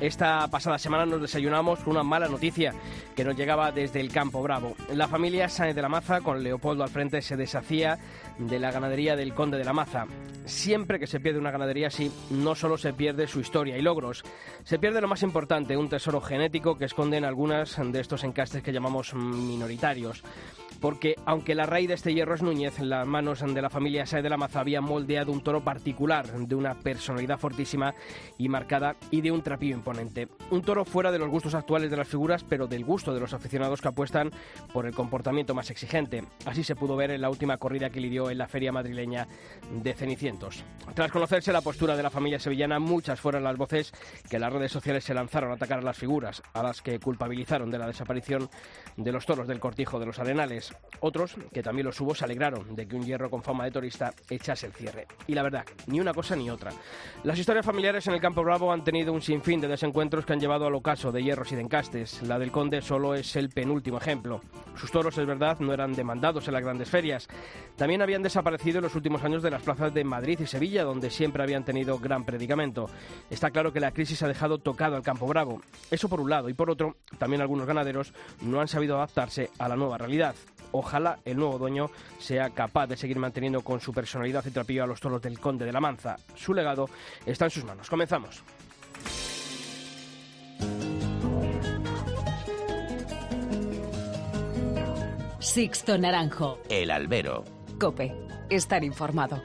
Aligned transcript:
Esta 0.00 0.46
pasada 0.48 0.78
semana 0.78 1.06
nos 1.06 1.22
desayunamos 1.22 1.78
con 1.78 1.92
una 1.92 2.02
mala 2.02 2.28
noticia 2.28 2.74
que 3.14 3.24
nos 3.24 3.34
llegaba 3.34 3.72
desde 3.72 3.98
el 3.98 4.12
Campo 4.12 4.42
Bravo. 4.42 4.76
La 4.92 5.08
familia 5.08 5.48
Sáenz 5.48 5.74
de 5.74 5.80
la 5.80 5.88
Maza, 5.88 6.20
con 6.20 6.42
Leopoldo 6.42 6.84
al 6.84 6.90
frente, 6.90 7.22
se 7.22 7.34
deshacía 7.34 7.98
de 8.38 8.58
la 8.58 8.70
ganadería 8.70 9.16
del 9.16 9.32
Conde 9.32 9.56
de 9.56 9.64
la 9.64 9.72
Maza. 9.72 10.04
Siempre 10.44 10.98
que 10.98 11.06
se 11.06 11.18
pierde 11.18 11.38
una 11.38 11.50
ganadería 11.50 11.86
así, 11.86 12.12
no 12.28 12.54
solo 12.54 12.76
se 12.76 12.92
pierde 12.92 13.26
su 13.26 13.40
historia 13.40 13.78
y 13.78 13.82
logros, 13.82 14.22
se 14.64 14.78
pierde 14.78 15.00
lo 15.00 15.08
más 15.08 15.22
importante, 15.22 15.78
un 15.78 15.88
tesoro 15.88 16.20
genético 16.20 16.76
que 16.76 16.84
esconden 16.84 17.24
algunas 17.24 17.76
de 17.82 17.98
estos 17.98 18.22
encastes 18.22 18.62
que 18.62 18.72
llamamos 18.72 19.14
minoritarios 19.14 20.22
porque 20.86 21.16
aunque 21.24 21.56
la 21.56 21.66
raíz 21.66 21.88
de 21.88 21.94
este 21.94 22.14
hierro 22.14 22.36
es 22.36 22.42
Núñez, 22.42 22.78
en 22.78 22.90
las 22.90 23.04
manos 23.08 23.40
de 23.40 23.60
la 23.60 23.68
familia 23.70 24.06
Sae 24.06 24.22
de 24.22 24.30
la 24.30 24.36
Maza 24.36 24.60
había 24.60 24.80
moldeado 24.80 25.32
un 25.32 25.40
toro 25.40 25.64
particular, 25.64 26.30
de 26.30 26.54
una 26.54 26.76
personalidad 26.76 27.40
fortísima 27.40 27.92
y 28.38 28.48
marcada 28.48 28.94
y 29.10 29.20
de 29.20 29.32
un 29.32 29.42
trapío 29.42 29.74
imponente. 29.74 30.28
Un 30.52 30.62
toro 30.62 30.84
fuera 30.84 31.10
de 31.10 31.18
los 31.18 31.28
gustos 31.28 31.56
actuales 31.56 31.90
de 31.90 31.96
las 31.96 32.06
figuras, 32.06 32.44
pero 32.44 32.68
del 32.68 32.84
gusto 32.84 33.12
de 33.12 33.18
los 33.18 33.34
aficionados 33.34 33.80
que 33.80 33.88
apuestan 33.88 34.30
por 34.72 34.86
el 34.86 34.94
comportamiento 34.94 35.56
más 35.56 35.72
exigente. 35.72 36.22
Así 36.44 36.62
se 36.62 36.76
pudo 36.76 36.94
ver 36.94 37.10
en 37.10 37.20
la 37.20 37.30
última 37.30 37.56
corrida 37.56 37.90
que 37.90 37.98
lidió 37.98 38.30
en 38.30 38.38
la 38.38 38.46
feria 38.46 38.70
madrileña 38.70 39.26
de 39.72 39.92
Cenicientos. 39.92 40.62
Tras 40.94 41.10
conocerse 41.10 41.52
la 41.52 41.62
postura 41.62 41.96
de 41.96 42.04
la 42.04 42.10
familia 42.10 42.38
sevillana, 42.38 42.78
muchas 42.78 43.18
fueron 43.18 43.42
las 43.42 43.56
voces 43.56 43.92
que 44.30 44.38
las 44.38 44.52
redes 44.52 44.70
sociales 44.70 45.02
se 45.02 45.14
lanzaron 45.14 45.50
a 45.50 45.54
atacar 45.54 45.80
a 45.80 45.82
las 45.82 45.98
figuras, 45.98 46.44
a 46.52 46.62
las 46.62 46.80
que 46.80 47.00
culpabilizaron 47.00 47.72
de 47.72 47.78
la 47.78 47.88
desaparición 47.88 48.48
de 48.96 49.10
los 49.10 49.26
toros 49.26 49.48
del 49.48 49.58
cortijo 49.58 49.98
de 49.98 50.06
los 50.06 50.20
arenales. 50.20 50.75
Otros, 51.00 51.36
que 51.52 51.62
también 51.62 51.86
los 51.86 52.00
hubo, 52.00 52.14
se 52.14 52.24
alegraron 52.24 52.74
de 52.74 52.86
que 52.86 52.96
un 52.96 53.04
hierro 53.04 53.30
con 53.30 53.42
fama 53.42 53.64
de 53.64 53.70
turista 53.70 54.12
echase 54.30 54.66
el 54.66 54.72
cierre. 54.72 55.06
Y 55.26 55.34
la 55.34 55.42
verdad, 55.42 55.64
ni 55.86 56.00
una 56.00 56.14
cosa 56.14 56.34
ni 56.34 56.50
otra. 56.50 56.72
Las 57.24 57.38
historias 57.38 57.66
familiares 57.66 58.06
en 58.06 58.14
el 58.14 58.20
Campo 58.20 58.42
Bravo 58.42 58.72
han 58.72 58.84
tenido 58.84 59.12
un 59.12 59.20
sinfín 59.20 59.60
de 59.60 59.68
desencuentros 59.68 60.24
que 60.24 60.32
han 60.32 60.40
llevado 60.40 60.66
al 60.66 60.74
ocaso 60.74 61.12
de 61.12 61.22
hierros 61.22 61.52
y 61.52 61.56
de 61.56 61.62
encastes. 61.62 62.22
La 62.22 62.38
del 62.38 62.50
Conde 62.50 62.80
solo 62.80 63.14
es 63.14 63.36
el 63.36 63.50
penúltimo 63.50 63.98
ejemplo. 63.98 64.40
Sus 64.76 64.90
toros, 64.90 65.16
es 65.18 65.26
verdad, 65.26 65.58
no 65.60 65.72
eran 65.72 65.94
demandados 65.94 66.48
en 66.48 66.54
las 66.54 66.62
grandes 66.62 66.88
ferias. 66.88 67.28
También 67.76 68.02
habían 68.02 68.22
desaparecido 68.22 68.78
en 68.78 68.84
los 68.84 68.94
últimos 68.94 69.22
años 69.22 69.42
de 69.42 69.50
las 69.50 69.62
plazas 69.62 69.92
de 69.92 70.04
Madrid 70.04 70.40
y 70.40 70.46
Sevilla, 70.46 70.84
donde 70.84 71.10
siempre 71.10 71.42
habían 71.42 71.64
tenido 71.64 71.98
gran 71.98 72.24
predicamento. 72.24 72.88
Está 73.30 73.50
claro 73.50 73.72
que 73.72 73.80
la 73.80 73.92
crisis 73.92 74.22
ha 74.22 74.28
dejado 74.28 74.58
tocado 74.58 74.96
al 74.96 75.02
Campo 75.02 75.26
Bravo. 75.26 75.60
Eso 75.90 76.08
por 76.08 76.20
un 76.20 76.30
lado. 76.30 76.48
Y 76.48 76.54
por 76.54 76.70
otro, 76.70 76.96
también 77.18 77.42
algunos 77.42 77.66
ganaderos 77.66 78.12
no 78.40 78.60
han 78.60 78.68
sabido 78.68 78.96
adaptarse 78.96 79.50
a 79.58 79.68
la 79.68 79.76
nueva 79.76 79.98
realidad. 79.98 80.34
Ojalá 80.78 81.18
el 81.24 81.36
nuevo 81.36 81.58
dueño 81.58 81.90
sea 82.18 82.50
capaz 82.50 82.86
de 82.86 82.96
seguir 82.96 83.18
manteniendo 83.18 83.62
con 83.62 83.80
su 83.80 83.92
personalidad 83.92 84.44
y 84.44 84.50
trapillo 84.50 84.84
a 84.84 84.86
los 84.86 85.00
toros 85.00 85.22
del 85.22 85.40
Conde 85.40 85.64
de 85.64 85.72
la 85.72 85.80
Manza. 85.80 86.16
Su 86.34 86.52
legado 86.52 86.88
está 87.24 87.46
en 87.46 87.50
sus 87.50 87.64
manos. 87.64 87.88
Comenzamos. 87.88 88.42
Sixto 95.38 95.96
Naranjo. 95.96 96.58
El 96.68 96.90
albero. 96.90 97.44
Cope. 97.78 98.14
Estar 98.50 98.84
informado. 98.84 99.40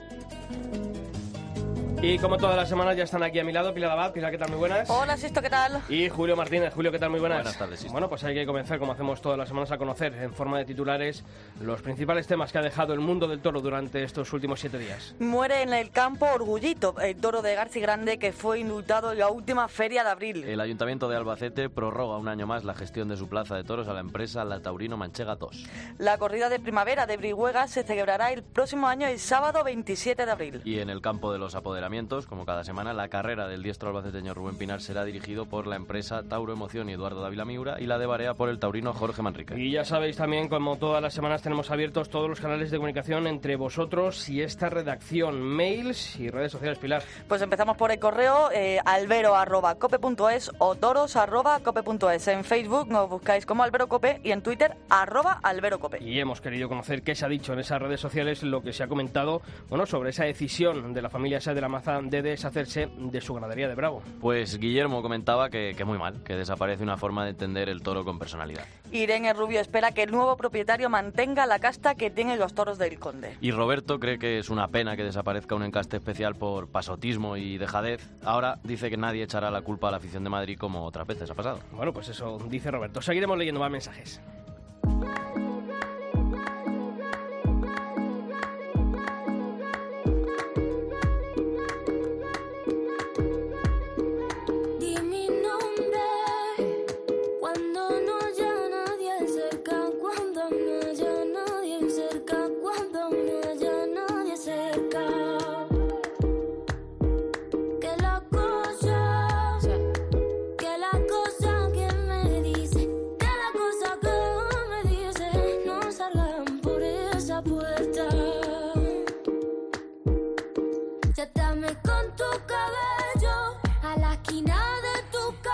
Y 2.03 2.17
como 2.17 2.37
todas 2.37 2.55
las 2.55 2.67
semanas 2.67 2.97
ya 2.97 3.03
están 3.03 3.21
aquí 3.21 3.37
a 3.37 3.43
mi 3.43 3.51
lado 3.51 3.75
Pilar 3.75 3.91
Abad. 3.91 4.11
Pilar, 4.11 4.31
¿qué 4.31 4.37
tal? 4.39 4.49
Muy 4.49 4.57
buenas. 4.57 4.89
Hola, 4.89 5.15
Sisto, 5.17 5.39
¿qué 5.39 5.51
tal? 5.51 5.83
Y 5.87 6.09
Julio 6.09 6.35
Martínez. 6.35 6.73
Julio, 6.73 6.91
¿qué 6.91 6.97
tal? 6.97 7.11
Muy 7.11 7.19
buenas. 7.19 7.43
Buenas 7.43 7.59
tardes, 7.59 7.79
Sisto. 7.79 7.91
Bueno, 7.91 8.09
pues 8.09 8.23
hay 8.23 8.33
que 8.33 8.43
comenzar, 8.43 8.79
como 8.79 8.93
hacemos 8.93 9.21
todas 9.21 9.37
las 9.37 9.47
semanas, 9.47 9.71
a 9.71 9.77
conocer 9.77 10.15
en 10.15 10.33
forma 10.33 10.57
de 10.57 10.65
titulares 10.65 11.23
los 11.61 11.79
principales 11.83 12.25
temas 12.25 12.51
que 12.51 12.57
ha 12.57 12.63
dejado 12.63 12.93
el 12.93 13.01
mundo 13.01 13.27
del 13.27 13.39
toro 13.39 13.61
durante 13.61 14.03
estos 14.03 14.33
últimos 14.33 14.59
siete 14.59 14.79
días. 14.79 15.13
Muere 15.19 15.61
en 15.61 15.73
el 15.73 15.91
campo 15.91 16.25
Orgullito, 16.25 16.99
el 16.99 17.17
toro 17.17 17.43
de 17.43 17.53
Garci 17.53 17.79
Grande 17.79 18.17
que 18.17 18.31
fue 18.31 18.59
indultado 18.59 19.11
en 19.11 19.19
la 19.19 19.29
última 19.29 19.67
feria 19.67 20.03
de 20.03 20.09
abril. 20.09 20.43
El 20.43 20.59
Ayuntamiento 20.59 21.07
de 21.07 21.17
Albacete 21.17 21.69
prorroga 21.69 22.17
un 22.17 22.27
año 22.27 22.47
más 22.47 22.63
la 22.63 22.73
gestión 22.73 23.09
de 23.09 23.17
su 23.17 23.29
plaza 23.29 23.55
de 23.55 23.63
toros 23.63 23.87
a 23.87 23.93
la 23.93 23.99
empresa 23.99 24.43
La 24.43 24.59
Taurino 24.59 24.97
Manchega 24.97 25.35
2. 25.35 25.65
La 25.99 26.17
corrida 26.17 26.49
de 26.49 26.59
primavera 26.59 27.05
de 27.05 27.17
Brihuega 27.17 27.67
se 27.67 27.83
celebrará 27.83 28.31
el 28.31 28.41
próximo 28.41 28.87
año, 28.87 29.05
el 29.05 29.19
sábado 29.19 29.63
27 29.63 30.25
de 30.25 30.31
abril. 30.31 30.61
Y 30.65 30.79
en 30.79 30.89
el 30.89 30.99
campo 30.99 31.31
de 31.31 31.37
los 31.37 31.53
apoderamientos, 31.53 31.90
como 32.29 32.45
cada 32.45 32.63
semana, 32.63 32.93
la 32.93 33.09
carrera 33.09 33.49
del 33.49 33.63
diestro 33.63 33.89
albaceteño 33.89 34.33
Rubén 34.33 34.57
Pinar 34.57 34.79
será 34.79 35.03
dirigido 35.03 35.45
por 35.45 35.67
la 35.67 35.75
empresa 35.75 36.23
Tauro 36.23 36.53
Emoción 36.53 36.89
y 36.89 36.93
Eduardo 36.93 37.21
Dávila 37.21 37.43
Miura 37.43 37.81
y 37.81 37.85
la 37.85 37.99
de 37.99 38.05
Barea 38.05 38.33
por 38.33 38.47
el 38.47 38.59
taurino 38.59 38.93
Jorge 38.93 39.21
Manrique. 39.21 39.59
Y 39.59 39.71
ya 39.71 39.83
sabéis 39.83 40.15
también, 40.15 40.47
como 40.47 40.77
todas 40.77 41.01
las 41.01 41.13
semanas 41.13 41.41
tenemos 41.41 41.69
abiertos 41.69 42.09
todos 42.09 42.29
los 42.29 42.39
canales 42.39 42.71
de 42.71 42.77
comunicación 42.77 43.27
entre 43.27 43.57
vosotros 43.57 44.29
y 44.29 44.41
esta 44.41 44.69
redacción, 44.69 45.41
mails 45.41 46.17
y 46.17 46.29
redes 46.29 46.53
sociales, 46.53 46.79
Pilar. 46.79 47.03
Pues 47.27 47.41
empezamos 47.41 47.75
por 47.75 47.91
el 47.91 47.99
correo 47.99 48.49
eh, 48.53 48.79
albero.cope.es 48.85 50.49
o 50.59 50.75
toros.cope.es. 50.75 52.27
En 52.29 52.45
Facebook 52.45 52.87
nos 52.87 53.09
buscáis 53.09 53.45
como 53.45 53.63
Albero 53.63 53.89
Cope 53.89 54.21
y 54.23 54.31
en 54.31 54.41
Twitter 54.41 54.77
arroba 54.89 55.41
Albero 55.43 55.77
Cope. 55.79 56.01
Y 56.01 56.19
hemos 56.21 56.39
querido 56.39 56.69
conocer 56.69 57.03
qué 57.03 57.15
se 57.15 57.25
ha 57.25 57.29
dicho 57.29 57.51
en 57.51 57.59
esas 57.59 57.81
redes 57.81 57.99
sociales, 57.99 58.43
lo 58.43 58.61
que 58.63 58.71
se 58.71 58.83
ha 58.83 58.87
comentado 58.87 59.41
bueno, 59.67 59.85
sobre 59.85 60.11
esa 60.11 60.23
decisión 60.23 60.93
de 60.93 61.01
la 61.01 61.09
familia 61.09 61.41
Sáenz 61.41 61.55
de 61.55 61.61
la 61.61 61.80
De 61.81 62.21
deshacerse 62.21 62.89
de 62.95 63.21
su 63.21 63.33
ganadería 63.33 63.67
de 63.67 63.73
Bravo. 63.73 64.03
Pues 64.19 64.59
Guillermo 64.59 65.01
comentaba 65.01 65.49
que, 65.49 65.73
que 65.75 65.83
muy 65.83 65.97
mal, 65.97 66.21
que 66.23 66.35
desaparece 66.35 66.83
una 66.83 66.95
forma 66.95 67.23
de 67.23 67.31
entender 67.31 67.69
el 67.69 67.81
toro 67.81 68.05
con 68.05 68.19
personalidad. 68.19 68.65
Irene 68.91 69.33
Rubio 69.33 69.59
espera 69.59 69.91
que 69.91 70.03
el 70.03 70.11
nuevo 70.11 70.37
propietario 70.37 70.89
mantenga 70.89 71.47
la 71.47 71.57
casta 71.57 71.95
que 71.95 72.11
tienen 72.11 72.37
los 72.37 72.53
toros 72.53 72.77
del 72.77 72.99
Conde. 72.99 73.35
Y 73.41 73.51
Roberto 73.51 73.99
cree 73.99 74.19
que 74.19 74.37
es 74.37 74.49
una 74.49 74.67
pena 74.67 74.95
que 74.95 75.03
desaparezca 75.03 75.55
un 75.55 75.63
encaste 75.63 75.97
especial 75.97 76.35
por 76.35 76.67
pasotismo 76.67 77.35
y 77.35 77.57
dejadez. 77.57 78.07
Ahora 78.23 78.59
dice 78.63 78.89
que 78.89 78.97
nadie 78.97 79.23
echará 79.23 79.49
la 79.49 79.61
culpa 79.61 79.87
a 79.87 79.91
la 79.91 79.97
afición 79.97 80.23
de 80.23 80.29
Madrid 80.29 80.57
como 80.59 80.85
otras 80.85 81.07
veces 81.07 81.31
ha 81.31 81.33
pasado. 81.33 81.59
Bueno, 81.71 81.93
pues 81.93 82.09
eso 82.09 82.37
dice 82.47 82.69
Roberto. 82.69 83.01
Seguiremos 83.01 83.37
leyendo 83.37 83.59
más 83.59 83.71
mensajes. 83.71 84.21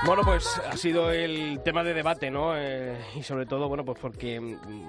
Bueno, 0.07 0.21
pues 0.23 0.57
ha 0.65 0.77
sido 0.77 1.11
el 1.11 1.59
tema 1.65 1.83
de 1.83 1.93
debate, 1.93 2.31
¿no? 2.31 2.53
Eh, 2.57 2.95
y 3.15 3.23
sobre 3.23 3.45
todo, 3.45 3.67
bueno, 3.67 3.83
pues 3.83 3.99
porque 3.99 4.39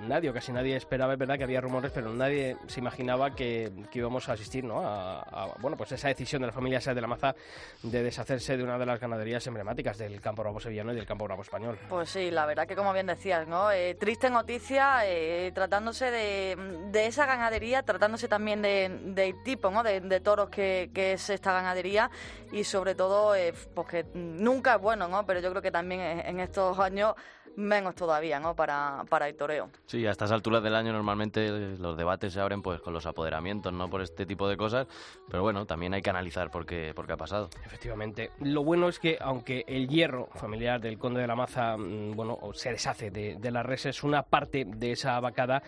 nadie 0.06 0.30
o 0.30 0.32
casi 0.32 0.52
nadie 0.52 0.76
esperaba, 0.76 1.14
es 1.14 1.18
verdad 1.18 1.36
que 1.36 1.42
había 1.42 1.60
rumores, 1.60 1.90
pero 1.92 2.12
nadie 2.12 2.56
se 2.68 2.78
imaginaba 2.78 3.34
que, 3.34 3.72
que 3.90 3.98
íbamos 3.98 4.28
a 4.28 4.34
asistir, 4.34 4.62
¿no? 4.62 4.80
A, 4.86 5.56
bueno, 5.58 5.76
pues 5.76 5.90
esa 5.90 6.06
decisión 6.06 6.42
de 6.42 6.46
la 6.46 6.52
familia 6.52 6.80
Sáenz 6.80 6.94
de 6.94 7.00
la 7.00 7.08
Maza 7.08 7.34
de 7.82 8.02
deshacerse 8.04 8.56
de 8.56 8.62
una 8.62 8.78
de 8.78 8.86
las 8.86 9.00
ganaderías 9.00 9.44
emblemáticas 9.48 9.98
del 9.98 10.20
campo 10.20 10.42
bravo 10.42 10.60
sevillano 10.60 10.92
y 10.92 10.94
del 10.94 11.04
campo 11.06 11.24
bravo 11.24 11.42
español. 11.42 11.76
Pues 11.88 12.10
sí, 12.10 12.30
la 12.30 12.46
verdad 12.46 12.68
que 12.68 12.76
como 12.76 12.92
bien 12.92 13.06
decías, 13.08 13.48
¿no? 13.48 13.72
Eh, 13.72 13.96
triste 13.96 14.30
noticia, 14.30 15.00
eh, 15.04 15.50
tratándose 15.52 16.12
de, 16.12 16.54
de 16.92 17.06
esa 17.06 17.26
ganadería, 17.26 17.82
tratándose 17.82 18.28
también 18.28 18.62
de- 18.62 18.88
del 19.06 19.42
tipo, 19.42 19.68
¿no? 19.72 19.82
De, 19.82 20.00
de 20.00 20.20
toros 20.20 20.48
que, 20.48 20.92
que 20.94 21.14
es 21.14 21.28
esta 21.28 21.52
ganadería 21.52 22.08
y 22.52 22.62
sobre 22.62 22.94
todo, 22.94 23.34
eh, 23.34 23.52
pues 23.74 24.06
nunca 24.14 24.76
bueno 24.76 25.07
bueno, 25.08 25.16
¿no? 25.16 25.26
Pero 25.26 25.40
yo 25.40 25.50
creo 25.50 25.62
que 25.62 25.70
también 25.70 26.00
en 26.00 26.18
en 26.28 26.40
estos 26.40 26.78
años 26.78 27.14
menos 27.56 27.96
todavía, 27.96 28.38
¿no? 28.38 28.54
Para, 28.54 29.04
para 29.08 29.28
el 29.28 29.36
toreo. 29.36 29.68
Sí, 29.86 30.06
a 30.06 30.12
estas 30.12 30.30
alturas 30.30 30.62
del 30.62 30.76
año 30.76 30.92
normalmente 30.92 31.46
eh, 31.46 31.76
los 31.78 31.96
debates 31.96 32.32
se 32.32 32.40
abren 32.40 32.62
pues 32.62 32.80
con 32.80 32.94
los 32.94 33.04
apoderamientos, 33.04 33.72
no 33.72 33.90
por 33.90 34.00
este 34.00 34.24
tipo 34.26 34.48
de 34.48 34.56
cosas, 34.56 34.86
pero 35.28 35.42
bueno, 35.42 35.66
también 35.66 35.92
hay 35.92 36.00
que 36.00 36.10
analizar 36.10 36.50
por 36.50 36.64
qué, 36.64 36.92
por 36.94 37.06
qué 37.06 37.14
ha 37.14 37.16
pasado. 37.16 37.50
Efectivamente. 37.64 38.30
Lo 38.40 38.62
bueno 38.62 38.88
es 38.88 39.00
que, 39.00 39.18
aunque 39.20 39.64
el 39.66 39.88
hierro 39.88 40.28
familiar 40.34 40.80
del 40.80 40.98
conde 40.98 41.20
de 41.20 41.26
la 41.26 41.34
Maza, 41.34 41.76
mm, 41.76 42.12
bueno, 42.14 42.38
o 42.40 42.54
se 42.54 42.70
deshace 42.70 43.10
de, 43.10 43.36
de 43.36 43.50
las 43.50 43.66
reses, 43.66 44.04
una 44.04 44.22
parte 44.22 44.64
de 44.64 44.92
esa 44.92 45.18
vacada 45.18 45.62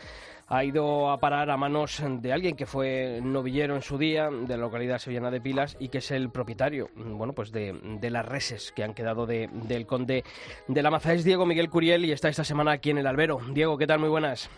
ha 0.53 0.65
ido 0.65 1.11
a 1.11 1.19
parar 1.19 1.49
a 1.49 1.57
manos 1.57 2.03
de 2.05 2.33
alguien 2.33 2.57
que 2.57 2.67
fue 2.67 3.21
novillero 3.23 3.77
en 3.77 3.83
su 3.83 3.97
día, 3.99 4.29
de 4.31 4.57
la 4.57 4.63
localidad 4.65 4.99
sevillana 4.99 5.31
de 5.31 5.41
Pilas, 5.41 5.77
y 5.79 5.89
que 5.89 5.99
es 5.99 6.11
el 6.11 6.29
propietario, 6.31 6.91
mm, 6.97 7.17
bueno, 7.17 7.33
pues 7.33 7.53
de, 7.53 7.73
de 8.01 8.11
las 8.11 8.27
reses 8.27 8.73
que 8.75 8.83
han 8.83 8.93
quedado 8.93 9.27
de- 9.27 9.49
del 9.53 9.87
conde 9.87 10.25
de 10.67 10.83
la 10.83 10.91
Maza. 10.91 11.15
Es 11.15 11.23
Diego 11.25 11.47
Miguel 11.47 11.71
Curiel 11.71 12.05
y 12.05 12.13
está 12.13 12.29
esta 12.29 12.45
semana 12.45 12.73
aquí 12.73 12.91
en 12.91 12.99
el 12.99 13.07
Albero. 13.07 13.39
Diego, 13.53 13.79
¿qué 13.79 13.87
tal? 13.87 14.01
Muy 14.01 14.09
buenas. 14.09 14.51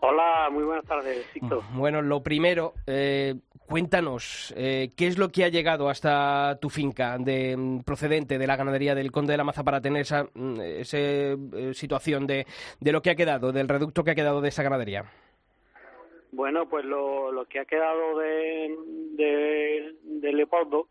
Hola, 0.00 0.48
muy 0.50 0.64
buenas 0.64 0.84
tardes, 0.84 1.26
Sixto. 1.32 1.62
Bueno, 1.72 2.02
lo 2.02 2.22
primero, 2.22 2.74
eh, 2.86 3.34
cuéntanos, 3.66 4.52
eh, 4.56 4.90
¿qué 4.96 5.06
es 5.06 5.18
lo 5.18 5.30
que 5.30 5.44
ha 5.44 5.48
llegado 5.48 5.88
hasta 5.88 6.58
tu 6.60 6.68
finca 6.68 7.16
de, 7.18 7.56
mm, 7.56 7.80
procedente 7.80 8.38
de 8.38 8.46
la 8.46 8.56
ganadería 8.56 8.94
del 8.94 9.10
Conde 9.10 9.32
de 9.32 9.38
la 9.38 9.44
Maza 9.44 9.64
para 9.64 9.80
tener 9.80 10.02
esa, 10.02 10.24
mm, 10.34 10.60
esa 10.60 10.98
eh, 10.98 11.36
situación 11.72 12.26
de, 12.26 12.46
de 12.78 12.92
lo 12.92 13.00
que 13.00 13.10
ha 13.10 13.16
quedado, 13.16 13.52
del 13.52 13.68
reducto 13.68 14.04
que 14.04 14.10
ha 14.10 14.14
quedado 14.14 14.40
de 14.40 14.48
esa 14.48 14.62
ganadería? 14.62 15.04
Bueno, 16.32 16.68
pues 16.68 16.84
lo, 16.84 17.32
lo 17.32 17.46
que 17.46 17.60
ha 17.60 17.64
quedado 17.64 18.18
de, 18.18 18.76
de, 19.14 19.94
de 20.02 20.32
Leopoldo, 20.32 20.88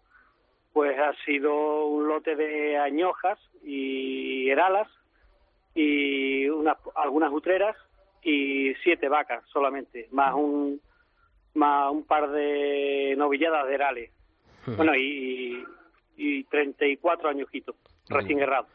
pues 0.74 0.98
ha 0.98 1.14
sido 1.24 1.86
un 1.86 2.08
lote 2.08 2.36
de 2.36 2.78
añojas 2.78 3.38
y 3.64 4.50
heralas 4.50 4.88
y 5.76 6.50
unas, 6.50 6.78
algunas 6.96 7.32
utreras 7.32 7.76
y 8.26 8.74
siete 8.84 9.08
vacas 9.08 9.44
solamente, 9.54 10.10
más 10.12 10.34
un 10.34 10.82
más 11.54 11.90
un 11.92 12.04
par 12.04 12.30
de 12.32 13.16
novilladas 13.18 13.68
de 13.68 13.74
herales. 13.76 14.12
Bueno, 14.76 14.96
y, 14.96 15.64
y 16.18 16.44
34 16.46 17.30
añojitos 17.30 17.76
recién 18.10 18.40
herrados. 18.40 18.68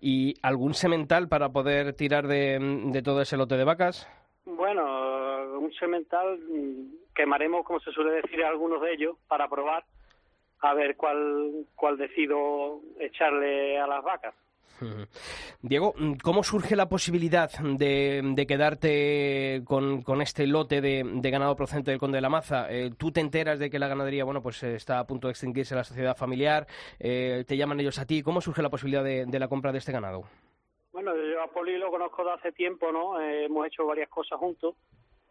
¿Y 0.00 0.34
algún 0.42 0.74
semental 0.74 1.28
para 1.28 1.50
poder 1.50 1.94
tirar 1.94 2.26
de, 2.26 2.58
de 2.86 3.02
todo 3.02 3.22
ese 3.22 3.36
lote 3.36 3.56
de 3.56 3.64
vacas? 3.64 4.08
Bueno, 4.44 5.58
un 5.58 5.72
semental 5.74 6.38
mm, 6.38 7.14
quemaremos, 7.14 7.64
como 7.64 7.80
se 7.80 7.92
suele 7.92 8.22
decir, 8.22 8.42
algunos 8.44 8.82
de 8.82 8.92
ellos 8.92 9.16
para 9.28 9.48
probar 9.48 9.84
a 10.60 10.74
ver 10.74 10.96
cuál, 10.96 11.66
cuál 11.76 11.96
decido 11.96 12.80
echarle 12.98 13.78
a 13.78 13.86
las 13.86 14.02
vacas. 14.02 14.34
Diego, 15.62 15.94
¿cómo 16.22 16.42
surge 16.42 16.76
la 16.76 16.88
posibilidad 16.88 17.50
de, 17.50 18.20
de 18.24 18.46
quedarte 18.46 19.62
con, 19.64 20.02
este 20.20 20.46
lote 20.46 20.80
de, 20.80 21.30
ganado 21.30 21.56
procedente 21.56 21.90
del 21.90 22.00
Conde 22.00 22.18
de 22.18 22.22
la 22.22 22.28
Maza? 22.28 22.66
Eh, 22.70 22.90
¿Tú 22.96 23.10
te 23.10 23.20
enteras 23.20 23.58
de 23.58 23.70
que 23.70 23.78
la 23.78 23.88
ganadería 23.88 24.24
bueno, 24.24 24.42
pues, 24.42 24.62
eh, 24.62 24.74
está 24.74 24.98
a 24.98 25.06
punto 25.06 25.28
de 25.28 25.32
extinguirse 25.32 25.74
la 25.74 25.84
sociedad 25.84 26.16
familiar? 26.16 26.66
Eh, 26.98 27.44
¿Te 27.46 27.56
llaman 27.56 27.80
ellos 27.80 27.98
a 27.98 28.06
ti? 28.06 28.22
¿Cómo 28.22 28.40
surge 28.40 28.62
la 28.62 28.70
posibilidad 28.70 29.04
de, 29.04 29.38
la 29.38 29.48
compra 29.48 29.72
de 29.72 29.78
este 29.78 29.92
ganado? 29.92 30.24
Bueno, 30.92 31.12
yo 31.16 31.42
a 31.42 31.48
Poli 31.48 31.76
lo 31.76 31.90
conozco 31.90 32.24
de 32.24 32.32
hace 32.32 32.52
tiempo, 32.52 32.92
¿no? 32.92 33.20
Eh, 33.20 33.46
hemos 33.46 33.66
hecho 33.66 33.86
varias 33.86 34.08
cosas 34.08 34.38
juntos 34.38 34.76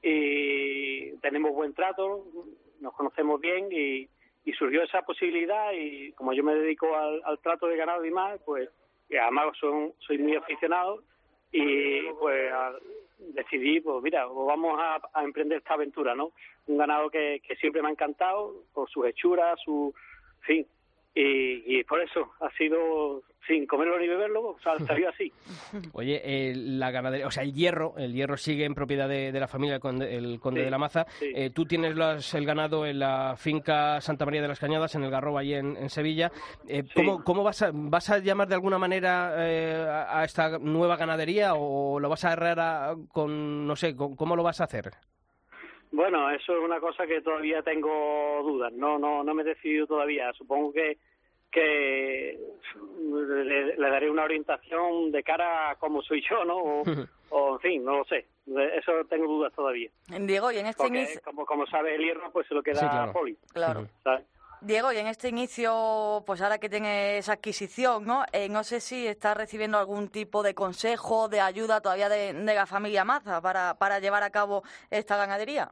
y 0.02 1.16
tenemos 1.18 1.54
buen 1.54 1.74
trato, 1.74 2.26
nos 2.82 2.94
conocemos 2.94 3.40
bien 3.40 3.70
y, 3.72 4.10
y 4.44 4.54
surgió 4.54 4.84
esa 4.84 5.04
posibilidad 5.04 5.72
y 5.72 6.12
como 6.14 6.34
yo 6.34 6.44
me 6.44 6.56
dedico 6.56 6.94
al, 6.96 7.22
al 7.24 7.40
trato 7.40 7.68
de 7.68 7.78
ganado 7.78 8.04
y 8.04 8.12
más, 8.12 8.42
pues 8.46 8.70
y 9.14 9.18
además 9.18 9.56
son, 9.60 9.94
soy 10.00 10.18
muy 10.18 10.36
aficionado 10.36 11.04
y 11.52 12.02
pues 12.20 12.52
decidí, 13.20 13.80
pues 13.80 14.02
mira, 14.02 14.28
pues 14.28 14.48
vamos 14.48 14.80
a, 14.80 15.24
emprender 15.24 15.60
esta 15.60 15.76
aventura, 15.76 16.16
¿no? 16.16 16.32
Un 16.66 16.78
ganado 16.78 17.10
que, 17.12 17.42
que 17.48 17.56
siempre 17.58 17.82
me 17.82 17.90
ha 17.90 17.92
encantado 17.92 18.56
por 18.74 18.90
sus 18.90 19.06
hechuras, 19.06 19.60
su 19.64 19.94
fin, 20.42 20.66
y, 21.14 21.80
y 21.80 21.84
por 21.84 22.02
eso 22.02 22.34
ha 22.40 22.50
sido 22.58 23.22
sin 23.48 23.66
comerlo 23.68 24.00
ni 24.00 24.08
beberlo, 24.08 24.42
o 24.52 24.60
sea, 24.60 24.78
salió 24.88 25.10
así. 25.10 25.32
Oye, 25.94 26.22
eh, 26.24 26.54
la 26.56 26.92
ganadería, 26.92 27.28
o 27.28 27.32
sea, 27.32 27.44
el 27.44 27.54
hierro, 27.54 27.94
el 27.98 28.14
hierro 28.14 28.38
sigue 28.38 28.66
en 28.66 28.74
propiedad 28.74 29.10
de, 29.10 29.32
de 29.32 29.40
la 29.40 29.48
familia, 29.48 29.76
el 29.76 29.82
conde, 29.82 30.16
el 30.16 30.40
conde 30.40 30.62
Sí, 30.62 30.66
de 30.66 30.72
la 30.72 30.78
Maza. 30.78 31.06
sí. 31.20 31.32
Eh, 31.36 31.50
tú 31.50 31.66
tienes 31.66 31.96
las- 31.96 32.34
el 32.34 32.46
ganado 32.46 32.86
en 32.86 33.00
la 33.00 33.36
finca 33.38 34.00
Santa 34.02 34.26
María 34.26 34.42
de 34.42 34.48
las 34.48 34.60
Cañadas, 34.60 34.96
en 34.96 35.04
el 35.04 35.12
Garrobo, 35.12 35.38
allí 35.38 35.54
en, 35.56 35.76
en 35.78 35.90
Sevilla. 35.90 36.32
Eh, 36.68 36.84
¿Cómo, 36.96 37.24
cómo 37.24 37.44
vas, 37.44 37.62
a, 37.62 37.72
vas 37.74 38.10
a 38.10 38.20
llamar 38.20 38.48
de 38.48 38.56
alguna 38.56 38.78
manera 38.78 39.34
eh, 39.40 39.86
a, 39.88 40.20
a 40.20 40.24
esta 40.24 40.58
nueva 40.60 40.96
ganadería 40.98 41.54
o 41.56 42.00
lo 42.00 42.10
vas 42.10 42.24
a 42.26 42.34
agarrar 42.34 42.60
a- 42.60 42.96
con, 43.12 43.68
no 43.68 43.76
sé, 43.76 43.96
con- 43.96 44.16
cómo 44.16 44.36
lo 44.36 44.44
vas 44.44 44.62
a 44.62 44.66
hacer? 44.66 44.92
Bueno, 45.92 46.30
eso 46.32 46.54
es 46.58 46.60
una 46.64 46.80
cosa 46.80 47.06
que 47.06 47.22
todavía 47.22 47.62
tengo 47.62 48.42
dudas. 48.44 48.74
No, 48.74 48.98
no, 48.98 49.24
no 49.24 49.34
me 49.36 49.44
he 49.44 49.46
decidido 49.46 49.86
todavía. 49.86 50.32
Supongo 50.34 50.74
que 50.74 50.98
que 51.54 52.40
le, 53.46 53.76
le 53.78 53.90
daré 53.90 54.10
una 54.10 54.24
orientación 54.24 55.12
de 55.12 55.24
cara 55.24 55.72
a 55.72 55.76
cómo 55.76 56.02
soy 56.02 56.24
yo, 56.30 56.44
¿no? 56.44 56.58
O, 56.58 56.84
o, 57.30 57.54
en 57.56 57.60
fin, 57.60 57.86
no 57.86 57.98
lo 58.00 58.06
sé. 58.06 58.26
De 58.46 58.78
Eso 58.78 58.92
tengo 59.10 59.26
dudas 59.28 59.54
todavía. 59.54 59.90
Diego, 60.08 60.52
y 60.52 60.58
en 60.58 60.66
este 60.68 60.84
Porque 60.84 60.98
inicio... 60.98 61.22
como, 61.24 61.46
como 61.46 61.66
sabes, 61.68 61.96
el 61.96 62.04
hierro 62.06 62.32
pues 62.32 62.48
se 62.48 62.54
lo 62.54 62.62
queda 62.64 62.80
Sí, 62.82 62.88
claro. 62.88 63.10
a 63.10 63.14
Poli. 63.14 63.38
Claro. 63.54 63.88
¿sabes? 64.04 64.26
Diego, 64.62 64.94
y 64.94 64.98
en 64.98 65.08
este 65.08 65.28
inicio, 65.28 66.24
pues 66.26 66.42
ahora 66.42 66.58
que 66.58 66.70
tiene 66.70 67.18
esa 67.18 67.34
adquisición, 67.34 68.06
¿no? 68.06 68.24
Eh, 68.32 68.48
no 68.48 68.64
sé 68.64 68.80
si 68.80 69.06
está 69.08 69.34
recibiendo 69.34 69.78
algún 69.78 70.08
tipo 70.08 70.42
de 70.42 70.56
consejo, 70.56 71.28
de 71.28 71.42
ayuda 71.42 71.82
todavía 71.82 72.08
de, 72.08 72.32
de 72.34 72.56
la 72.56 72.66
familia 72.66 73.04
Maza 73.04 73.42
para, 73.42 73.76
para 73.78 74.00
llevar 74.00 74.24
a 74.24 74.30
cabo 74.30 74.64
esta 74.90 75.18
ganadería. 75.18 75.72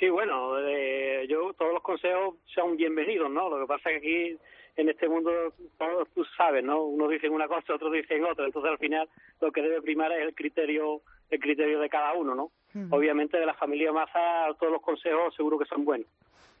Sí, 0.00 0.08
bueno, 0.08 0.58
eh, 0.66 1.26
yo 1.28 1.52
todos 1.52 1.74
los 1.74 1.82
consejos 1.82 2.36
son 2.54 2.74
bienvenidos, 2.74 3.30
¿no? 3.30 3.50
Lo 3.50 3.60
que 3.60 3.66
pasa 3.66 3.90
es 3.90 4.00
que 4.00 4.08
aquí 4.08 4.38
en 4.76 4.88
este 4.88 5.06
mundo 5.06 5.30
todos 5.76 6.08
tú 6.14 6.24
sabes, 6.38 6.64
¿no? 6.64 6.84
Unos 6.84 7.10
dicen 7.10 7.34
una 7.34 7.46
cosa, 7.46 7.74
otros 7.74 7.92
dicen 7.92 8.24
otra, 8.24 8.46
entonces 8.46 8.70
al 8.70 8.78
final 8.78 9.06
lo 9.42 9.52
que 9.52 9.60
debe 9.60 9.82
primar 9.82 10.10
es 10.12 10.22
el 10.22 10.34
criterio 10.34 11.02
el 11.28 11.38
criterio 11.38 11.78
de 11.80 11.90
cada 11.90 12.14
uno, 12.14 12.34
¿no? 12.34 12.50
Obviamente 12.90 13.38
de 13.38 13.44
la 13.44 13.52
familia 13.52 13.92
Maza 13.92 14.46
todos 14.58 14.72
los 14.72 14.80
consejos 14.80 15.34
seguro 15.34 15.58
que 15.58 15.66
son 15.66 15.84
buenos. 15.84 16.08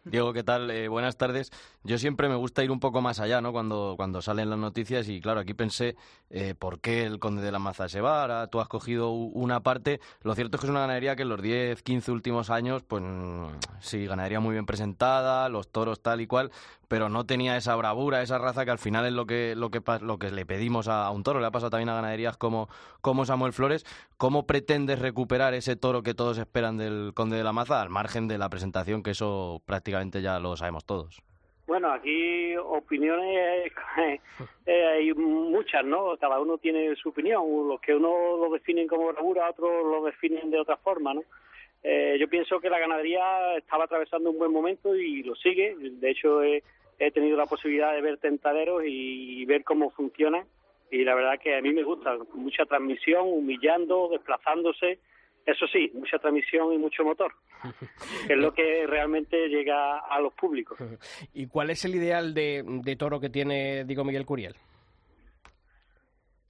Diego, 0.04 0.32
¿qué 0.32 0.42
tal? 0.42 0.70
Eh, 0.70 0.88
buenas 0.88 1.18
tardes. 1.18 1.50
Yo 1.84 1.98
siempre 1.98 2.30
me 2.30 2.34
gusta 2.34 2.64
ir 2.64 2.70
un 2.70 2.80
poco 2.80 3.02
más 3.02 3.20
allá, 3.20 3.42
¿no? 3.42 3.52
Cuando, 3.52 3.94
cuando 3.98 4.22
salen 4.22 4.48
las 4.48 4.58
noticias 4.58 5.06
y 5.10 5.20
claro, 5.20 5.40
aquí 5.40 5.52
pensé 5.52 5.94
eh, 6.30 6.54
por 6.58 6.80
qué 6.80 7.04
el 7.04 7.18
conde 7.18 7.42
de 7.42 7.52
la 7.52 7.58
Maza 7.58 7.86
se 7.86 8.00
va, 8.00 8.22
ahora 8.22 8.46
tú 8.46 8.60
has 8.60 8.68
cogido 8.68 9.10
una 9.10 9.60
parte. 9.60 10.00
Lo 10.22 10.34
cierto 10.34 10.56
es 10.56 10.62
que 10.62 10.66
es 10.68 10.70
una 10.70 10.80
ganadería 10.80 11.16
que 11.16 11.22
en 11.22 11.28
los 11.28 11.42
10, 11.42 11.82
15 11.82 12.12
últimos 12.12 12.48
años, 12.48 12.82
pues 12.82 13.02
mm, 13.04 13.48
sí, 13.80 14.06
ganadería 14.06 14.40
muy 14.40 14.54
bien 14.54 14.64
presentada, 14.64 15.50
los 15.50 15.68
toros 15.70 16.00
tal 16.00 16.22
y 16.22 16.26
cual, 16.26 16.50
pero 16.88 17.10
no 17.10 17.26
tenía 17.26 17.58
esa 17.58 17.76
bravura, 17.76 18.22
esa 18.22 18.38
raza 18.38 18.64
que 18.64 18.70
al 18.70 18.78
final 18.78 19.04
es 19.04 19.12
lo 19.12 19.26
que, 19.26 19.54
lo 19.54 19.70
que, 19.70 19.82
lo 20.00 20.18
que 20.18 20.30
le 20.30 20.46
pedimos 20.46 20.88
a, 20.88 21.04
a 21.04 21.10
un 21.10 21.22
toro. 21.22 21.40
Le 21.40 21.46
ha 21.46 21.50
pasado 21.50 21.70
también 21.70 21.90
a 21.90 21.94
ganaderías 21.94 22.38
como, 22.38 22.70
como 23.02 23.26
Samuel 23.26 23.52
Flores. 23.52 23.84
¿Cómo 24.16 24.46
pretendes 24.46 24.98
recuperar 24.98 25.54
ese 25.54 25.76
toro 25.76 26.02
que 26.02 26.14
todos 26.14 26.38
esperan 26.38 26.78
del 26.78 27.12
conde 27.14 27.36
de 27.36 27.44
la 27.44 27.52
Maza, 27.52 27.80
al 27.80 27.90
margen 27.90 28.28
de 28.28 28.38
la 28.38 28.48
presentación, 28.50 29.02
que 29.02 29.12
eso 29.12 29.62
prácticamente 29.66 29.89
ya 30.22 30.38
lo 30.38 30.56
sabemos 30.56 30.84
todos? 30.84 31.22
Bueno, 31.70 31.92
aquí 31.92 32.56
opiniones 32.56 33.72
eh, 34.66 34.86
hay 34.86 35.14
muchas, 35.14 35.84
¿no? 35.84 36.16
Cada 36.16 36.40
uno 36.40 36.58
tiene 36.58 36.96
su 36.96 37.10
opinión. 37.10 37.44
Los 37.68 37.80
que 37.80 37.94
uno 37.94 38.36
lo 38.38 38.50
definen 38.50 38.88
como 38.88 39.12
bravura, 39.12 39.50
otros 39.50 39.70
lo 39.84 40.04
definen 40.04 40.50
de 40.50 40.58
otra 40.58 40.76
forma, 40.78 41.14
¿no? 41.14 41.22
Eh, 41.84 42.16
yo 42.18 42.28
pienso 42.28 42.58
que 42.58 42.68
la 42.68 42.80
ganadería 42.80 43.56
estaba 43.56 43.84
atravesando 43.84 44.30
un 44.30 44.38
buen 44.38 44.52
momento 44.52 44.96
y 44.96 45.22
lo 45.22 45.36
sigue. 45.36 45.76
De 45.78 46.10
hecho, 46.10 46.42
he, 46.42 46.62
tenido 47.12 47.36
la 47.36 47.46
posibilidad 47.46 47.94
de 47.94 48.02
ver 48.02 48.18
tentaderos 48.18 48.82
y, 48.84 49.44
ver 49.44 49.62
cómo 49.62 49.90
funcionan. 49.90 50.46
Y 50.90 51.04
la 51.04 51.14
verdad 51.14 51.38
que 51.38 51.56
a 51.56 51.62
mí 51.62 51.72
me 51.72 51.84
gusta. 51.84 52.18
Mucha 52.34 52.66
transmisión, 52.66 53.28
humillando, 53.28 54.08
desplazándose. 54.10 54.98
Eso 55.46 55.66
sí, 55.66 55.90
mucha 55.94 56.18
transmisión 56.18 56.72
y 56.72 56.78
mucho 56.78 57.04
motor. 57.04 57.32
que 58.26 58.34
es 58.34 58.38
lo 58.38 58.52
que 58.52 58.86
realmente 58.86 59.48
llega 59.48 59.98
a 59.98 60.20
los 60.20 60.32
públicos. 60.34 60.78
¿Y 61.34 61.46
cuál 61.46 61.70
es 61.70 61.84
el 61.84 61.94
ideal 61.94 62.34
de, 62.34 62.62
de 62.64 62.96
toro 62.96 63.20
que 63.20 63.30
tiene, 63.30 63.84
digo, 63.84 64.04
Miguel 64.04 64.26
Curiel? 64.26 64.54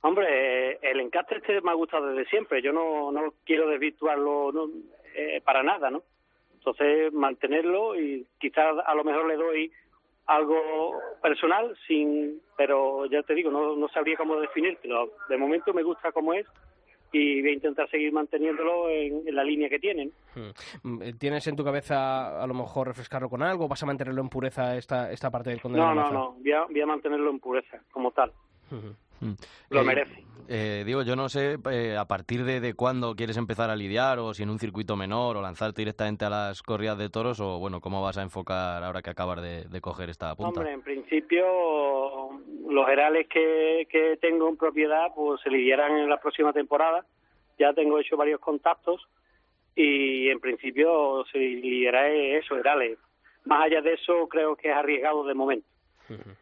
Hombre, 0.02 0.78
el 0.82 1.00
encaste 1.00 1.36
este 1.36 1.60
me 1.60 1.70
ha 1.70 1.74
gustado 1.74 2.06
desde 2.06 2.28
siempre. 2.30 2.62
Yo 2.62 2.72
no, 2.72 3.12
no 3.12 3.34
quiero 3.44 3.68
desvirtuarlo 3.68 4.50
no, 4.50 4.70
eh, 5.14 5.42
para 5.44 5.62
nada, 5.62 5.90
¿no? 5.90 6.02
Entonces, 6.54 7.12
mantenerlo 7.12 7.98
y 7.98 8.26
quizás 8.38 8.76
a 8.84 8.94
lo 8.94 9.04
mejor 9.04 9.26
le 9.26 9.36
doy 9.36 9.72
algo 10.26 11.00
personal, 11.22 11.76
sin, 11.86 12.40
pero 12.56 13.06
ya 13.06 13.22
te 13.22 13.34
digo, 13.34 13.50
no, 13.50 13.76
no 13.76 13.88
sabría 13.88 14.16
cómo 14.16 14.36
definírtelo. 14.36 15.10
De 15.28 15.36
momento 15.36 15.72
me 15.74 15.82
gusta 15.82 16.12
como 16.12 16.34
es 16.34 16.46
y 17.12 17.40
voy 17.40 17.50
a 17.50 17.54
intentar 17.54 17.90
seguir 17.90 18.12
manteniéndolo 18.12 18.88
en, 18.88 19.26
en 19.26 19.34
la 19.34 19.44
línea 19.44 19.68
que 19.68 19.78
tienen. 19.78 20.12
Mm. 20.82 21.02
Eh, 21.02 21.12
¿Tienes 21.18 21.46
en 21.46 21.56
tu 21.56 21.64
cabeza 21.64 22.42
a 22.42 22.46
lo 22.46 22.54
mejor 22.54 22.88
refrescarlo 22.88 23.28
con 23.28 23.42
algo? 23.42 23.68
¿Vas 23.68 23.82
a 23.82 23.86
mantenerlo 23.86 24.22
en 24.22 24.28
pureza 24.28 24.76
esta, 24.76 25.10
esta 25.10 25.30
parte 25.30 25.50
del 25.50 25.60
Conde 25.60 25.78
de 25.78 25.84
No, 25.84 25.94
no, 25.94 26.10
no, 26.10 26.32
voy 26.32 26.52
a, 26.52 26.64
voy 26.64 26.80
a 26.80 26.86
mantenerlo 26.86 27.30
en 27.30 27.40
pureza, 27.40 27.80
como 27.90 28.10
tal. 28.12 28.32
Mm. 29.20 29.32
Lo 29.70 29.80
Eh, 29.80 29.84
merece. 29.84 30.24
eh, 30.48 30.82
digo, 30.84 31.02
yo 31.02 31.14
no 31.14 31.28
sé 31.28 31.58
eh, 31.70 31.96
a 31.96 32.06
partir 32.06 32.44
de, 32.44 32.60
de 32.60 32.74
cuándo 32.74 33.14
quieres 33.14 33.36
empezar 33.36 33.70
a 33.70 33.76
lidiar 33.76 34.18
o 34.18 34.34
si 34.34 34.42
en 34.42 34.50
un 34.50 34.58
circuito 34.58 34.96
menor 34.96 35.36
o 35.36 35.42
lanzarte 35.42 35.82
directamente 35.82 36.24
a 36.24 36.30
las 36.30 36.62
corridas 36.62 36.98
de 36.98 37.08
toros 37.10 37.38
o 37.40 37.58
bueno, 37.58 37.80
cómo 37.80 38.02
vas 38.02 38.18
a 38.18 38.22
enfocar 38.22 38.82
ahora 38.82 39.02
que 39.02 39.10
acabas 39.10 39.42
de, 39.42 39.64
de 39.64 39.80
coger 39.80 40.10
esta 40.10 40.34
punta. 40.34 40.60
Hombre, 40.60 40.72
en 40.72 40.82
principio 40.82 42.30
los 42.68 42.88
herales 42.88 43.26
que, 43.28 43.86
que 43.90 44.16
tengo 44.20 44.48
en 44.48 44.56
propiedad 44.56 45.08
pues 45.14 45.40
se 45.42 45.50
lidiarán 45.50 45.98
en 45.98 46.08
la 46.08 46.18
próxima 46.18 46.52
temporada. 46.52 47.04
Ya 47.58 47.72
tengo 47.74 47.98
hecho 47.98 48.16
varios 48.16 48.40
contactos 48.40 49.06
y 49.76 50.28
en 50.30 50.40
principio 50.40 51.24
se 51.30 51.38
lidiará 51.38 52.08
eso, 52.08 52.56
herales. 52.56 52.98
Más 53.44 53.66
allá 53.66 53.80
de 53.82 53.94
eso 53.94 54.28
creo 54.28 54.56
que 54.56 54.68
es 54.70 54.74
arriesgado 54.74 55.24
de 55.24 55.34
momento. 55.34 55.66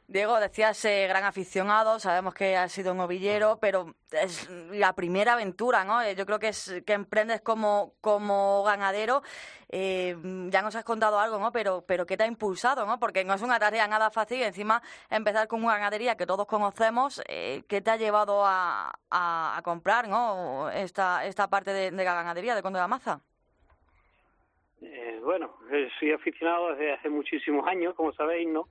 Diego, 0.06 0.40
decías 0.40 0.84
eh, 0.84 1.06
gran 1.08 1.24
aficionado, 1.24 1.98
sabemos 1.98 2.34
que 2.34 2.56
has 2.56 2.72
sido 2.72 2.92
un 2.92 2.98
novillero, 2.98 3.58
pero 3.60 3.94
es 4.10 4.48
la 4.70 4.94
primera 4.94 5.34
aventura, 5.34 5.84
¿no? 5.84 6.00
Eh, 6.02 6.14
Yo 6.14 6.24
creo 6.26 6.38
que 6.38 6.48
es 6.48 6.82
que 6.86 6.92
emprendes 6.92 7.40
como, 7.40 7.94
como 8.00 8.62
ganadero. 8.64 9.22
Eh, 9.70 10.16
ya 10.50 10.62
nos 10.62 10.74
has 10.76 10.84
contado 10.84 11.20
algo, 11.20 11.38
¿no? 11.38 11.52
Pero, 11.52 11.84
pero 11.86 12.06
¿qué 12.06 12.16
te 12.16 12.24
ha 12.24 12.26
impulsado, 12.26 12.86
no? 12.86 12.98
Porque 12.98 13.24
no 13.24 13.34
es 13.34 13.42
una 13.42 13.58
tarea 13.58 13.86
nada 13.86 14.10
fácil. 14.10 14.42
Encima, 14.42 14.82
empezar 15.10 15.46
con 15.46 15.62
una 15.62 15.74
ganadería 15.74 16.16
que 16.16 16.24
todos 16.26 16.46
conocemos, 16.46 17.22
eh, 17.28 17.64
¿qué 17.68 17.82
te 17.82 17.90
ha 17.90 17.96
llevado 17.96 18.46
a, 18.46 18.90
a, 19.10 19.56
a 19.58 19.62
comprar, 19.62 20.08
¿no? 20.08 20.70
Esta, 20.70 21.26
esta 21.26 21.48
parte 21.48 21.72
de, 21.72 21.90
de 21.90 22.04
la 22.04 22.14
ganadería 22.14 22.54
de 22.54 22.62
Conde 22.62 22.78
de 22.78 22.82
la 22.84 22.88
Maza. 22.88 23.20
Eh, 24.80 25.20
bueno, 25.22 25.58
eh, 25.70 25.88
soy 25.98 26.12
aficionado 26.12 26.70
desde 26.70 26.94
hace 26.94 27.10
muchísimos 27.10 27.66
años, 27.66 27.94
como 27.94 28.12
sabéis, 28.12 28.48
¿no? 28.48 28.68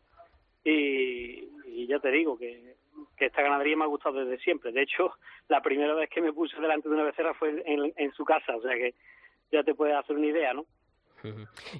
Y, 0.70 1.50
y 1.66 1.88
ya 1.88 2.00
te 2.00 2.12
digo 2.12 2.38
que, 2.38 2.76
que 3.16 3.26
esta 3.28 3.42
ganadería 3.42 3.78
me 3.78 3.84
ha 3.86 3.88
gustado 3.88 4.24
desde 4.26 4.44
siempre. 4.44 4.72
De 4.72 4.82
hecho, 4.82 5.12
la 5.48 5.62
primera 5.62 5.94
vez 5.94 6.10
que 6.10 6.22
me 6.22 6.34
puse 6.34 6.60
delante 6.60 6.90
de 6.90 6.96
una 6.96 7.04
becerra 7.04 7.34
fue 7.34 7.64
en, 7.66 7.94
en 7.96 8.12
su 8.14 8.26
casa, 8.26 8.56
o 8.56 8.62
sea 8.62 8.74
que 8.76 8.94
ya 9.52 9.64
te 9.64 9.74
puedes 9.74 9.96
hacer 9.96 10.16
una 10.18 10.28
idea, 10.28 10.54
¿no? 10.54 10.66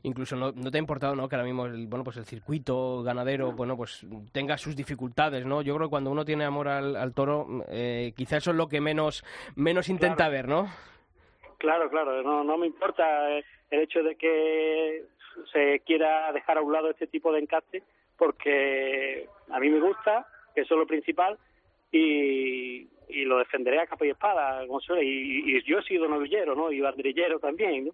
Incluso 0.04 0.36
no, 0.36 0.52
no 0.52 0.72
te 0.72 0.78
ha 0.78 0.80
importado, 0.80 1.16
¿no? 1.16 1.30
Que 1.30 1.36
ahora 1.36 1.46
mismo 1.46 1.68
el, 1.68 1.86
bueno, 1.88 2.04
pues 2.04 2.18
el 2.18 2.26
circuito 2.26 3.04
ganadero, 3.04 3.52
bueno, 3.52 3.78
pues 3.78 4.06
tenga 4.34 4.58
sus 4.58 4.76
dificultades, 4.76 5.46
¿no? 5.46 5.62
Yo 5.62 5.76
creo 5.76 5.88
que 5.88 5.92
cuando 5.92 6.10
uno 6.10 6.26
tiene 6.26 6.44
amor 6.44 6.68
al, 6.68 6.96
al 6.96 7.14
toro, 7.14 7.46
eh, 7.70 8.14
quizás 8.16 8.40
eso 8.40 8.52
es 8.52 8.58
lo 8.58 8.68
que 8.68 8.82
menos, 8.82 9.24
menos 9.56 9.90
intenta 9.90 10.16
Claro. 10.28 10.32
ver, 10.32 10.48
¿no? 10.48 10.68
Claro, 11.60 11.90
claro, 11.90 12.24
no, 12.24 12.44
no 12.44 12.58
me 12.58 12.66
importa 12.68 13.38
eh, 13.38 13.44
el 13.70 13.82
hecho 13.82 14.02
de 14.02 14.16
que 14.16 15.06
se 15.54 15.82
quiera 15.86 16.32
dejar 16.34 16.58
a 16.58 16.62
un 16.62 16.74
lado 16.74 16.90
este 16.90 17.06
tipo 17.08 17.32
de 17.32 17.40
encaste, 17.40 17.84
porque 18.18 19.28
a 19.50 19.60
mí 19.60 19.70
me 19.70 19.80
gusta, 19.80 20.28
que 20.54 20.62
eso 20.62 20.74
es 20.74 20.80
lo 20.80 20.88
principal, 20.88 21.38
y, 21.92 22.88
y 23.10 23.26
lo 23.26 23.38
defenderé 23.38 23.80
a 23.80 23.88
capa 23.88 24.06
y 24.06 24.10
espada, 24.10 24.66
suele. 24.80 25.04
Y, 25.04 25.58
y 25.58 25.64
yo 25.64 25.80
he 25.80 25.84
sido 25.84 26.08
novillero, 26.08 26.56
¿no? 26.56 26.72
Y 26.72 26.80
banderillero 26.82 27.40
también, 27.40 27.86
¿no? 27.86 27.92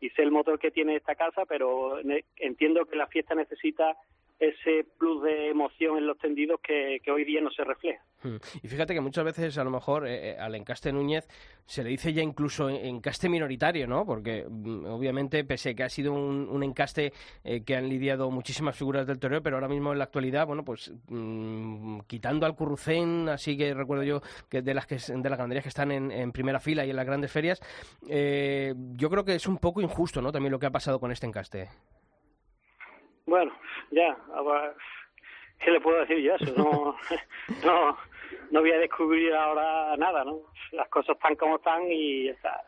Y 0.00 0.10
sé 0.10 0.22
el 0.22 0.30
motor 0.30 0.58
que 0.58 0.70
tiene 0.70 0.96
esta 0.96 1.14
casa, 1.14 1.44
pero 1.46 1.98
entiendo 2.36 2.84
que 2.84 2.96
la 2.96 3.06
fiesta 3.06 3.34
necesita 3.34 3.96
ese 4.38 4.86
plus 4.98 5.22
de 5.22 5.50
emoción 5.50 5.96
en 5.96 6.06
los 6.06 6.18
tendidos 6.18 6.60
que, 6.60 7.00
hoy 7.10 7.24
día 7.24 7.40
no 7.40 7.50
se 7.50 7.64
refleja. 7.64 8.02
Mm. 8.22 8.36
Y 8.62 8.68
fíjate 8.68 8.94
que 8.94 9.00
muchas 9.00 9.24
veces 9.24 9.56
a 9.58 9.64
lo 9.64 9.70
mejor 9.70 10.06
eh, 10.06 10.30
eh, 10.30 10.36
al 10.38 10.54
encaste 10.54 10.92
Núñez 10.92 11.28
se 11.66 11.84
le 11.84 11.90
dice 11.90 12.12
ya 12.12 12.22
incluso 12.22 12.68
en- 12.70 12.84
encaste 12.96 13.28
minoritario, 13.28 13.86
¿no? 13.86 14.04
Porque 14.06 14.46
mm, 14.48 14.86
obviamente 14.86 15.44
pese 15.44 15.70
a 15.70 15.74
que 15.74 15.82
ha 15.84 15.88
sido 15.88 16.12
un, 16.14 16.62
encaste 16.62 17.12
eh, 17.44 17.62
que 17.64 17.76
han 17.76 17.88
lidiado 17.88 18.30
muchísimas 18.30 18.76
figuras 18.76 19.06
del 19.06 19.18
toreo, 19.18 19.42
pero 19.42 19.56
ahora 19.56 19.68
mismo 19.68 19.92
en 19.92 19.98
la 19.98 20.04
actualidad, 20.04 20.46
bueno, 20.46 20.64
pues 20.64 20.92
mm, 21.08 22.00
quitando 22.06 22.46
al 22.46 22.56
Currucén, 22.56 23.28
así 23.28 23.56
que 23.56 23.72
recuerdo 23.74 24.04
yo 24.04 24.20
que 24.48 24.62
de 24.62 24.74
las 24.74 24.86
que 24.86 24.96
de 24.96 25.30
las 25.30 25.38
ganaderías 25.38 25.62
que 25.64 25.68
están 25.68 25.92
en, 25.92 26.10
en 26.10 26.32
primera 26.32 26.60
fila 26.60 26.84
y 26.86 26.90
en 26.90 26.96
las 26.96 27.06
grandes 27.06 27.30
ferias, 27.30 27.60
eh, 28.08 28.74
yo 28.94 29.10
creo 29.10 29.24
que 29.24 29.34
es 29.34 29.46
un 29.46 29.58
poco 29.58 29.80
injusto, 29.80 30.20
¿no? 30.22 30.32
También 30.32 30.50
lo 30.52 30.58
que 30.58 30.66
ha 30.66 30.70
pasado 30.70 30.98
con 30.98 31.12
este 31.12 31.26
encaste. 31.26 31.68
Bueno, 33.26 33.52
ya, 33.90 34.16
ahora, 34.34 34.74
¿qué 35.58 35.70
le 35.70 35.80
puedo 35.80 36.00
decir 36.00 36.18
yo 36.18 36.32
a 36.32 36.36
eso? 36.36 36.54
No, 36.56 36.96
no, 37.64 37.96
no 38.50 38.60
voy 38.60 38.72
a 38.72 38.78
descubrir 38.78 39.32
ahora 39.34 39.96
nada, 39.96 40.24
¿no? 40.24 40.40
Las 40.72 40.88
cosas 40.88 41.16
están 41.16 41.36
como 41.36 41.56
están 41.56 41.90
y 41.90 42.26
ya 42.26 42.32
está. 42.32 42.64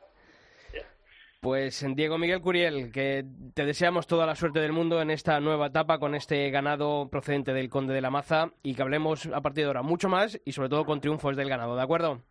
Pues 1.41 1.87
Diego 1.95 2.19
Miguel 2.19 2.41
Curiel, 2.41 2.91
que 2.91 3.25
te 3.55 3.65
deseamos 3.65 4.09
toda 4.09 4.27
la 4.27 4.35
suerte 4.35 4.59
del 4.59 4.73
mundo 4.73 5.01
en 5.01 5.11
esta 5.11 5.39
nueva 5.39 5.67
etapa 5.67 6.01
con 6.01 6.17
este 6.17 6.51
ganado 6.51 7.09
procedente 7.09 7.53
del 7.53 7.69
Conde 7.69 7.95
de 7.95 8.01
la 8.01 8.11
Maza 8.11 8.51
y 8.65 8.75
que 8.75 8.83
hablemos 8.83 9.27
a 9.27 9.41
partir 9.43 9.63
de 9.63 9.69
ahora 9.69 9.83
mucho 9.83 10.09
más 10.09 10.41
y 10.45 10.53
sobre 10.53 10.71
todo 10.71 10.85
con 10.85 11.01
triunfos 11.01 11.37
del 11.37 11.49
ganado, 11.49 11.77
¿de 11.77 11.83
acuerdo? 11.83 12.23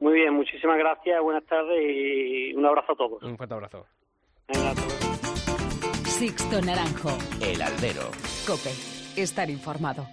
Muy 0.00 0.14
bien, 0.14 0.32
muchísimas 0.32 0.78
gracias, 0.78 1.20
buenas 1.20 1.44
tardes 1.44 1.78
y 1.78 2.54
un 2.54 2.64
abrazo 2.64 2.92
a 2.92 2.96
todos. 2.96 3.22
Un 3.22 3.36
fuerte 3.36 3.54
abrazo. 3.54 3.86
Venga, 4.48 4.70
hasta 4.70 4.86
luego. 4.86 5.13
Sixto 6.18 6.60
Naranjo. 6.62 7.18
El 7.40 7.60
Albero. 7.60 8.08
Cope. 8.46 8.72
Estar 9.16 9.50
informado. 9.50 10.06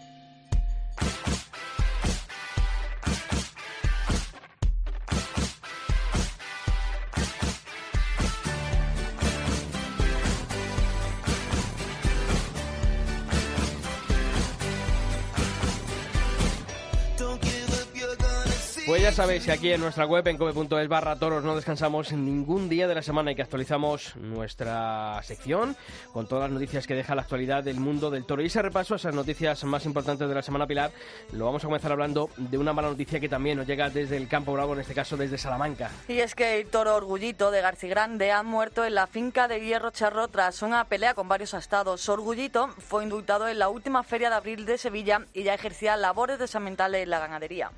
Ya 19.12 19.16
sabéis 19.16 19.46
que 19.46 19.52
aquí 19.52 19.74
en 19.74 19.82
nuestra 19.82 20.06
web, 20.06 20.26
en 20.28 20.38
cope.es 20.38 20.88
barra 20.88 21.18
toros, 21.18 21.44
no 21.44 21.54
descansamos 21.54 22.14
ningún 22.14 22.70
día 22.70 22.88
de 22.88 22.96
la 22.96 23.02
semana 23.02 23.32
y 23.32 23.36
que 23.36 23.42
actualizamos 23.42 24.16
nuestra 24.16 25.20
sección 25.24 25.76
con 26.14 26.28
todas 26.28 26.44
las 26.46 26.52
noticias 26.52 26.88
que 26.88 26.96
deja 26.96 27.14
la 27.14 27.24
actualidad 27.24 27.62
del 27.62 27.78
mundo 27.78 28.10
del 28.10 28.26
toro. 28.26 28.42
Y 28.42 28.46
ese 28.46 28.62
repaso 28.62 28.94
a 28.94 28.98
esas 28.98 29.14
noticias 29.14 29.66
más 29.66 29.86
importantes 29.86 30.30
de 30.30 30.34
la 30.34 30.42
semana, 30.42 30.66
Pilar, 30.66 30.92
lo 31.34 31.44
vamos 31.44 31.62
a 31.62 31.68
comenzar 31.68 31.92
hablando 31.92 32.30
de 32.38 32.58
una 32.58 32.72
mala 32.72 32.90
noticia 32.90 33.20
que 33.20 33.28
también 33.28 33.58
nos 33.58 33.68
llega 33.68 33.90
desde 33.90 34.16
el 34.16 34.30
Campo 34.30 34.54
Bravo, 34.54 34.74
en 34.76 34.80
este 34.80 34.94
caso 34.94 35.18
desde 35.18 35.38
Salamanca. 35.38 35.92
Y 36.08 36.20
es 36.20 36.34
que 36.34 36.62
el 36.62 36.68
toro 36.68 36.96
Orgullito 36.96 37.52
de 37.52 37.60
García 37.60 37.90
Grande 37.90 38.32
ha 38.32 38.44
muerto 38.44 38.86
en 38.86 38.96
la 38.96 39.08
finca 39.08 39.50
de 39.50 39.60
Hierro 39.60 39.92
Charro 39.92 40.30
tras 40.30 40.62
una 40.62 40.86
pelea 40.86 41.16
con 41.16 41.28
varios 41.28 41.54
astados. 41.54 42.08
Orgullito 42.08 42.70
fue 42.78 43.04
indultado 43.04 43.50
en 43.50 43.60
la 43.60 43.68
última 43.68 44.04
feria 44.04 44.30
de 44.30 44.36
abril 44.36 44.66
de 44.66 44.78
Sevilla 44.78 45.26
y 45.34 45.44
ya 45.44 45.54
ejercía 45.54 45.98
labores 45.98 46.40
desamentales 46.40 47.04
en 47.04 47.10
la 47.10 47.20
ganadería. 47.20 47.72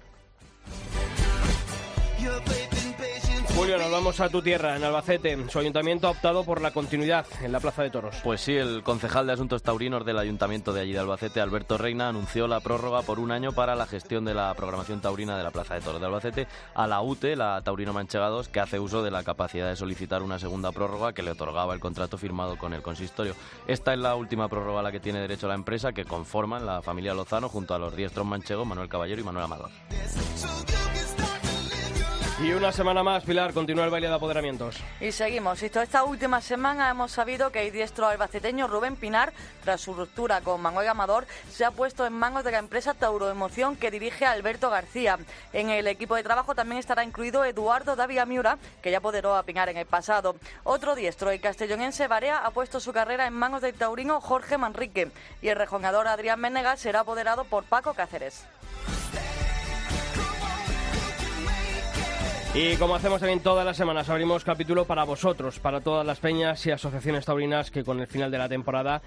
Julio, 3.55 3.77
nos 3.77 3.91
vamos 3.91 4.19
a 4.19 4.29
tu 4.29 4.41
tierra, 4.41 4.75
en 4.75 4.83
Albacete. 4.83 5.37
Su 5.47 5.59
ayuntamiento 5.59 6.07
ha 6.07 6.11
optado 6.11 6.43
por 6.43 6.59
la 6.59 6.71
continuidad 6.71 7.25
en 7.41 7.51
la 7.51 7.59
Plaza 7.59 7.83
de 7.83 7.91
Toros. 7.91 8.15
Pues 8.23 8.41
sí, 8.41 8.55
el 8.55 8.81
concejal 8.81 9.27
de 9.27 9.33
Asuntos 9.33 9.61
Taurinos 9.61 10.03
del 10.05 10.17
Ayuntamiento 10.17 10.73
de 10.73 10.81
allí 10.81 10.91
de 10.91 10.99
Albacete, 10.99 11.39
Alberto 11.39 11.77
Reina, 11.77 12.09
anunció 12.09 12.47
la 12.47 12.61
prórroga 12.61 13.03
por 13.03 13.19
un 13.19 13.31
año 13.31 13.51
para 13.51 13.75
la 13.75 13.85
gestión 13.85 14.25
de 14.25 14.33
la 14.33 14.53
programación 14.55 15.01
taurina 15.01 15.37
de 15.37 15.43
la 15.43 15.51
Plaza 15.51 15.75
de 15.75 15.81
Toros 15.81 16.01
de 16.01 16.07
Albacete 16.07 16.47
a 16.73 16.87
la 16.87 17.01
UTE, 17.01 17.35
la 17.35 17.61
Taurino 17.61 17.93
Manchega 17.93 18.27
2, 18.27 18.49
que 18.49 18.59
hace 18.59 18.79
uso 18.79 19.03
de 19.03 19.11
la 19.11 19.23
capacidad 19.23 19.69
de 19.69 19.75
solicitar 19.75 20.23
una 20.23 20.39
segunda 20.39 20.71
prórroga 20.71 21.13
que 21.13 21.21
le 21.21 21.31
otorgaba 21.31 21.75
el 21.75 21.79
contrato 21.79 22.17
firmado 22.17 22.57
con 22.57 22.73
el 22.73 22.81
consistorio. 22.81 23.35
Esta 23.67 23.93
es 23.93 23.99
la 23.99 24.15
última 24.15 24.49
prórroga 24.49 24.79
a 24.79 24.83
la 24.83 24.91
que 24.91 24.99
tiene 24.99 25.19
derecho 25.19 25.47
la 25.47 25.55
empresa, 25.55 25.93
que 25.93 26.05
conforman 26.05 26.65
la 26.65 26.81
familia 26.81 27.13
Lozano 27.13 27.49
junto 27.49 27.75
a 27.75 27.79
los 27.79 27.95
diestros 27.95 28.25
manchegos 28.25 28.65
Manuel 28.65 28.89
Caballero 28.89 29.21
y 29.21 29.23
Manuel 29.23 29.45
Amador. 29.45 29.69
Y 32.41 32.51
una 32.51 32.71
semana 32.71 33.03
más, 33.03 33.23
Pilar, 33.23 33.53
continúa 33.53 33.85
el 33.85 33.91
baile 33.91 34.07
de 34.07 34.15
apoderamientos. 34.15 34.77
Y 34.99 35.11
seguimos. 35.11 35.61
Esto, 35.61 35.81
esta 35.81 36.03
última 36.03 36.41
semana 36.41 36.89
hemos 36.89 37.11
sabido 37.11 37.51
que 37.51 37.67
el 37.67 37.71
diestro 37.71 38.07
albaceteño 38.07 38.67
Rubén 38.67 38.95
Pinar, 38.95 39.31
tras 39.63 39.81
su 39.81 39.93
ruptura 39.93 40.41
con 40.41 40.59
Manuel 40.59 40.89
Amador, 40.89 41.27
se 41.51 41.63
ha 41.63 41.69
puesto 41.69 42.07
en 42.07 42.13
manos 42.13 42.43
de 42.43 42.51
la 42.51 42.57
empresa 42.57 42.95
Tauroemoción 42.95 43.75
que 43.75 43.91
dirige 43.91 44.25
Alberto 44.25 44.71
García. 44.71 45.19
En 45.53 45.69
el 45.69 45.85
equipo 45.85 46.15
de 46.15 46.23
trabajo 46.23 46.55
también 46.55 46.79
estará 46.79 47.03
incluido 47.03 47.45
Eduardo 47.45 47.95
Davia 47.95 48.25
Miura, 48.25 48.57
que 48.81 48.89
ya 48.89 48.97
apoderó 48.97 49.35
a 49.35 49.43
Pinar 49.43 49.69
en 49.69 49.77
el 49.77 49.85
pasado. 49.85 50.35
Otro 50.63 50.95
diestro, 50.95 51.29
el 51.29 51.39
castellonense 51.39 52.07
Barea, 52.07 52.39
ha 52.39 52.49
puesto 52.49 52.79
su 52.79 52.93
carrera 52.93 53.27
en 53.27 53.33
manos 53.33 53.61
del 53.61 53.75
taurino 53.75 54.19
Jorge 54.19 54.57
Manrique. 54.57 55.11
Y 55.43 55.49
el 55.49 55.55
rejonador 55.55 56.07
Adrián 56.07 56.39
Ménegas 56.39 56.79
será 56.79 57.01
apoderado 57.01 57.43
por 57.43 57.63
Paco 57.63 57.93
Cáceres. 57.93 58.43
Y 62.55 62.75
como 62.75 62.93
hacemos 62.93 63.19
también 63.19 63.39
todas 63.39 63.65
las 63.65 63.75
semanas, 63.75 64.09
abrimos 64.09 64.43
capítulo 64.43 64.85
para 64.85 65.05
vosotros, 65.05 65.57
para 65.57 65.81
todas 65.81 66.05
las 66.05 66.19
peñas 66.19 66.63
y 66.67 66.71
asociaciones 66.71 67.25
taurinas 67.25 67.71
que 67.71 67.83
con 67.83 67.99
el 67.99 68.05
final 68.05 68.29
de 68.29 68.37
la 68.37 68.47
temporada 68.47 69.01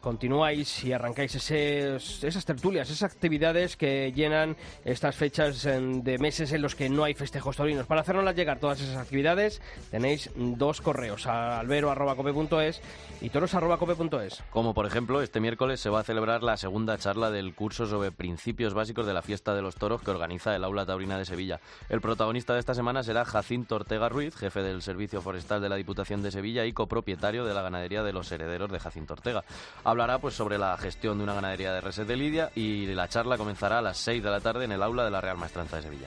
continuáis 0.00 0.84
y 0.84 0.92
arrancáis 0.92 1.34
esas 1.34 2.44
tertulias, 2.44 2.90
esas 2.90 3.10
actividades 3.10 3.76
que 3.76 4.12
llenan 4.12 4.56
estas 4.84 5.16
fechas 5.16 5.62
de 5.62 6.18
meses 6.18 6.52
en 6.52 6.62
los 6.62 6.74
que 6.74 6.88
no 6.88 7.04
hay 7.04 7.14
festejos 7.14 7.56
taurinos. 7.56 7.86
Para 7.86 8.00
hacernoslas 8.00 8.34
llegar 8.34 8.58
todas 8.58 8.80
esas 8.80 8.96
actividades 8.96 9.60
tenéis 9.90 10.30
dos 10.34 10.80
correos, 10.80 11.26
albero.cope.es 11.26 12.80
y 13.20 13.28
toros.cope.es. 13.28 14.42
Como 14.50 14.74
por 14.74 14.86
ejemplo, 14.86 15.20
este 15.20 15.40
miércoles 15.40 15.80
se 15.80 15.90
va 15.90 16.00
a 16.00 16.04
celebrar 16.04 16.42
la 16.42 16.56
segunda 16.56 16.96
charla 16.98 17.30
del 17.30 17.54
curso 17.54 17.86
sobre 17.86 18.12
principios 18.12 18.74
básicos 18.74 19.06
de 19.06 19.14
la 19.14 19.22
fiesta 19.22 19.54
de 19.54 19.62
los 19.62 19.76
toros 19.76 20.02
que 20.02 20.10
organiza 20.10 20.56
el 20.56 20.64
Aula 20.64 20.86
Taurina 20.86 21.18
de 21.18 21.24
Sevilla. 21.24 21.60
El 21.88 22.00
protagonista 22.00 22.54
de 22.54 22.60
esta 22.60 22.74
semana 22.74 23.02
será 23.02 23.24
Jacinto 23.24 23.76
Ortega 23.76 24.08
Ruiz, 24.08 24.34
jefe 24.36 24.62
del 24.62 24.82
Servicio 24.82 25.20
Forestal 25.20 25.60
de 25.60 25.68
la 25.68 25.76
Diputación 25.76 26.22
de 26.22 26.30
Sevilla 26.30 26.64
y 26.64 26.72
copropietario 26.72 27.44
de 27.44 27.54
la 27.54 27.62
ganadería 27.62 28.02
de 28.02 28.12
los 28.12 28.30
herederos 28.32 28.70
de 28.70 28.78
Jacinto 28.78 29.14
Ortega. 29.14 29.44
Hablará 29.90 30.20
pues 30.20 30.34
sobre 30.34 30.56
la 30.56 30.76
gestión 30.76 31.18
de 31.18 31.24
una 31.24 31.34
ganadería 31.34 31.72
de 31.72 31.80
reses 31.80 32.06
de 32.06 32.16
Lidia 32.16 32.52
y 32.54 32.86
la 32.86 33.08
charla 33.08 33.36
comenzará 33.36 33.78
a 33.78 33.82
las 33.82 33.98
6 33.98 34.22
de 34.22 34.30
la 34.30 34.40
tarde 34.40 34.64
en 34.64 34.70
el 34.70 34.84
aula 34.84 35.04
de 35.04 35.10
la 35.10 35.20
Real 35.20 35.36
Maestranza 35.36 35.78
de 35.78 35.82
Sevilla. 35.82 36.06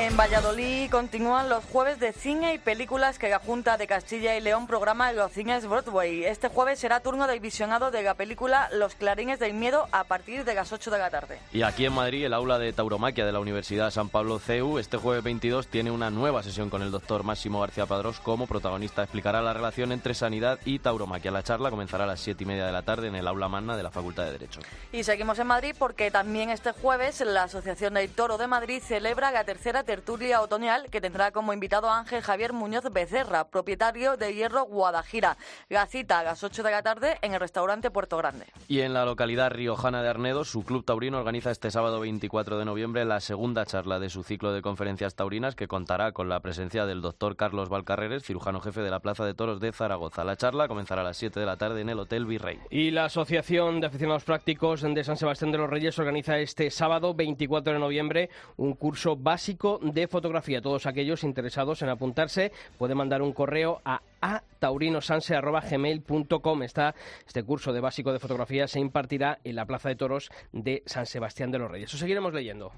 En 0.00 0.16
Valladolid 0.16 0.88
continúan 0.92 1.48
los 1.48 1.64
jueves 1.64 1.98
de 1.98 2.12
cine 2.12 2.54
y 2.54 2.58
películas 2.58 3.18
que 3.18 3.28
la 3.28 3.40
Junta 3.40 3.76
de 3.76 3.88
Castilla 3.88 4.36
y 4.36 4.40
León 4.40 4.68
programa 4.68 5.10
en 5.10 5.16
los 5.16 5.32
cines 5.32 5.66
Broadway. 5.66 6.24
Este 6.24 6.46
jueves 6.46 6.78
será 6.78 7.00
turno 7.00 7.26
de 7.26 7.36
visionado 7.40 7.90
de 7.90 8.02
la 8.02 8.14
película 8.14 8.68
Los 8.72 8.94
Clarines 8.94 9.40
del 9.40 9.54
Miedo 9.54 9.88
a 9.90 10.04
partir 10.04 10.44
de 10.44 10.54
las 10.54 10.72
8 10.72 10.92
de 10.92 10.98
la 11.00 11.10
tarde. 11.10 11.40
Y 11.52 11.62
aquí 11.62 11.84
en 11.84 11.94
Madrid, 11.94 12.24
el 12.24 12.32
aula 12.32 12.60
de 12.60 12.72
tauromaquia 12.72 13.26
de 13.26 13.32
la 13.32 13.40
Universidad 13.40 13.90
San 13.90 14.08
Pablo 14.08 14.38
CEU, 14.38 14.78
este 14.78 14.98
jueves 14.98 15.24
22 15.24 15.66
tiene 15.66 15.90
una 15.90 16.10
nueva 16.10 16.44
sesión 16.44 16.70
con 16.70 16.82
el 16.82 16.92
doctor 16.92 17.24
Máximo 17.24 17.60
García 17.60 17.86
Padrós 17.86 18.20
como 18.20 18.46
protagonista. 18.46 19.02
Explicará 19.02 19.42
la 19.42 19.52
relación 19.52 19.90
entre 19.90 20.14
sanidad 20.14 20.60
y 20.64 20.78
tauromaquia. 20.78 21.32
La 21.32 21.42
charla 21.42 21.70
comenzará 21.70 22.04
a 22.04 22.06
las 22.06 22.20
7 22.20 22.44
y 22.44 22.46
media 22.46 22.66
de 22.66 22.72
la 22.72 22.82
tarde 22.82 23.08
en 23.08 23.16
el 23.16 23.26
aula 23.26 23.48
magna 23.48 23.76
de 23.76 23.82
la 23.82 23.90
Facultad 23.90 24.26
de 24.26 24.30
Derecho. 24.30 24.60
Y 24.92 25.02
seguimos 25.02 25.40
en 25.40 25.48
Madrid 25.48 25.74
porque 25.76 26.12
también 26.12 26.50
este 26.50 26.70
jueves 26.70 27.20
la 27.20 27.42
Asociación 27.42 27.94
del 27.94 28.10
Toro 28.10 28.38
de 28.38 28.46
Madrid 28.46 28.80
celebra 28.80 29.32
la 29.32 29.42
tercera 29.42 29.82
tertulia 29.88 30.42
otoñal 30.42 30.90
que 30.90 31.00
tendrá 31.00 31.30
como 31.30 31.54
invitado 31.54 31.88
a 31.88 32.00
Ángel 32.00 32.20
Javier 32.20 32.52
Muñoz 32.52 32.84
Becerra, 32.92 33.48
propietario 33.48 34.18
de 34.18 34.34
Hierro 34.34 34.64
Guadajira. 34.64 35.38
La 35.70 35.86
cita 35.86 36.18
a 36.18 36.22
las 36.22 36.44
8 36.44 36.62
de 36.62 36.70
la 36.70 36.82
tarde 36.82 37.16
en 37.22 37.32
el 37.32 37.40
restaurante 37.40 37.90
Puerto 37.90 38.18
Grande. 38.18 38.44
Y 38.68 38.80
en 38.80 38.92
la 38.92 39.06
localidad 39.06 39.50
riojana 39.50 40.02
de 40.02 40.10
Arnedo, 40.10 40.44
su 40.44 40.62
club 40.62 40.84
taurino 40.84 41.16
organiza 41.16 41.50
este 41.50 41.70
sábado 41.70 42.00
24 42.00 42.58
de 42.58 42.66
noviembre 42.66 43.06
la 43.06 43.20
segunda 43.20 43.64
charla 43.64 43.98
de 43.98 44.10
su 44.10 44.24
ciclo 44.24 44.52
de 44.52 44.60
conferencias 44.60 45.14
taurinas 45.14 45.54
que 45.54 45.68
contará 45.68 46.12
con 46.12 46.28
la 46.28 46.40
presencia 46.40 46.84
del 46.84 47.00
doctor 47.00 47.36
Carlos 47.36 47.70
Valcarreres, 47.70 48.24
cirujano 48.24 48.60
jefe 48.60 48.82
de 48.82 48.90
la 48.90 49.00
Plaza 49.00 49.24
de 49.24 49.32
Toros 49.32 49.58
de 49.58 49.72
Zaragoza. 49.72 50.22
La 50.22 50.36
charla 50.36 50.68
comenzará 50.68 51.00
a 51.00 51.04
las 51.04 51.16
7 51.16 51.40
de 51.40 51.46
la 51.46 51.56
tarde 51.56 51.80
en 51.80 51.88
el 51.88 51.98
Hotel 51.98 52.26
Virrey. 52.26 52.58
Y 52.68 52.90
la 52.90 53.06
Asociación 53.06 53.80
de 53.80 53.86
Aficionados 53.86 54.24
Prácticos 54.24 54.82
de 54.82 55.02
San 55.02 55.16
Sebastián 55.16 55.50
de 55.50 55.56
los 55.56 55.70
Reyes 55.70 55.98
organiza 55.98 56.36
este 56.36 56.70
sábado 56.70 57.14
24 57.14 57.72
de 57.72 57.78
noviembre 57.78 58.28
un 58.58 58.74
curso 58.74 59.16
básico 59.16 59.77
de 59.82 60.08
fotografía. 60.08 60.60
Todos 60.60 60.84
aquellos 60.86 61.24
interesados 61.24 61.80
en 61.82 61.88
apuntarse 61.88 62.52
pueden 62.78 62.98
mandar 62.98 63.22
un 63.22 63.32
correo 63.32 63.80
a 63.84 64.02
ataurinosanse.gmail.com. 64.20 66.62
Está 66.62 66.94
este 67.26 67.42
curso 67.42 67.72
de 67.72 67.80
básico 67.80 68.12
de 68.12 68.18
fotografía 68.18 68.68
se 68.68 68.80
impartirá 68.80 69.38
en 69.44 69.56
la 69.56 69.64
Plaza 69.66 69.88
de 69.88 69.96
Toros 69.96 70.30
de 70.52 70.82
San 70.86 71.06
Sebastián 71.06 71.50
de 71.50 71.58
los 71.58 71.70
Reyes. 71.70 71.90
Eso 71.90 71.98
seguiremos 71.98 72.32
leyendo. 72.32 72.72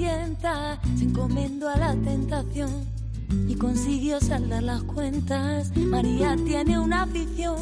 Se 0.00 1.04
encomendó 1.04 1.68
a 1.68 1.76
la 1.76 1.94
tentación 1.94 2.70
y 3.46 3.54
consiguió 3.54 4.18
saldar 4.18 4.62
las 4.62 4.82
cuentas. 4.84 5.76
María 5.76 6.36
tiene 6.42 6.78
una 6.78 7.02
afición, 7.02 7.58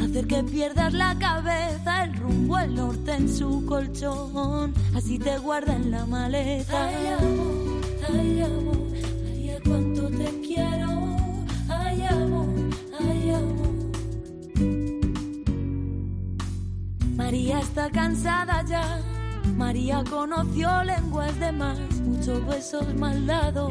hacer 0.00 0.28
que 0.28 0.44
pierdas 0.44 0.92
la 0.92 1.18
cabeza, 1.18 2.04
el 2.04 2.14
rumbo, 2.18 2.60
el 2.60 2.76
norte 2.76 3.14
en 3.14 3.28
su 3.28 3.66
colchón. 3.66 4.74
Así 4.94 5.18
te 5.18 5.38
guarda 5.38 5.74
en 5.74 5.90
la 5.90 6.06
maleta. 6.06 6.86
Ay, 6.86 7.06
amor, 7.18 7.82
ay, 8.14 8.40
amor, 8.42 8.78
María, 9.24 9.58
cuánto 9.64 10.08
te 10.08 10.40
quiero. 10.46 11.16
Ay, 11.68 12.02
amor, 12.04 12.46
ay, 13.00 13.30
amor. 13.30 13.66
María 17.16 17.58
está 17.58 17.90
cansada. 17.90 18.62
Conoció 20.10 20.84
lenguas 20.84 21.38
de 21.38 21.52
más, 21.52 21.78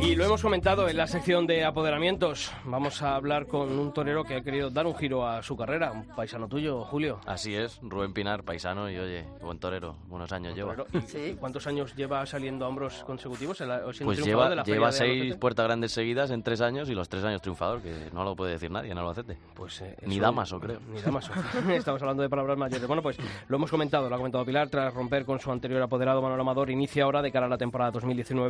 Y 0.01 0.15
lo 0.15 0.23
hemos 0.23 0.41
comentado 0.41 0.87
en 0.87 0.95
la 0.95 1.07
sección 1.07 1.45
de 1.45 1.65
apoderamientos. 1.65 2.53
Vamos 2.63 3.01
a 3.01 3.15
hablar 3.15 3.47
con 3.47 3.77
un 3.77 3.93
torero 3.93 4.23
que 4.23 4.35
ha 4.35 4.41
querido 4.41 4.69
dar 4.69 4.87
un 4.87 4.95
giro 4.95 5.27
a 5.27 5.43
su 5.43 5.57
carrera, 5.57 5.91
un 5.91 6.05
paisano 6.15 6.47
tuyo, 6.47 6.85
Julio. 6.85 7.19
Así 7.25 7.53
es, 7.53 7.79
Rubén 7.81 8.13
Pinar, 8.13 8.43
paisano 8.43 8.89
y 8.89 8.97
oye, 8.97 9.25
buen 9.41 9.59
torero, 9.59 9.97
buenos 10.07 10.31
años 10.31 10.55
lleva. 10.55 10.73
Torero. 10.73 10.87
¿Y 11.05 11.09
Sí. 11.09 11.35
¿Cuántos 11.37 11.67
años 11.67 11.93
lleva 11.97 12.25
saliendo 12.25 12.63
a 12.63 12.69
hombros 12.69 13.03
consecutivos? 13.03 13.61
Pues 14.03 14.23
lleva, 14.23 14.49
de 14.49 14.55
la 14.55 14.63
Feria 14.63 14.75
lleva 14.75 14.87
de 14.87 14.93
seis 14.93 15.35
puertas 15.35 15.65
grandes 15.65 15.91
seguidas 15.91 16.31
en 16.31 16.41
tres 16.41 16.61
años 16.61 16.89
y 16.89 16.95
los 16.95 17.09
tres 17.09 17.25
años 17.25 17.41
triunfador, 17.41 17.81
que 17.81 18.09
no 18.13 18.23
lo 18.23 18.37
puede 18.37 18.53
decir 18.53 18.71
nadie 18.71 18.89
en 18.89 18.97
Albacete. 18.97 19.37
Pues, 19.53 19.81
eh, 19.81 19.97
Ni 20.05 20.17
Damaso, 20.17 20.61
creo. 20.61 20.79
Ni 20.93 21.01
Damaso. 21.01 21.33
Estamos 21.69 22.01
hablando 22.01 22.23
de 22.23 22.29
palabras 22.29 22.57
mayores. 22.57 22.87
Bueno, 22.87 23.03
pues 23.03 23.17
lo 23.49 23.57
hemos 23.57 23.69
comentado, 23.69 24.07
lo 24.07 24.15
ha 24.15 24.17
comentado 24.17 24.45
Pilar, 24.45 24.69
tras 24.69 24.93
romper 24.93 25.25
con 25.25 25.41
su 25.41 25.51
anterior 25.51 25.81
apoderado 25.81 26.21
Manuel 26.21 26.39
Amador, 26.39 26.69
inicia 26.69 27.03
ahora 27.03 27.21
de 27.21 27.33
cara 27.33 27.47
a 27.47 27.49
la 27.49 27.57
temporada 27.57 27.91
2019 27.91 28.44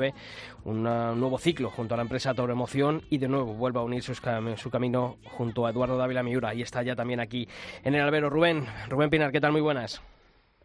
una- 0.64 1.12
un 1.12 1.20
nuevo 1.20 1.38
ciclo 1.38 1.70
junto 1.70 1.94
a 1.94 1.98
la 1.98 2.04
empresa 2.04 2.34
Toro 2.34 2.54
Emoción 2.54 3.02
y 3.10 3.18
de 3.18 3.28
nuevo 3.28 3.54
vuelve 3.54 3.80
a 3.80 3.84
unir 3.84 4.04
sus 4.04 4.22
cam- 4.22 4.58
su 4.58 4.70
camino 4.70 5.18
junto 5.26 5.66
a 5.66 5.70
Eduardo 5.72 5.98
Dávila 5.98 6.24
Miura. 6.24 6.54
Y 6.54 6.62
está 6.62 6.84
ya 6.84 6.96
también 6.96 7.20
aquí 7.20 7.48
en 7.84 7.96
el 7.96 8.02
albero. 8.02 8.30
Rubén, 8.30 8.66
Rubén 8.90 9.10
Pinar, 9.10 9.32
¿qué 9.32 9.42
tal? 9.42 9.52
Muy 9.52 9.62
buenas. 9.62 10.02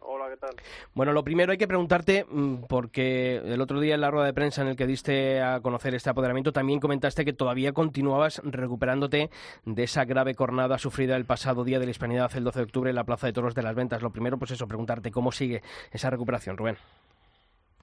Hola, 0.03 0.25
¿qué 0.29 0.37
tal? 0.37 0.49
Bueno, 0.93 1.13
lo 1.13 1.23
primero 1.23 1.51
hay 1.51 1.57
que 1.57 1.67
preguntarte, 1.67 2.25
mm, 2.29 2.63
porque 2.67 3.37
el 3.37 3.61
otro 3.61 3.79
día 3.79 3.95
en 3.95 4.01
la 4.01 4.11
rueda 4.11 4.25
de 4.25 4.33
prensa 4.33 4.61
en 4.61 4.67
el 4.67 4.75
que 4.75 4.85
diste 4.87 5.41
a 5.41 5.61
conocer 5.61 5.93
este 5.95 6.09
apoderamiento, 6.09 6.51
también 6.51 6.79
comentaste 6.79 7.23
que 7.23 7.33
todavía 7.33 7.71
continuabas 7.71 8.41
recuperándote 8.43 9.29
de 9.65 9.83
esa 9.83 10.03
grave 10.05 10.35
cornada 10.35 10.77
sufrida 10.79 11.15
el 11.15 11.25
pasado 11.25 11.63
día 11.63 11.79
de 11.79 11.85
la 11.85 11.91
Hispanidad, 11.91 12.31
el 12.35 12.43
12 12.43 12.59
de 12.59 12.63
octubre, 12.65 12.89
en 12.89 12.95
la 12.95 13.03
Plaza 13.05 13.27
de 13.27 13.33
Toros 13.33 13.55
de 13.55 13.61
las 13.63 13.75
Ventas. 13.75 14.01
Lo 14.01 14.09
primero, 14.11 14.37
pues 14.37 14.51
eso, 14.51 14.67
preguntarte 14.67 15.11
cómo 15.11 15.31
sigue 15.31 15.61
esa 15.91 16.09
recuperación, 16.09 16.57
Rubén. 16.57 16.77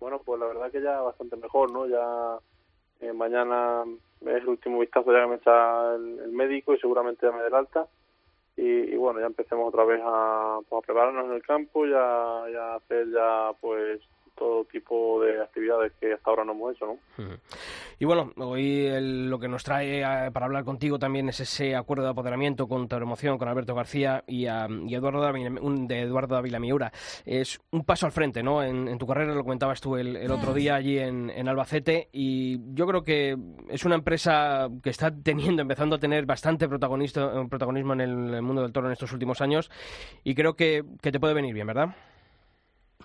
Bueno, 0.00 0.20
pues 0.24 0.40
la 0.40 0.46
verdad 0.46 0.70
que 0.70 0.80
ya 0.80 1.00
bastante 1.00 1.36
mejor, 1.36 1.72
¿no? 1.72 1.86
Ya 1.86 2.38
eh, 3.00 3.12
mañana 3.12 3.84
es 4.20 4.42
el 4.42 4.48
último 4.48 4.80
vistazo 4.80 5.12
ya 5.12 5.22
que 5.22 5.26
me 5.26 5.36
echa 5.36 5.94
el, 5.94 6.18
el 6.20 6.32
médico 6.32 6.74
y 6.74 6.78
seguramente 6.78 7.26
ya 7.26 7.32
me 7.32 7.40
dé 7.42 7.48
el 7.48 7.54
alta. 7.54 7.86
Y, 8.56 8.64
y 8.64 8.96
bueno, 8.96 9.20
ya 9.20 9.26
empecemos 9.26 9.68
otra 9.68 9.84
vez 9.84 10.00
a, 10.04 10.58
pues, 10.68 10.82
a 10.82 10.86
prepararnos 10.86 11.26
en 11.26 11.32
el 11.32 11.42
campo, 11.42 11.86
ya, 11.86 12.44
ya 12.52 12.74
hacer 12.74 13.08
ya 13.10 13.52
pues 13.60 14.00
todo 14.38 14.64
tipo 14.66 15.20
de 15.22 15.42
actividades 15.42 15.92
que 16.00 16.12
hasta 16.12 16.30
ahora 16.30 16.44
no 16.44 16.52
hemos 16.52 16.74
hecho, 16.76 16.86
¿no? 16.86 17.24
Y 17.98 18.04
bueno, 18.04 18.32
hoy 18.36 18.86
el- 18.86 19.28
lo 19.28 19.38
que 19.38 19.48
nos 19.48 19.64
trae 19.64 20.00
eh, 20.02 20.30
para 20.32 20.46
hablar 20.46 20.64
contigo 20.64 20.98
también 20.98 21.28
es 21.28 21.40
ese 21.40 21.74
acuerdo 21.74 22.04
de 22.04 22.10
apoderamiento 22.10 22.68
con 22.68 22.86
Tauromoción, 22.88 23.38
con 23.38 23.48
Alberto 23.48 23.74
García 23.74 24.22
y, 24.26 24.46
a- 24.46 24.68
Eduardo 24.96 25.20
de 25.32 26.00
Eduardo 26.00 26.34
Dávila 26.36 26.60
Miura. 26.60 26.92
Es 27.26 27.60
un 27.72 27.84
paso 27.84 28.06
al 28.06 28.12
frente, 28.12 28.42
¿no? 28.42 28.62
En, 28.62 28.88
en 28.88 28.98
tu 28.98 29.06
carrera, 29.06 29.34
lo 29.34 29.42
comentabas 29.42 29.80
tú 29.80 29.96
el, 29.96 30.16
otro 30.30 30.54
día 30.54 30.74
allí 30.76 30.98
en, 30.98 31.30
Albacete, 31.48 32.08
y 32.12 32.58
yo 32.74 32.86
creo 32.86 33.02
que 33.02 33.36
es 33.68 33.84
una 33.84 33.96
empresa 33.96 34.68
que 34.82 34.90
está 34.90 35.10
teniendo, 35.10 35.62
empezando 35.62 35.96
a 35.96 35.98
tener 35.98 36.26
bastante 36.26 36.68
protagonista, 36.68 37.32
protagonismo 37.48 37.94
en 37.94 38.00
el 38.00 38.42
mundo 38.42 38.62
del 38.62 38.72
toro 38.72 38.86
en 38.86 38.92
estos 38.92 39.12
últimos 39.12 39.40
años, 39.40 39.70
y 40.24 40.34
creo 40.34 40.54
que, 40.54 40.84
que 41.02 41.10
te 41.10 41.18
puede 41.18 41.34
venir 41.34 41.54
bien, 41.54 41.66
¿verdad? 41.66 41.94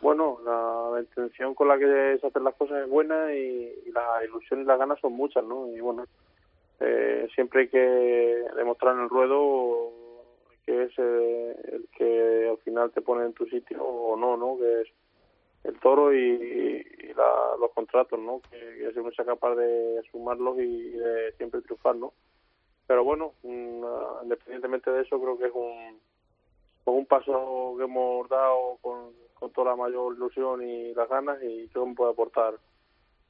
Bueno, 0.01 0.39
la, 0.43 0.99
intención 0.99 1.56
con 1.56 1.67
la 1.67 1.77
que 1.77 2.17
se 2.19 2.27
hacen 2.27 2.43
las 2.43 2.56
cosas 2.56 2.84
es 2.84 2.89
buena 2.89 3.34
y, 3.34 3.84
y 3.86 3.91
la 3.91 4.23
ilusión 4.25 4.62
y 4.62 4.65
las 4.65 4.77
ganas 4.77 4.99
son 4.99 5.13
muchas, 5.13 5.43
¿no? 5.43 5.67
Y 5.71 5.79
bueno, 5.79 6.06
eh, 6.79 7.27
siempre 7.34 7.62
hay 7.62 7.67
que 7.69 8.45
demostrar 8.56 8.95
en 8.95 9.03
el 9.03 9.10
ruedo 9.10 9.91
que 10.65 10.84
es 10.84 10.91
eh, 10.97 11.56
el 11.73 11.88
que 11.97 12.49
al 12.49 12.58
final 12.60 12.91
te 12.91 13.01
pone 13.01 13.25
en 13.25 13.34
tu 13.34 13.45
sitio 13.45 13.84
o 13.84 14.15
no, 14.17 14.38
¿no? 14.38 14.58
Que 14.58 14.82
es 14.82 14.88
el 15.63 15.79
toro 15.79 16.13
y, 16.13 16.84
la- 17.15 17.56
los 17.60 17.71
contratos, 17.71 18.19
¿no? 18.19 18.41
Que, 18.49 18.91
que 18.93 18.99
uno 18.99 19.12
sea 19.12 19.25
capaz 19.25 19.56
de 19.56 20.01
sumarlos 20.12 20.58
y 20.60 20.89
de 20.91 21.32
siempre 21.38 21.62
triunfar, 21.62 21.95
¿no? 21.95 22.13
pero 22.88 23.03
bueno, 23.03 23.34
mm, 23.43 23.84
independientemente 24.23 24.91
de 24.91 25.01
eso, 25.03 25.19
creo 25.19 25.38
que 25.38 25.45
es 25.47 25.53
un, 25.53 25.99
un 26.86 27.06
paso 27.06 27.75
que 27.77 27.86
hemos 27.86 28.27
dado 28.29 28.77
con, 28.82 29.12
con 29.43 29.51
toda 29.51 29.71
la 29.71 29.75
mayor 29.75 30.15
ilusión 30.15 30.65
y 30.65 30.93
las 30.93 31.10
ganas 31.10 31.38
y 31.43 31.67
creo 31.67 31.84
que 31.84 31.89
me 31.89 31.95
puede 31.95 32.12
aportar 32.13 32.53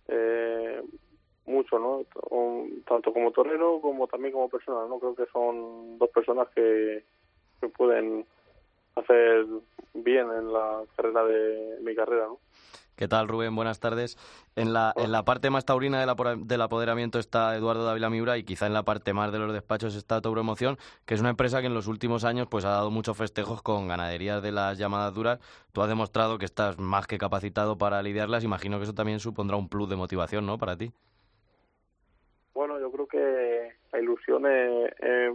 eh, 0.07 0.79
mucho, 1.47 1.79
¿no? 1.79 2.05
Tanto 2.87 3.11
como 3.11 3.31
torero 3.31 3.81
como 3.81 4.07
también 4.07 4.31
como 4.31 4.47
persona, 4.47 4.85
¿no? 4.87 4.99
Creo 4.99 5.15
que 5.15 5.25
son 5.33 5.97
dos 5.97 6.11
personas 6.11 6.49
que, 6.49 7.03
que 7.59 7.67
pueden 7.69 8.27
hacer 8.95 9.47
bien 9.95 10.29
en 10.31 10.53
la 10.53 10.83
carrera 10.95 11.25
de 11.25 11.79
mi 11.81 11.95
carrera, 11.95 12.27
¿no? 12.27 12.37
¿Qué 12.95 13.07
tal, 13.07 13.27
Rubén? 13.27 13.55
Buenas 13.55 13.79
tardes. 13.79 14.17
En 14.55 14.71
la, 14.71 14.93
en 14.95 15.11
la 15.11 15.25
parte 15.25 15.49
más 15.49 15.65
taurina 15.65 15.99
del, 15.99 16.09
apora- 16.09 16.35
del 16.35 16.61
apoderamiento 16.61 17.17
está 17.17 17.55
Eduardo 17.55 17.85
Dávila 17.85 18.11
Miura 18.11 18.37
y 18.37 18.43
quizá 18.43 18.67
en 18.67 18.73
la 18.73 18.83
parte 18.83 19.13
más 19.13 19.31
de 19.31 19.39
los 19.39 19.51
despachos 19.51 19.95
está 19.95 20.21
Tauroemoción, 20.21 20.77
que 21.05 21.15
es 21.15 21.19
una 21.19 21.31
empresa 21.31 21.59
que 21.61 21.67
en 21.67 21.73
los 21.73 21.87
últimos 21.87 22.23
años 22.23 22.47
pues 22.51 22.65
ha 22.65 22.69
dado 22.69 22.91
muchos 22.91 23.17
festejos 23.17 23.63
con 23.63 23.87
ganaderías 23.87 24.43
de 24.43 24.51
las 24.51 24.77
llamadas 24.77 25.13
duras. 25.15 25.39
Tú 25.71 25.81
has 25.81 25.89
demostrado 25.89 26.37
que 26.37 26.45
estás 26.45 26.77
más 26.77 27.07
que 27.07 27.17
capacitado 27.17 27.79
para 27.79 28.01
lidiarlas. 28.03 28.43
Imagino 28.43 28.77
que 28.77 28.83
eso 28.83 28.93
también 28.93 29.19
supondrá 29.19 29.57
un 29.57 29.69
plus 29.69 29.89
de 29.89 29.95
motivación, 29.95 30.45
¿no? 30.45 30.59
Para 30.59 30.77
ti. 30.77 30.91
Bueno, 32.53 32.79
yo 32.79 32.91
creo 32.91 33.07
que 33.07 33.73
la 33.91 33.99
ilusión 33.99 34.45
es, 34.45 34.93
es 34.99 35.33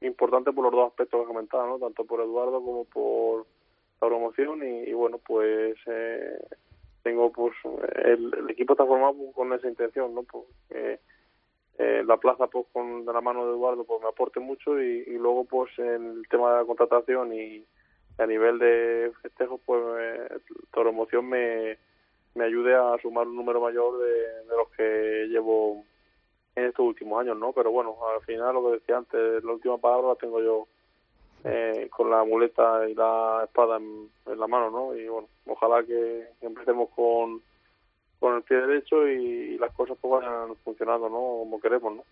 importante 0.00 0.52
por 0.52 0.64
los 0.64 0.72
dos 0.72 0.88
aspectos 0.88 1.20
que 1.20 1.24
he 1.24 1.28
comentado, 1.28 1.64
¿no? 1.68 1.78
Tanto 1.78 2.04
por 2.04 2.20
Eduardo 2.20 2.60
como 2.60 2.84
por 2.86 3.46
la 4.00 4.08
promoción 4.08 4.64
y, 4.64 4.90
y 4.90 4.92
bueno, 4.94 5.18
pues 5.18 5.76
eh, 5.86 6.44
tengo 7.02 7.30
pues 7.32 7.54
el, 8.04 8.32
el 8.36 8.50
equipo 8.50 8.74
está 8.74 8.86
formado 8.86 9.14
pues, 9.14 9.34
con 9.34 9.52
esa 9.52 9.68
intención, 9.68 10.14
¿no? 10.14 10.22
Pues, 10.22 10.44
eh, 11.78 12.02
la 12.06 12.16
plaza 12.18 12.46
pues 12.48 12.66
con 12.72 13.04
de 13.04 13.12
la 13.12 13.20
mano 13.20 13.46
de 13.46 13.52
Eduardo 13.52 13.84
pues 13.84 14.00
me 14.02 14.08
aporte 14.08 14.40
mucho 14.40 14.80
y, 14.80 15.04
luego 15.18 15.44
pues 15.44 15.70
en 15.78 16.18
el 16.18 16.28
tema 16.28 16.52
de 16.52 16.58
la 16.58 16.64
contratación 16.66 17.32
y 17.32 17.64
a 18.18 18.26
nivel 18.26 18.58
de 18.58 19.10
festejos 19.22 19.60
pues 19.64 19.82
la 19.82 20.38
promoción 20.70 21.28
me, 21.28 21.78
me 22.34 22.44
ayude 22.44 22.74
a 22.74 22.98
sumar 23.00 23.26
un 23.26 23.36
número 23.36 23.60
mayor 23.60 23.98
de, 23.98 24.12
de 24.48 24.56
los 24.56 24.68
que 24.76 25.26
llevo 25.28 25.82
en 26.54 26.66
estos 26.66 26.84
últimos 26.84 27.20
años, 27.20 27.38
¿no? 27.38 27.52
Pero 27.52 27.70
bueno, 27.70 27.96
al 28.14 28.22
final 28.24 28.54
lo 28.54 28.66
que 28.66 28.72
decía 28.78 28.98
antes, 28.98 29.42
la 29.42 29.52
última 29.52 29.78
palabra 29.78 30.08
la 30.08 30.16
tengo 30.16 30.42
yo 30.42 30.68
eh, 31.44 31.88
con 31.90 32.10
la 32.10 32.24
muleta 32.24 32.88
y 32.88 32.94
la 32.94 33.42
espada 33.44 33.76
en, 33.76 34.10
en 34.26 34.38
la 34.38 34.46
mano, 34.46 34.70
¿no? 34.70 34.94
Y 34.94 35.08
bueno, 35.08 35.28
ojalá 35.46 35.82
que 35.84 36.28
empecemos 36.40 36.90
con, 36.90 37.42
con 38.22 38.36
el 38.36 38.42
pie 38.42 38.56
derecho 38.56 39.08
y, 39.08 39.58
las 39.58 39.72
cosas 39.72 39.98
pues 40.00 40.22
vayan 40.22 40.56
funcionando, 40.64 41.08
¿no? 41.08 41.18
Como 41.18 41.60
queremos, 41.60 41.96
¿no? 41.96 42.04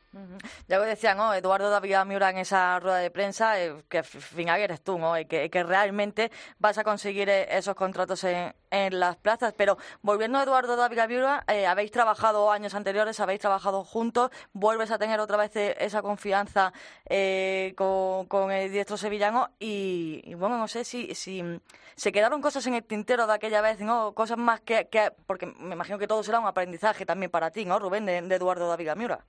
Ya 0.68 0.78
lo 0.78 0.84
decía, 0.84 1.14
¿no? 1.14 1.32
Eduardo 1.32 1.70
David 1.70 1.96
Miura 2.04 2.30
en 2.30 2.38
esa 2.38 2.78
rueda 2.80 2.98
de 2.98 3.10
prensa, 3.10 3.60
eh, 3.62 3.74
que 3.88 3.98
al 3.98 4.04
final 4.04 4.60
eres 4.60 4.82
tú, 4.82 4.98
¿no? 4.98 5.18
Y 5.18 5.24
que, 5.24 5.48
que 5.50 5.62
realmente 5.62 6.30
vas 6.58 6.78
a 6.78 6.84
conseguir 6.84 7.28
eh, 7.28 7.46
esos 7.56 7.76
contratos 7.76 8.24
en, 8.24 8.52
las 8.70 9.16
plazas. 9.16 9.54
Pero 9.56 9.78
volviendo 10.02 10.38
a 10.38 10.42
Eduardo 10.42 10.76
David 10.76 11.00
Miura, 11.08 11.44
eh, 11.48 11.66
habéis 11.66 11.90
trabajado 11.90 12.50
años 12.50 12.74
anteriores, 12.74 13.20
habéis 13.20 13.40
trabajado 13.40 13.84
juntos, 13.84 14.30
vuelves 14.52 14.90
a 14.90 14.98
tener 14.98 15.20
otra 15.20 15.36
vez 15.36 15.54
eh, 15.56 15.76
esa 15.78 16.02
confianza 16.02 16.72
eh, 17.08 17.74
con, 17.76 18.50
el 18.50 18.72
diestro 18.72 18.96
sevillano 18.96 19.50
y, 19.58 20.22
y 20.24 20.34
bueno, 20.34 20.58
no 20.58 20.68
sé 20.68 20.84
si, 20.84 21.14
si 21.14 21.42
se 22.00 22.12
quedaron 22.12 22.40
cosas 22.40 22.66
en 22.66 22.74
el 22.74 22.82
tintero 22.82 23.26
de 23.26 23.34
aquella 23.34 23.60
vez, 23.60 23.80
¿no? 23.80 24.14
Cosas 24.14 24.38
más 24.38 24.62
que, 24.62 24.88
que 24.88 25.12
porque 25.26 25.46
me 25.46 25.74
imagino 25.74 25.98
que 26.00 26.08
todo 26.08 26.22
será 26.22 26.40
un 26.40 26.46
aprendizaje 26.46 27.06
también 27.06 27.30
para 27.30 27.50
ti, 27.50 27.64
¿no, 27.64 27.78
Rubén, 27.78 28.06
de, 28.06 28.18
Eduardo 28.18 28.68
David 28.68 28.90
Miura? 28.96 29.20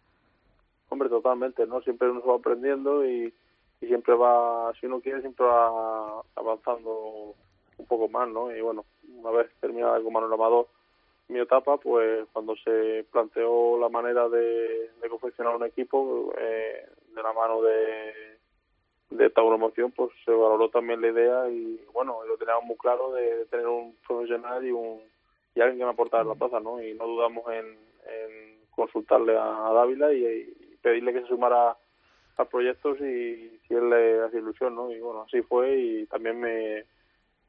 Hombre, 0.90 1.10
totalmente, 1.10 1.68
¿no? 1.68 1.82
Siempre 1.82 2.10
uno 2.10 2.26
va 2.26 2.36
aprendiendo 2.36 3.06
y, 3.06 3.34
siempre 3.80 4.16
va, 4.16 4.72
si 4.80 4.86
uno 4.86 5.02
quiere, 5.02 5.22
siempre 5.22 5.46
va 5.46 6.22
avanzando 6.36 7.36
un 7.78 7.86
poco 7.88 8.10
más, 8.10 8.28
¿no? 8.30 8.56
Y 8.56 8.62
bueno, 8.62 8.86
una 9.08 9.32
vez 9.32 9.52
terminada 9.60 10.02
con 10.02 10.14
Manuel 10.14 10.66
mi 11.28 11.40
etapa, 11.40 11.78
pues 11.78 12.28
cuando 12.34 12.56
se 12.58 13.06
planteó 13.12 13.80
la 13.80 13.90
manera 13.90 14.28
de, 14.28 14.90
confeccionar 15.10 15.56
un 15.56 15.66
equipo 15.66 16.34
eh, 16.38 16.86
de 17.16 17.24
la 17.24 17.34
mano 17.34 17.62
de, 17.62 18.14
de 19.12 19.30
Tauromoción, 19.30 19.92
pues 19.92 20.12
se 20.26 20.32
valoró 20.32 20.70
también 20.70 21.02
la 21.02 21.08
idea 21.08 21.50
y 21.50 21.86
bueno, 21.94 22.24
lo 22.26 22.38
teníamos 22.38 22.66
muy 22.66 22.78
claro 22.78 23.12
de 23.12 23.46
tener 23.46 23.68
un 23.68 23.96
profesional 24.08 24.66
y 24.66 24.72
un 24.72 25.02
y 25.56 25.62
alguien 25.62 25.80
que 25.80 25.86
me 25.86 25.92
aportara 25.92 26.24
la 26.24 26.36
plaza, 26.36 26.60
¿no? 26.60 26.82
Y 26.82 26.94
no 26.94 27.08
dudamos 27.08 27.44
en, 27.52 27.66
en 27.66 28.58
consultarle 28.72 29.38
a, 29.38 29.68
a 29.68 29.74
Dávila 29.74 30.14
y, 30.14 30.26
y 30.26 30.78
pedirle 30.82 31.14
que 31.14 31.22
se 31.22 31.28
sumara 31.28 31.78
a 32.38 32.46
proyectos 32.46 33.00
y 33.00 33.60
si 33.68 33.74
él 33.74 33.90
le 33.90 34.22
hace 34.22 34.38
ilusión, 34.38 34.76
¿no? 34.76 34.92
Y 34.92 35.00
bueno, 35.00 35.22
así 35.22 35.42
fue 35.42 35.78
y 35.78 36.06
también 36.08 36.40
me, 36.40 36.86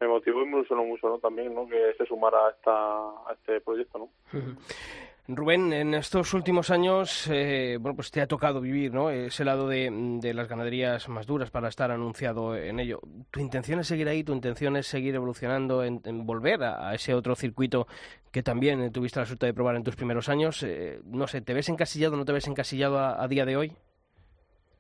me 0.01 0.09
motivó 0.09 0.43
y 0.43 0.47
me 0.47 0.59
ilusionó 0.59 0.85
mucho, 0.85 1.09
¿no? 1.09 1.19
También, 1.19 1.55
¿no? 1.55 1.67
Que 1.69 1.95
se 1.97 2.07
sumara 2.07 2.47
a, 2.47 2.51
esta, 2.51 2.73
a 2.73 3.33
este 3.33 3.61
proyecto, 3.61 3.99
¿no? 3.99 4.09
Rubén, 5.29 5.73
en 5.73 5.95
estos 5.95 6.35
últimos 6.35 6.71
años, 6.71 7.29
eh, 7.31 7.79
bueno, 7.81 7.95
pues 7.95 8.11
te 8.11 8.21
ha 8.21 8.27
tocado 8.27 8.61
vivir, 8.61 8.93
¿no? 8.93 9.09
Ese 9.09 9.45
lado 9.45 9.69
de, 9.69 9.89
las 10.35 10.49
ganaderías 10.49 11.09
más 11.09 11.29
duras 11.29 11.49
para 11.51 11.69
estar 11.69 11.93
anunciado 11.93 12.57
en 12.57 12.81
ello. 12.81 12.99
¿Tu 13.31 13.39
intención 13.39 13.79
es 13.79 13.87
seguir 13.87 14.09
ahí? 14.09 14.25
¿Tu 14.25 14.33
intención 14.33 14.77
es 14.77 14.89
seguir 14.89 15.15
evolucionando, 15.15 15.85
en, 15.85 16.01
en 16.07 16.27
volver 16.27 16.65
a, 16.65 16.93
ese 16.93 17.15
otro 17.15 17.37
circuito 17.37 17.87
que 18.33 18.43
también 18.43 18.91
tuviste 18.91 19.21
la 19.21 19.27
suerte 19.27 19.47
de 19.47 19.55
probar 19.55 19.77
en 19.77 19.85
tus 19.85 19.95
primeros 19.95 20.29
años? 20.29 20.61
Eh, 20.65 21.01
no 21.05 21.29
sé, 21.29 21.41
¿te 21.41 21.55
ves 21.55 21.69
encasillado 21.69 22.15
o 22.15 22.17
no 22.17 22.25
te 22.25 22.33
ves 22.33 22.49
encasillado 22.49 22.99
a, 22.99 23.23
a 23.23 23.29
día 23.29 23.45
de 23.45 23.57
hoy? 23.57 23.73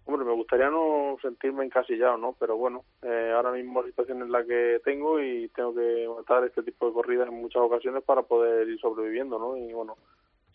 Hombre, 0.06 0.26
me 0.26 0.34
gustaría 0.34 0.68
no 0.68 1.16
sentirme 1.22 1.64
encasillado, 1.64 2.16
¿no? 2.16 2.34
Pero 2.40 2.56
bueno, 2.56 2.84
eh, 3.02 3.32
ahora 3.34 3.52
mismo 3.52 3.80
la 3.80 3.88
situación 3.88 4.22
es 4.22 4.28
la 4.28 4.44
que 4.44 4.80
tengo 4.84 5.20
y 5.20 5.48
tengo 5.54 5.72
que 5.72 6.08
matar 6.16 6.44
este 6.44 6.64
tipo 6.64 6.88
de 6.88 6.92
corridas 6.92 7.28
en 7.28 7.40
muchas 7.40 7.62
ocasiones 7.62 8.02
para 8.02 8.22
poder 8.22 8.68
ir 8.68 8.80
sobreviviendo, 8.80 9.38
¿no? 9.38 9.56
Y 9.56 9.72
bueno, 9.72 9.96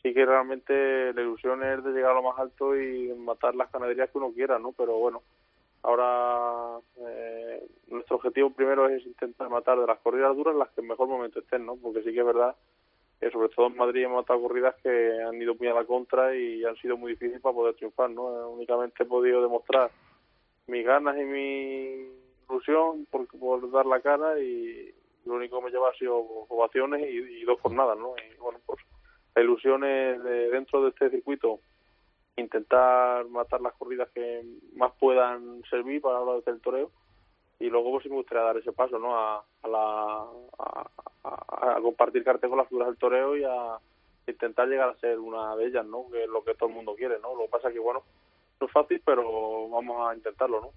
sí 0.08 0.14
que 0.14 0.26
realmente 0.26 1.14
la 1.14 1.22
ilusión 1.22 1.64
es 1.64 1.84
de 1.84 1.92
llegar 1.92 2.12
a 2.12 2.16
lo 2.16 2.24
más 2.24 2.40
alto 2.40 2.76
y 2.80 3.14
matar 3.14 3.56
las 3.56 3.72
ganaderías 3.72 4.10
que 4.10 4.18
uno 4.18 4.32
quiera, 4.32 4.58
¿no? 4.58 4.72
Pero 4.72 4.98
bueno, 4.98 5.22
ahora 5.84 6.80
eh, 6.98 7.68
nuestro 7.88 8.18
objetivo 8.18 8.52
primero 8.52 8.88
es 8.88 9.06
intentar 9.06 9.50
matar 9.50 9.80
de 9.80 9.88
las 9.88 10.00
corridas 10.00 10.36
duras 10.36 10.56
las 10.56 10.70
que 10.70 10.82
en 10.82 10.88
mejor 10.88 11.08
momento 11.08 11.40
estén, 11.40 11.66
¿no? 11.66 11.76
Porque 11.76 12.04
sí 12.04 12.14
que 12.14 12.20
es 12.20 12.26
verdad 12.26 12.56
que 13.20 13.32
sobre 13.32 13.50
todo 13.50 13.68
en 13.68 13.78
Madrid 13.78 14.04
hemos 14.04 14.18
matado 14.18 14.42
corridas 14.42 14.76
que 14.82 15.22
han 15.24 15.42
ido 15.42 15.56
muy 15.56 15.68
a 15.68 15.74
la 15.74 15.86
contra 15.86 16.36
y 16.36 16.64
han 16.64 16.76
sido 16.78 16.98
muy 16.98 17.14
difíciles 17.14 17.42
para 17.42 17.56
poder 17.56 17.76
triunfar, 17.76 18.10
¿no? 18.12 18.30
Eh, 18.30 18.46
únicamente 18.46 19.04
he 19.04 19.06
podido 19.06 19.42
demostrar 19.42 19.92
mis 20.68 20.86
ganas 20.86 21.18
y 21.18 21.24
mi 21.24 22.08
ilusión 22.50 23.08
por, 23.10 23.72
dar 23.72 23.86
la 23.86 24.00
cara 24.02 24.40
y 24.40 24.94
lo 25.26 25.34
único 25.34 25.60
que 25.60 25.66
me 25.66 25.72
lleva 25.72 25.90
ha 25.90 25.98
sido 25.98 26.18
ovaciones 26.48 27.02
y, 27.02 27.42
y 27.42 27.44
dos 27.44 27.60
jornadas, 27.60 27.98
¿no? 27.98 28.14
Y 28.18 28.38
bueno, 28.38 28.60
pues 28.66 28.80
la 29.38 29.44
ilusión 29.44 29.84
es 29.84 30.24
de, 30.24 30.50
dentro 30.50 30.82
de 30.82 30.90
este 30.90 31.12
circuito 31.12 31.60
intentar 32.38 33.28
matar 33.28 33.62
las 33.62 33.74
corridas 33.74 34.10
que 34.10 34.44
más 34.76 34.92
puedan 35.00 35.62
servir 35.70 36.02
para 36.02 36.16
la 36.16 36.22
hora 36.22 36.42
del 36.44 36.60
toreo 36.60 36.90
y 37.60 37.70
luego 37.70 37.92
pues 37.92 38.04
sí 38.04 38.10
me 38.10 38.16
gustaría 38.16 38.44
dar 38.44 38.58
ese 38.58 38.72
paso 38.72 38.98
no 38.98 39.16
a, 39.16 39.44
a 39.62 39.68
la 39.68 40.26
a, 41.24 41.80
compartir 41.84 42.24
cartel 42.24 42.50
con 42.50 42.58
las 42.58 42.68
figuras 42.68 42.88
del 42.88 42.98
toreo 42.98 43.38
y 43.38 43.44
a 43.44 43.78
intentar 44.26 44.68
llegar 44.68 44.90
a 44.90 45.00
ser 45.00 45.20
una 45.20 45.56
de 45.56 45.68
ellas 45.68 45.86
no 45.86 46.10
que 46.12 46.24
es 46.24 46.30
lo 46.30 46.44
que 46.44 46.56
todo 46.56 46.70
el 46.70 46.76
mundo 46.76 46.96
quiere 46.96 47.20
no 47.20 47.36
lo 47.36 47.44
que 47.44 47.50
pasa 47.50 47.72
que 47.72 47.78
bueno 47.78 48.02
no 48.60 48.66
es 48.66 48.74
fácil 48.74 49.00
pero 49.06 49.70
vamos 49.70 50.10
a 50.10 50.16
intentarlo 50.16 50.62
no 50.62 50.72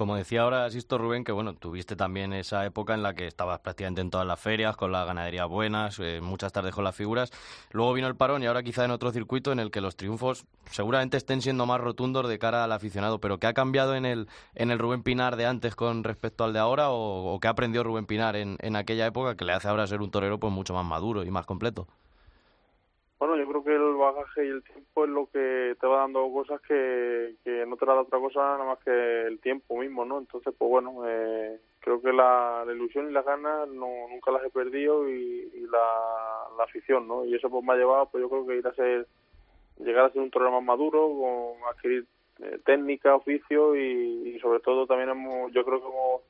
Como 0.00 0.16
decía 0.16 0.40
ahora 0.40 0.70
Sisto 0.70 0.96
Rubén, 0.96 1.24
que 1.24 1.32
bueno, 1.32 1.52
tuviste 1.52 1.94
también 1.94 2.32
esa 2.32 2.64
época 2.64 2.94
en 2.94 3.02
la 3.02 3.12
que 3.12 3.26
estabas 3.26 3.60
prácticamente 3.60 4.00
en 4.00 4.08
todas 4.08 4.26
las 4.26 4.40
ferias, 4.40 4.74
con 4.74 4.92
las 4.92 5.06
ganaderías 5.06 5.46
buenas, 5.46 5.98
eh, 5.98 6.20
muchas 6.22 6.54
tardes 6.54 6.74
con 6.74 6.84
las 6.84 6.96
figuras. 6.96 7.30
Luego 7.70 7.92
vino 7.92 8.08
el 8.08 8.16
parón 8.16 8.42
y 8.42 8.46
ahora 8.46 8.62
quizá 8.62 8.82
en 8.86 8.92
otro 8.92 9.12
circuito 9.12 9.52
en 9.52 9.60
el 9.60 9.70
que 9.70 9.82
los 9.82 9.96
triunfos 9.96 10.46
seguramente 10.70 11.18
estén 11.18 11.42
siendo 11.42 11.66
más 11.66 11.82
rotundos 11.82 12.26
de 12.30 12.38
cara 12.38 12.64
al 12.64 12.72
aficionado. 12.72 13.20
Pero 13.20 13.36
¿qué 13.38 13.46
ha 13.46 13.52
cambiado 13.52 13.94
en 13.94 14.06
el, 14.06 14.26
en 14.54 14.70
el 14.70 14.78
Rubén 14.78 15.02
Pinar 15.02 15.36
de 15.36 15.44
antes 15.44 15.76
con 15.76 16.02
respecto 16.02 16.44
al 16.44 16.54
de 16.54 16.60
ahora? 16.60 16.88
¿O, 16.88 17.34
o 17.34 17.38
qué 17.38 17.48
aprendió 17.48 17.84
Rubén 17.84 18.06
Pinar 18.06 18.36
en, 18.36 18.56
en 18.60 18.76
aquella 18.76 19.04
época 19.04 19.36
que 19.36 19.44
le 19.44 19.52
hace 19.52 19.68
ahora 19.68 19.86
ser 19.86 20.00
un 20.00 20.10
torero 20.10 20.40
pues 20.40 20.50
mucho 20.50 20.72
más 20.72 20.86
maduro 20.86 21.24
y 21.24 21.30
más 21.30 21.44
completo? 21.44 21.86
Bueno, 23.20 23.36
yo 23.36 23.46
creo 23.46 23.62
que 23.62 23.74
el 23.74 23.96
bagaje 23.96 24.46
y 24.46 24.48
el 24.48 24.62
tiempo 24.62 25.04
es 25.04 25.10
lo 25.10 25.26
que 25.26 25.76
te 25.78 25.86
va 25.86 25.98
dando 25.98 26.32
cosas 26.32 26.58
que, 26.62 27.36
no 27.68 27.76
te 27.76 27.84
da 27.84 28.00
otra 28.00 28.18
cosa 28.18 28.40
nada 28.40 28.64
más 28.64 28.78
que 28.78 29.26
el 29.26 29.38
tiempo 29.40 29.76
mismo, 29.76 30.06
¿no? 30.06 30.20
Entonces, 30.20 30.54
pues 30.56 30.70
bueno, 30.70 31.02
eh, 31.06 31.60
creo 31.80 32.00
que 32.00 32.14
la, 32.14 32.64
la 32.66 32.72
ilusión 32.72 33.10
y 33.10 33.12
las 33.12 33.26
ganas 33.26 33.68
no, 33.68 34.08
nunca 34.08 34.30
las 34.30 34.42
he 34.42 34.48
perdido 34.48 35.06
y, 35.06 35.50
la, 35.70 36.48
la 36.56 36.64
afición, 36.64 37.06
¿no? 37.06 37.26
Y 37.26 37.34
eso 37.34 37.50
pues 37.50 37.62
me 37.62 37.74
ha 37.74 37.76
llevado, 37.76 38.06
pues 38.06 38.22
yo 38.22 38.30
creo 38.30 38.46
que 38.46 38.56
ir 38.56 38.66
a 38.66 38.72
ser, 38.72 39.06
llegar 39.76 40.06
a 40.06 40.12
ser 40.12 40.22
un 40.22 40.30
torero 40.30 40.52
más 40.52 40.64
maduro, 40.64 41.10
con 41.10 41.68
adquirir 41.68 42.06
eh, 42.38 42.58
técnica, 42.64 43.14
oficio 43.14 43.76
y, 43.76 44.34
y 44.34 44.40
sobre 44.40 44.60
todo 44.60 44.86
también 44.86 45.10
hemos, 45.10 45.52
yo 45.52 45.62
creo 45.66 45.78
que 45.78 45.88
hemos 45.88 46.22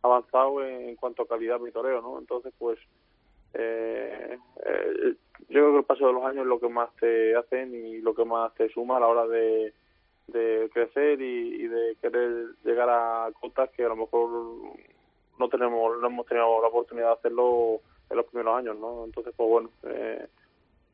avanzado 0.00 0.64
en, 0.64 0.88
en 0.88 0.96
cuanto 0.96 1.22
a 1.22 1.28
calidad 1.28 1.60
de 1.60 1.70
toreo, 1.70 2.00
¿no? 2.00 2.18
Entonces, 2.18 2.54
pues 2.58 2.78
eh, 3.54 4.38
eh, 4.64 5.14
yo 5.48 5.60
creo 5.60 5.72
que 5.72 5.78
el 5.78 5.84
paso 5.84 6.06
de 6.06 6.12
los 6.12 6.24
años 6.24 6.42
es 6.42 6.46
lo 6.46 6.60
que 6.60 6.68
más 6.68 6.94
te 6.96 7.34
hacen 7.36 7.74
y 7.74 8.00
lo 8.00 8.14
que 8.14 8.24
más 8.24 8.54
te 8.54 8.68
suma 8.68 8.96
a 8.96 9.00
la 9.00 9.08
hora 9.08 9.26
de, 9.26 9.72
crecer 10.72 11.20
y, 11.20 11.64
y 11.64 11.66
de 11.66 11.96
querer 12.00 12.54
llegar 12.64 12.88
a 12.88 13.30
cotas 13.40 13.68
que 13.70 13.84
a 13.84 13.88
lo 13.88 13.96
mejor 13.96 14.30
no 15.40 15.48
tenemos 15.48 15.98
no 15.98 16.06
hemos 16.06 16.26
tenido 16.26 16.60
la 16.62 16.68
oportunidad 16.68 17.06
de 17.06 17.12
hacerlo 17.14 17.80
en 18.08 18.16
los 18.16 18.26
primeros 18.26 18.56
años 18.56 18.78
no 18.78 19.04
entonces 19.04 19.34
pues 19.36 19.48
bueno 19.48 19.70
eh, 19.84 20.28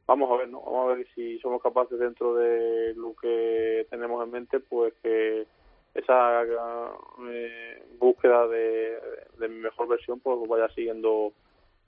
vamos 0.07 0.31
a 0.31 0.37
ver 0.37 0.49
no 0.49 0.61
vamos 0.61 0.85
a 0.85 0.95
ver 0.95 1.07
si 1.15 1.39
somos 1.41 1.61
capaces 1.61 1.99
dentro 1.99 2.35
de 2.37 2.95
lo 2.95 3.15
que 3.15 3.87
tenemos 3.91 4.25
en 4.25 4.31
mente 4.31 4.61
pues 4.61 4.95
que 5.03 5.47
esa 5.95 6.45
eh, 6.45 7.83
búsqueda 7.99 8.47
de, 8.47 8.99
de 9.39 9.49
mi 9.49 9.61
mejor 9.61 9.89
versión 9.89 10.21
pues 10.21 10.39
vaya 10.49 10.69
siguiendo 10.71 11.33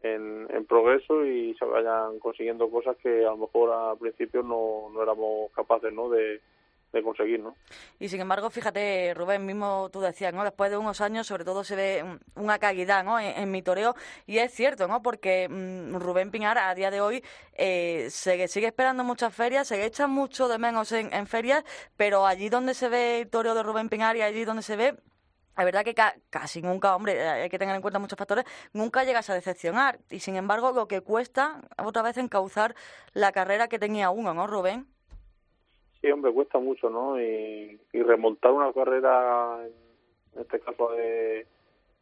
en, 0.03 0.47
en 0.51 0.65
progreso 0.67 1.25
y 1.25 1.55
se 1.55 1.65
vayan 1.65 2.19
consiguiendo 2.19 2.71
cosas 2.71 2.97
que 3.03 3.25
a 3.25 3.31
lo 3.31 3.39
mejor 3.39 3.73
al 3.73 3.99
principio 3.99 4.43
no, 4.43 4.91
no 4.93 5.03
éramos 5.03 5.51
capaces 5.53 5.93
no 5.93 6.09
de, 6.09 6.41
de 6.93 7.03
conseguir, 7.03 7.41
¿no? 7.41 7.55
Y 7.99 8.09
sin 8.09 8.21
embargo, 8.21 8.49
fíjate, 8.51 9.13
Rubén, 9.15 9.45
mismo 9.45 9.91
tú 9.93 10.01
decías, 10.01 10.33
¿no? 10.33 10.45
Después 10.45 10.71
de 10.71 10.79
unos 10.79 11.01
años, 11.01 11.27
sobre 11.27 11.45
todo 11.45 11.65
se 11.65 11.77
ve 11.77 12.19
una 12.37 12.59
caída, 12.59 13.03
¿no? 13.03 13.19
En, 13.21 13.51
mi 13.51 13.63
toreo, 13.63 13.95
y 14.27 14.39
es 14.39 14.53
cierto, 14.53 14.89
¿no? 14.89 15.03
Porque 15.03 15.49
mm, 15.49 15.97
Rubén 15.97 16.31
Pinar 16.31 16.59
a 16.59 16.75
día 16.75 16.91
de 16.91 17.01
hoy 17.01 17.23
eh, 17.55 18.07
se, 18.11 18.49
sigue 18.49 18.67
esperando 18.67 19.05
muchas 19.05 19.35
ferias, 19.35 19.69
se 19.69 19.85
echa 19.85 20.07
mucho 20.07 20.49
de 20.49 20.59
menos 20.59 20.93
en, 20.93 21.13
en 21.13 21.27
ferias, 21.27 21.65
pero 21.97 22.27
allí 22.27 22.49
donde 22.49 22.75
se 22.75 22.89
ve 22.89 23.21
el 23.21 23.31
toreo 23.31 23.55
de 23.55 23.63
Rubén 23.63 23.89
Pinar 23.89 24.17
y 24.17 24.23
allí 24.23 24.45
donde 24.45 24.63
se 24.63 24.77
ve 24.77 24.95
la 25.59 25.65
verdad 25.65 25.85
que 25.85 25.95
ca 25.95 26.15
casi 26.31 26.63
nunca, 26.63 26.95
hombre, 26.95 27.15
eh, 27.15 27.29
hay 27.29 27.51
que 27.51 27.59
tener 27.59 27.75
en 27.75 27.83
cuenta 27.83 27.99
muchos 27.99 28.17
factores, 28.17 28.45
nunca 28.73 29.03
llegas 29.03 29.29
a 29.29 29.35
decepcionar. 29.35 29.99
Y 30.09 30.21
sin 30.21 30.37
embargo, 30.37 30.71
lo 30.71 30.87
que 30.87 31.01
cuesta 31.01 31.61
otra 31.85 32.03
vez 32.03 32.17
encauzar 32.17 32.77
la 33.13 33.33
carrera 33.33 33.67
que 33.67 33.81
tenía 33.81 34.11
uno, 34.11 34.33
¿no, 34.33 34.47
Rubén? 34.47 34.87
Sí, 36.01 36.09
hombre, 36.13 36.33
cuesta 36.33 36.61
mucho, 36.61 36.89
¿no? 36.89 37.21
Y, 37.21 37.81
remontar 37.93 38.53
una 38.53 38.73
carrera, 38.73 39.59
en 40.35 40.41
este 40.41 40.61
caso 40.61 40.93
de, 40.93 41.45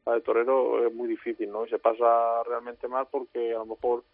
la 0.04 0.12
de 0.12 0.20
torero, 0.20 0.86
es 0.86 0.94
muy 0.94 1.08
difícil, 1.08 1.50
¿no? 1.50 1.64
Y 1.64 1.70
se 1.70 1.78
pasa 1.78 2.42
realmente 2.44 2.88
mal 2.88 3.08
porque 3.10 3.54
a 3.54 3.58
lo 3.58 3.66
mejor 3.66 4.04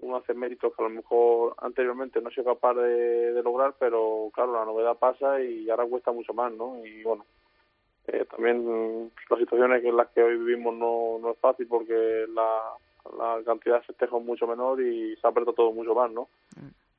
uno 0.00 0.16
hace 0.16 0.32
méritos 0.32 0.74
que 0.74 0.82
a 0.82 0.88
lo 0.88 0.94
mejor 0.94 1.54
anteriormente 1.58 2.22
no 2.22 2.30
sido 2.30 2.54
capaz 2.54 2.74
de 2.74 3.42
lograr, 3.44 3.74
pero 3.78 4.30
claro, 4.32 4.54
la 4.54 4.64
novedad 4.64 4.96
pasa 4.96 5.42
y 5.42 5.68
ahora 5.68 5.84
cuesta 5.84 6.10
mucho 6.10 6.32
más, 6.32 6.50
¿no? 6.52 6.84
Y 6.84 7.02
bueno, 7.02 7.26
eh, 8.08 8.24
también 8.30 9.12
las 9.28 9.38
situaciones 9.38 9.84
en 9.84 9.96
las 9.96 10.08
que 10.08 10.22
hoy 10.22 10.38
vivimos 10.38 10.74
no, 10.74 11.18
no 11.20 11.32
es 11.32 11.38
fácil 11.38 11.66
porque 11.66 12.26
la, 12.34 12.72
la 13.18 13.42
cantidad 13.44 13.76
de 13.76 13.86
festejos 13.86 14.20
es 14.20 14.26
mucho 14.26 14.46
menor 14.46 14.80
y 14.80 15.14
se 15.16 15.26
aprieta 15.26 15.52
todo 15.52 15.72
mucho 15.72 15.94
más, 15.94 16.10
¿no? 16.10 16.28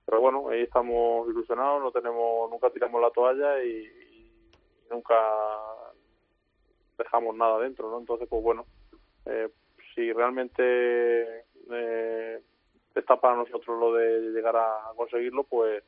Pero 0.06 0.22
bueno, 0.22 0.50
ahí 0.50 0.62
estamos 0.62 1.28
ilusionados, 1.28 1.82
no 1.82 1.92
tenemos, 1.92 2.50
nunca 2.50 2.70
tiramos 2.70 3.02
la 3.02 3.10
toalla 3.10 3.64
y, 3.64 3.86
y 3.86 4.32
nunca 4.92 5.16
dejamos 6.98 7.36
nada 7.36 7.60
dentro, 7.60 7.90
¿no? 7.90 8.00
Entonces, 8.00 8.28
pues 8.30 8.44
bueno, 8.44 8.66
eh, 9.26 9.50
si 9.94 10.14
realmente 10.14 11.46
eh, 11.72 12.42
está 12.94 13.20
para 13.20 13.36
nosotros 13.36 13.80
lo 13.80 13.94
de 13.94 14.32
llegar 14.32 14.56
a 14.56 14.92
conseguirlo, 14.96 15.44
pues 15.44 15.84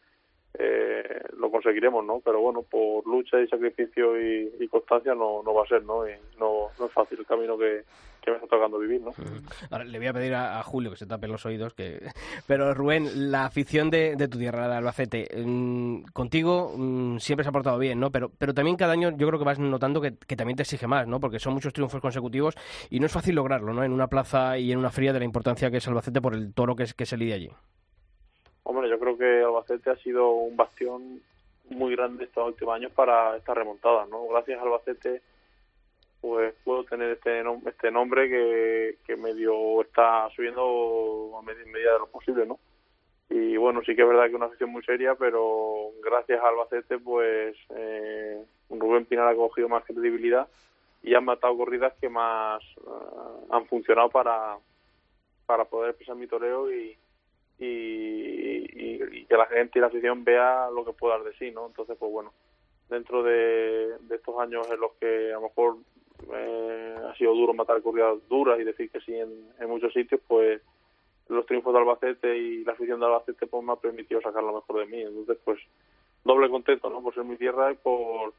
eh, 0.58 1.22
lo 1.38 1.50
conseguiremos, 1.50 2.06
¿no? 2.06 2.20
Pero 2.20 2.42
bueno, 2.42 2.64
por 2.64 3.06
lucha 3.08 3.40
y 3.40 3.48
sacrificio 3.48 4.20
y, 4.20 4.68
constancia 4.68 5.14
no, 5.14 5.44
no 5.44 5.54
va 5.54 5.64
a 5.64 5.68
ser, 5.68 5.84
¿no? 5.84 6.08
Y 6.08 6.12
no, 6.40 6.68
no 6.80 6.86
es 6.86 6.92
fácil 6.94 7.20
el 7.20 7.26
camino 7.26 7.58
que, 7.58 7.84
que 8.22 8.32
me 8.32 8.38
está 8.38 8.48
tocando 8.48 8.80
vivir, 8.80 9.02
¿no? 9.02 9.12
Ahora 9.70 9.84
le 9.84 9.98
voy 9.98 10.08
a 10.08 10.14
pedir 10.14 10.34
a, 10.34 10.62
Julio 10.64 10.92
que 10.92 10.98
se 10.98 11.06
tape 11.06 11.28
los 11.28 11.46
oídos, 11.46 11.74
que 11.74 12.00
pero 12.48 12.74
Rubén, 12.74 13.32
la 13.32 13.46
afición 13.46 13.90
de, 13.90 14.16
de 14.16 14.28
tu 14.28 14.38
tierra, 14.38 14.68
de 14.68 14.76
Albacete, 14.76 15.28
mm, 15.44 16.04
contigo 16.14 16.74
mm, 16.78 17.18
siempre 17.18 17.44
se 17.44 17.50
ha 17.50 17.54
portado 17.54 17.80
bien, 17.80 18.00
¿no? 18.00 18.12
Pero, 18.12 18.32
pero 18.38 18.54
también 18.54 18.78
cada 18.78 18.94
año 18.94 19.10
yo 19.12 19.28
creo 19.28 19.40
que 19.40 19.46
vas 19.46 19.60
notando 19.60 20.00
que, 20.00 20.16
que 20.16 20.36
también 20.36 20.56
te 20.56 20.64
exige 20.64 20.88
más, 20.88 21.08
¿no? 21.08 21.20
Porque 21.20 21.40
son 21.40 21.54
muchos 21.54 21.74
triunfos 21.74 22.02
consecutivos 22.02 22.56
y 22.90 23.00
no 23.00 23.08
es 23.08 23.12
fácil 23.12 23.36
lograrlo, 23.36 23.74
¿no? 23.74 23.84
En 23.84 23.92
una 23.92 24.08
plaza 24.08 24.58
y 24.58 24.72
en 24.72 24.80
una 24.80 24.92
feria 24.92 25.14
de 25.14 25.20
la 25.20 25.26
importancia 25.26 25.72
que 25.72 25.78
es 25.78 25.88
Albacete 25.88 26.22
por 26.22 26.34
el 26.34 26.54
toro 26.54 26.76
que, 26.76 26.84
es, 26.84 26.94
que 26.94 27.06
se 27.06 27.18
lidia 27.18 27.36
allí. 27.36 27.50
Hombre, 28.64 28.90
yo 28.90 29.00
creo 29.00 29.18
que 29.18 29.42
Albacete 29.44 29.90
ha 29.90 29.96
sido 29.98 30.32
un 30.32 30.56
bastión 30.56 31.22
muy 31.70 31.96
grande 31.96 32.26
estos 32.26 32.48
últimos 32.48 32.76
años 32.76 32.92
para 32.92 33.36
esta 33.38 33.54
remontada, 33.54 34.06
¿no? 34.06 34.28
Gracias 34.28 34.60
a 34.60 34.64
Albacete 34.64 35.22
pues 36.22 36.54
puedo 36.64 36.84
tener 36.84 37.10
este 37.14 37.44
nom- 37.44 37.68
este 37.68 37.90
nombre 37.90 38.30
que, 38.30 38.98
que 39.08 39.16
medio 39.16 39.82
está 39.82 40.30
subiendo 40.36 41.32
a 41.36 41.42
med- 41.42 41.66
medida 41.66 41.94
de 41.94 42.00
lo 42.00 42.08
posible, 42.08 42.46
¿no? 42.46 42.60
Y 43.30 43.58
bueno, 43.58 43.82
sí 43.82 43.96
que 43.96 44.04
es 44.04 44.08
verdad 44.08 44.24
que 44.26 44.30
es 44.32 44.36
una 44.36 44.46
afición 44.46 44.70
muy 44.70 44.84
seria, 44.84 45.16
pero 45.16 45.90
gracias 46.04 46.40
a 46.44 46.50
Albacete, 46.50 47.00
pues 47.00 47.58
eh, 47.76 48.44
Rubén 48.70 49.06
Pinar 49.06 49.30
ha 49.30 49.36
cogido 49.36 49.68
más 49.68 49.84
credibilidad 49.84 50.48
y 51.02 51.16
han 51.16 51.26
matado 51.26 51.58
corridas 51.58 51.94
que 52.00 52.10
más 52.10 52.62
eh, 52.62 53.46
han 53.50 53.66
funcionado 53.66 54.10
para, 54.10 54.58
para 55.48 55.66
poder 55.66 55.90
expresar 55.92 56.16
mi 56.18 56.28
toreo 56.28 56.72
y, 56.72 56.96
y, 57.62 57.68
y- 57.68 59.26
que 59.26 59.38
la 59.38 59.46
gente 59.46 59.80
y 59.80 59.82
la 59.82 59.88
afición 59.88 60.24
vea 60.24 60.70
lo 60.72 60.84
que 60.84 60.94
puedo 60.94 61.14
dar 61.14 61.24
de 61.24 61.34
sí, 61.38 61.52
¿no? 61.52 61.68
Entonces, 61.68 61.96
pues 61.98 62.12
bueno, 62.12 62.34
dentro 62.90 63.24
de, 63.24 63.96
estos 64.10 64.40
años 64.40 64.68
en 64.70 64.80
los 64.80 64.92
que 64.94 65.32
a 65.32 65.36
lo 65.36 65.42
mejor 65.42 65.78
eh, 66.34 66.96
ha 67.08 67.16
sido 67.16 67.34
duro 67.34 67.54
matar 67.54 67.82
corridas 67.82 68.18
duras 68.28 68.60
y 68.60 68.64
decir 68.64 68.90
que 68.90 69.00
sí 69.02 69.14
en, 69.16 69.70
muchos 69.70 69.94
sitios, 69.94 70.20
pues 70.28 70.62
los 71.30 71.46
triunfos 71.46 71.74
de 71.74 71.80
Albacete 71.80 72.38
y 72.38 72.64
la 72.66 72.74
afición 72.74 73.00
de 73.00 73.06
Albacete 73.06 73.48
pues 73.48 73.64
me 73.64 73.74
ha 73.74 73.78
permitido 73.78 74.22
sacar 74.22 74.44
lo 74.44 74.54
mejor 74.54 74.80
de 74.80 74.86
mí. 74.88 75.02
Entonces, 75.02 75.38
pues 75.46 75.60
doble 76.24 76.50
contento, 76.50 76.90
¿no? 76.90 77.02
Por 77.02 77.14
ser 77.14 77.24
mi 77.24 77.38
tierra 77.38 77.72
y 77.72 77.76
por 77.76 78.34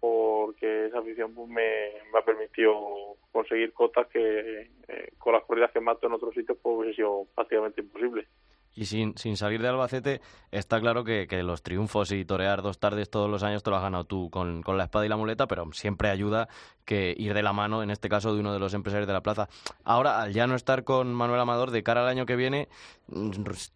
porque 0.00 0.86
esa 0.86 1.00
afición 1.00 1.34
pues, 1.34 1.48
me, 1.48 1.90
me 2.12 2.18
ha 2.18 2.24
permitido 2.24 3.16
conseguir 3.32 3.72
cotas 3.72 4.06
que 4.06 4.70
eh, 4.86 5.12
con 5.18 5.32
las 5.32 5.42
corridas 5.42 5.72
que 5.72 5.80
mato 5.80 6.06
en 6.06 6.12
otros 6.12 6.34
sitios 6.34 6.56
pues 6.62 6.76
hubiese 6.76 6.96
sido 6.96 7.26
prácticamente 7.34 7.80
imposible. 7.80 8.28
Y 8.74 8.86
sin, 8.86 9.16
sin 9.18 9.36
salir 9.36 9.60
de 9.60 9.68
Albacete, 9.68 10.20
está 10.52 10.80
claro 10.80 11.02
que, 11.02 11.26
que 11.26 11.42
los 11.42 11.62
triunfos 11.62 12.12
y 12.12 12.24
torear 12.24 12.62
dos 12.62 12.78
tardes 12.78 13.10
todos 13.10 13.28
los 13.28 13.42
años 13.42 13.62
te 13.62 13.70
lo 13.70 13.76
has 13.76 13.82
ganado 13.82 14.04
tú 14.04 14.30
con, 14.30 14.62
con 14.62 14.78
la 14.78 14.84
espada 14.84 15.04
y 15.04 15.08
la 15.08 15.16
muleta, 15.16 15.48
pero 15.48 15.68
siempre 15.72 16.10
ayuda 16.10 16.48
que 16.84 17.14
ir 17.18 17.34
de 17.34 17.42
la 17.42 17.52
mano, 17.52 17.82
en 17.82 17.90
este 17.90 18.08
caso, 18.08 18.32
de 18.32 18.40
uno 18.40 18.52
de 18.52 18.58
los 18.58 18.72
empresarios 18.72 19.06
de 19.06 19.12
la 19.12 19.20
plaza. 19.20 19.48
Ahora, 19.84 20.22
al 20.22 20.32
ya 20.32 20.46
no 20.46 20.54
estar 20.54 20.84
con 20.84 21.12
Manuel 21.12 21.40
Amador, 21.40 21.70
de 21.70 21.82
cara 21.82 22.00
al 22.00 22.08
año 22.08 22.24
que 22.24 22.34
viene, 22.34 22.68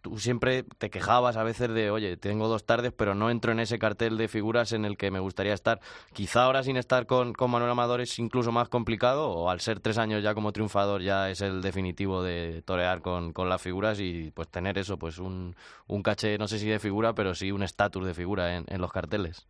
tú 0.01 0.17
siempre 0.17 0.63
te 0.63 0.89
quejabas 0.89 1.37
a 1.37 1.43
veces 1.43 1.69
de, 1.69 1.91
oye, 1.91 2.17
tengo 2.17 2.47
dos 2.47 2.65
tardes, 2.65 2.91
pero 2.91 3.13
no 3.13 3.29
entro 3.29 3.51
en 3.51 3.59
ese 3.59 3.77
cartel 3.77 4.17
de 4.17 4.27
figuras 4.27 4.71
en 4.71 4.85
el 4.85 4.97
que 4.97 5.11
me 5.11 5.19
gustaría 5.19 5.53
estar. 5.53 5.79
Quizá 6.13 6.43
ahora 6.43 6.63
sin 6.63 6.77
estar 6.77 7.05
con, 7.05 7.33
con 7.33 7.51
Manuel 7.51 7.71
Amador 7.71 8.01
es 8.01 8.17
incluso 8.17 8.51
más 8.51 8.69
complicado, 8.69 9.29
o 9.29 9.49
al 9.49 9.59
ser 9.59 9.79
tres 9.79 9.97
años 9.97 10.23
ya 10.23 10.33
como 10.33 10.51
triunfador 10.51 11.01
ya 11.01 11.29
es 11.29 11.41
el 11.41 11.61
definitivo 11.61 12.23
de 12.23 12.63
torear 12.65 13.01
con, 13.01 13.31
con 13.31 13.47
las 13.47 13.61
figuras 13.61 13.99
y 13.99 14.31
pues 14.31 14.47
tener 14.47 14.77
eso, 14.83 14.97
pues 14.97 15.17
un, 15.17 15.55
un 15.87 16.03
caché, 16.03 16.37
no 16.37 16.47
sé 16.47 16.59
si 16.59 16.69
de 16.69 16.79
figura, 16.79 17.13
pero 17.13 17.33
sí 17.33 17.51
un 17.51 17.63
estatus 17.63 18.05
de 18.05 18.13
figura 18.13 18.55
en, 18.55 18.65
en 18.67 18.79
los 18.79 18.91
carteles. 18.91 19.47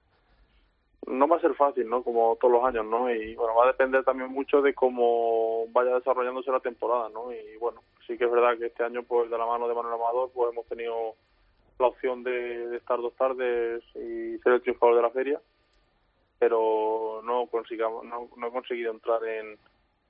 no 1.07 1.27
va 1.27 1.35
a 1.37 1.41
ser 1.41 1.53
fácil, 1.55 1.89
¿no? 1.89 2.01
Como 2.03 2.37
todos 2.39 2.53
los 2.53 2.63
años, 2.63 2.85
¿no? 2.85 3.09
Y 3.13 3.35
bueno, 3.35 3.55
va 3.55 3.65
a 3.65 3.73
depender 3.73 4.03
también 4.03 4.31
mucho 4.31 4.61
de 4.61 4.73
cómo 4.73 5.67
vaya 5.73 5.95
desarrollándose 5.95 6.51
la 6.51 6.61
temporada, 6.61 7.09
¿no? 7.09 7.31
Y 7.33 7.57
bueno, 7.59 7.81
sí 8.07 8.17
que 8.17 8.25
es 8.25 8.31
verdad 8.31 8.57
que 8.57 8.67
este 8.67 8.83
año, 8.83 9.03
pues 9.03 9.29
de 9.29 9.37
la 9.37 9.45
mano 9.45 9.67
de 9.67 9.75
Manuel 9.75 9.95
Amador, 9.95 10.31
pues 10.33 10.51
hemos 10.51 10.65
tenido 10.67 11.15
la 11.79 11.87
opción 11.87 12.23
de, 12.23 12.77
estar 12.77 13.01
dos 13.01 13.13
tardes 13.15 13.83
y 13.95 14.37
ser 14.39 14.53
el 14.53 14.61
triunfador 14.61 14.95
de 14.95 15.01
la 15.01 15.09
feria, 15.09 15.41
pero 16.39 17.21
no 17.23 17.47
consigamos, 17.47 18.05
no, 18.05 18.29
no 18.37 18.47
he 18.47 18.51
conseguido 18.51 18.91
entrar 18.91 19.23
en, 19.25 19.57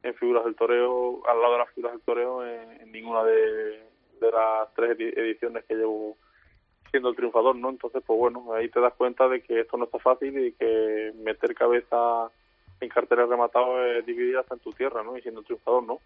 en 0.04 0.14
figuras 0.16 0.44
del 0.46 0.56
toreo, 0.56 1.22
al 1.28 1.42
lado 1.42 1.54
de 1.54 1.60
las 1.60 1.70
figuras 1.70 1.94
del 1.94 2.02
toreo, 2.02 2.46
en, 2.46 2.82
en 2.82 2.92
ninguna 2.92 3.24
de, 3.24 3.82
de 4.26 4.32
las 4.32 4.74
tres 4.74 4.98
edi- 4.98 5.14
ediciones 5.18 5.64
que 5.66 5.76
llevo 5.76 6.18
siendo 6.92 7.10
el 7.10 7.16
triunfador, 7.16 7.56
¿no? 7.56 7.70
Entonces, 7.70 8.04
pues 8.06 8.20
bueno, 8.20 8.54
ahí 8.54 8.70
te 8.70 8.80
das 8.80 8.94
cuenta 8.94 9.28
de 9.28 9.42
que 9.42 9.62
esto 9.62 9.78
no 9.78 9.86
está 9.86 10.00
fácil 10.00 10.38
y 10.38 10.52
que 10.54 11.12
meter 11.16 11.56
cabeza 11.56 12.30
en 12.80 12.90
carteles 12.90 13.28
rematados 13.30 13.80
es 13.98 14.06
dividir 14.06 14.38
hasta 14.38 14.56
en 14.56 14.60
tu 14.62 14.72
tierra, 14.74 15.04
¿no? 15.04 15.18
Y 15.18 15.22
siendo 15.22 15.42
triunfador, 15.44 15.84
¿no? 15.84 16.00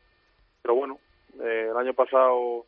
Pero 0.62 0.76
bueno, 0.76 1.00
eh, 1.42 1.68
el 1.72 1.78
año 1.78 1.94
pasado 1.94 2.66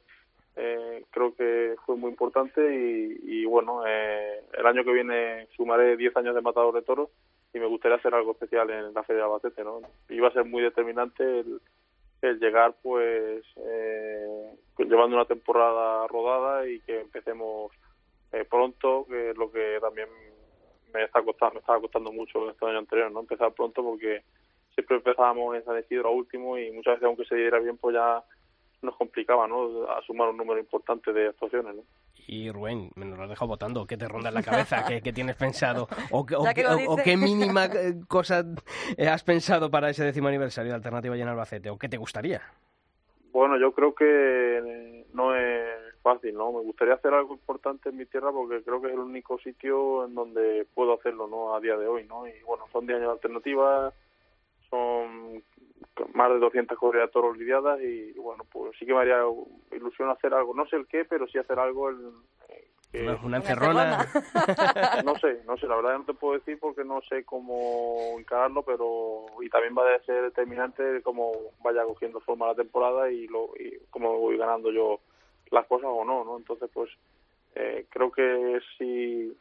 eh, 0.55 1.03
creo 1.11 1.33
que 1.35 1.75
fue 1.85 1.95
muy 1.95 2.09
importante 2.09 2.59
y, 2.73 3.45
bueno, 3.45 3.83
eh, 3.87 4.41
el 4.57 4.65
año 4.65 4.83
que 4.83 4.91
viene 4.91 5.47
sumaré 5.55 5.95
10 5.95 6.15
años 6.17 6.35
de 6.35 6.41
matador 6.41 6.73
de 6.73 6.81
toros 6.81 7.09
y 7.53 7.59
me 7.59 7.67
gustaría 7.67 7.97
hacer 7.97 8.13
algo 8.13 8.31
especial 8.33 8.69
en 8.69 8.93
la 8.93 9.03
Feria 9.03 9.23
de 9.23 9.27
Albacete, 9.27 9.63
¿no? 9.63 9.81
Iba 10.09 10.27
a 10.27 10.33
ser 10.33 10.43
muy 10.45 10.61
determinante 10.61 11.23
el, 11.39 11.61
el 12.21 12.39
llegar, 12.39 12.75
pues, 12.81 13.43
eh, 13.57 14.55
llevando 14.77 15.15
una 15.15 15.25
temporada 15.25 16.07
rodada 16.07 16.67
y 16.67 16.79
que 16.81 17.01
empecemos 17.01 17.71
eh, 18.31 18.45
pronto, 18.49 19.05
que 19.09 19.31
es 19.31 19.37
lo 19.37 19.51
que 19.51 19.77
también 19.81 20.07
me 20.93 21.03
está 21.03 21.21
costando, 21.21 21.55
me 21.55 21.59
estaba 21.59 21.79
costando 21.79 22.11
mucho 22.11 22.49
este 22.49 22.65
año 22.65 22.79
anterior, 22.79 23.11
¿no? 23.11 23.21
Empezar 23.21 23.53
pronto 23.53 23.83
porque 23.83 24.23
siempre 24.73 24.97
empezábamos 24.97 25.55
en 25.55 25.65
San 25.65 25.79
Isidro 25.79 26.09
a 26.09 26.11
último 26.11 26.57
y 26.57 26.71
muchas 26.71 26.95
veces 26.95 27.05
aunque 27.05 27.25
se 27.25 27.35
diera 27.35 27.59
bien 27.59 27.77
pues 27.77 27.95
ya 27.95 28.23
nos 28.81 28.95
complicaba, 28.95 29.47
¿no? 29.47 29.89
A 29.89 30.01
sumar 30.03 30.29
un 30.29 30.37
número 30.37 30.59
importante 30.59 31.11
de 31.11 31.27
actuaciones, 31.27 31.75
¿no? 31.75 31.83
Y 32.31 32.51
Rubén, 32.51 32.91
me 32.95 33.05
lo 33.05 33.23
has 33.23 33.29
dejado 33.29 33.47
votando. 33.47 33.87
¿Qué 33.87 33.97
te 33.97 34.07
ronda 34.07 34.29
en 34.29 34.35
la 34.35 34.43
cabeza? 34.43 34.85
¿Qué, 34.87 35.01
qué 35.01 35.11
tienes 35.11 35.35
pensado? 35.35 35.87
¿O, 36.11 36.25
qué- 36.27 36.35
o 36.35 36.43
o- 36.43 36.97
qué 37.03 37.17
mínima 37.17 37.65
eh, 37.65 37.95
cosa 38.07 38.45
eh, 38.97 39.07
has 39.07 39.23
pensado 39.23 39.71
para 39.71 39.89
ese 39.89 40.03
décimo 40.03 40.27
aniversario 40.27 40.69
de 40.71 40.75
Alternativa 40.75 41.15
Llena 41.15 41.31
Albacete? 41.31 41.71
¿O 41.71 41.77
qué 41.79 41.89
te 41.89 41.97
gustaría? 41.97 42.39
Bueno, 43.31 43.57
yo 43.57 43.71
creo 43.71 43.95
que 43.95 45.05
no 45.11 45.35
es 45.35 45.95
fácil, 46.03 46.35
¿no? 46.35 46.51
Me 46.51 46.61
gustaría 46.61 46.93
hacer 46.93 47.13
algo 47.15 47.33
importante 47.33 47.89
en 47.89 47.97
mi 47.97 48.05
tierra 48.05 48.31
porque 48.31 48.61
creo 48.63 48.79
que 48.79 48.87
es 48.89 48.93
el 48.93 48.99
único 48.99 49.39
sitio 49.39 50.05
en 50.05 50.13
donde 50.13 50.67
puedo 50.75 50.93
hacerlo, 50.93 51.27
¿no? 51.27 51.55
A 51.55 51.59
día 51.59 51.77
de 51.77 51.87
hoy, 51.87 52.05
¿no? 52.05 52.27
Y 52.27 52.33
bueno, 52.45 52.65
son 52.71 52.85
10 52.85 52.97
años 52.97 53.07
de 53.09 53.13
alternativa, 53.13 53.91
son 54.69 55.43
más 56.13 56.29
de 56.31 56.39
200 56.39 56.77
corridas 56.77 57.07
de 57.09 57.11
toros 57.13 57.37
lidiadas 57.37 57.79
y 57.81 58.13
bueno, 58.13 58.43
pues 58.51 58.73
sí 58.77 58.85
que 58.85 58.93
me 58.93 59.01
haría 59.01 59.21
ilusión 59.71 60.09
hacer 60.09 60.33
algo, 60.33 60.53
no 60.53 60.65
sé 60.67 60.75
el 60.77 60.87
qué, 60.87 61.05
pero 61.05 61.27
sí 61.27 61.37
hacer 61.37 61.59
algo 61.59 61.89
en, 61.89 62.11
que- 62.91 63.03
Una, 63.03 63.15
una 63.23 63.37
encerrona. 63.37 64.07
no 65.05 65.15
sé, 65.17 65.41
no 65.45 65.57
sé, 65.57 65.67
la 65.67 65.75
verdad 65.75 65.99
no 65.99 66.05
te 66.05 66.13
puedo 66.13 66.33
decir 66.33 66.57
porque 66.59 66.83
no 66.83 67.01
sé 67.01 67.23
cómo 67.23 68.15
encararlo, 68.17 68.63
pero 68.63 69.25
y 69.41 69.49
también 69.49 69.75
va 69.77 69.93
a 69.93 69.99
ser 70.03 70.23
determinante 70.23 71.01
cómo 71.03 71.31
vaya 71.63 71.83
cogiendo 71.85 72.19
forma 72.21 72.47
la 72.47 72.55
temporada 72.55 73.11
y, 73.11 73.27
lo, 73.27 73.51
y 73.59 73.77
cómo 73.89 74.17
voy 74.17 74.37
ganando 74.37 74.71
yo 74.71 74.99
las 75.51 75.65
cosas 75.67 75.89
o 75.91 76.03
no, 76.03 76.23
¿no? 76.23 76.37
Entonces, 76.37 76.69
pues 76.73 76.89
eh, 77.55 77.85
creo 77.89 78.11
que 78.11 78.59
si, 78.77 79.35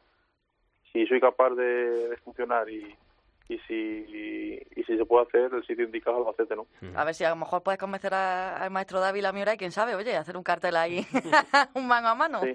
si 0.93 1.07
soy 1.07 1.21
capaz 1.21 1.51
de, 1.51 2.09
de 2.09 2.17
funcionar 2.19 2.69
y, 2.69 2.95
y 3.49 3.59
si 3.61 3.75
y 4.77 4.85
si 4.85 4.97
se 4.97 5.05
puede 5.05 5.27
hacer, 5.27 5.53
el 5.55 5.65
sitio 5.67 5.85
indicado 5.85 6.19
Albacete, 6.19 6.55
¿no? 6.57 6.67
A 6.95 7.05
ver 7.05 7.15
si 7.15 7.25
a 7.25 7.31
lo 7.31 7.37
mejor 7.37 7.63
puedes 7.63 7.79
convencer 7.81 8.13
a- 8.15 8.57
al 8.63 8.71
maestro 8.71 9.01
Dávila 9.01 9.33
Miura 9.33 9.55
y 9.55 9.57
quién 9.59 9.73
sabe, 9.73 9.95
oye, 9.95 10.17
hacer 10.17 10.37
un 10.37 10.43
cartel 10.43 10.77
ahí, 10.77 11.07
un 11.75 11.87
mano 11.89 12.09
a 12.09 12.15
mano. 12.15 12.41
Sí. 12.43 12.53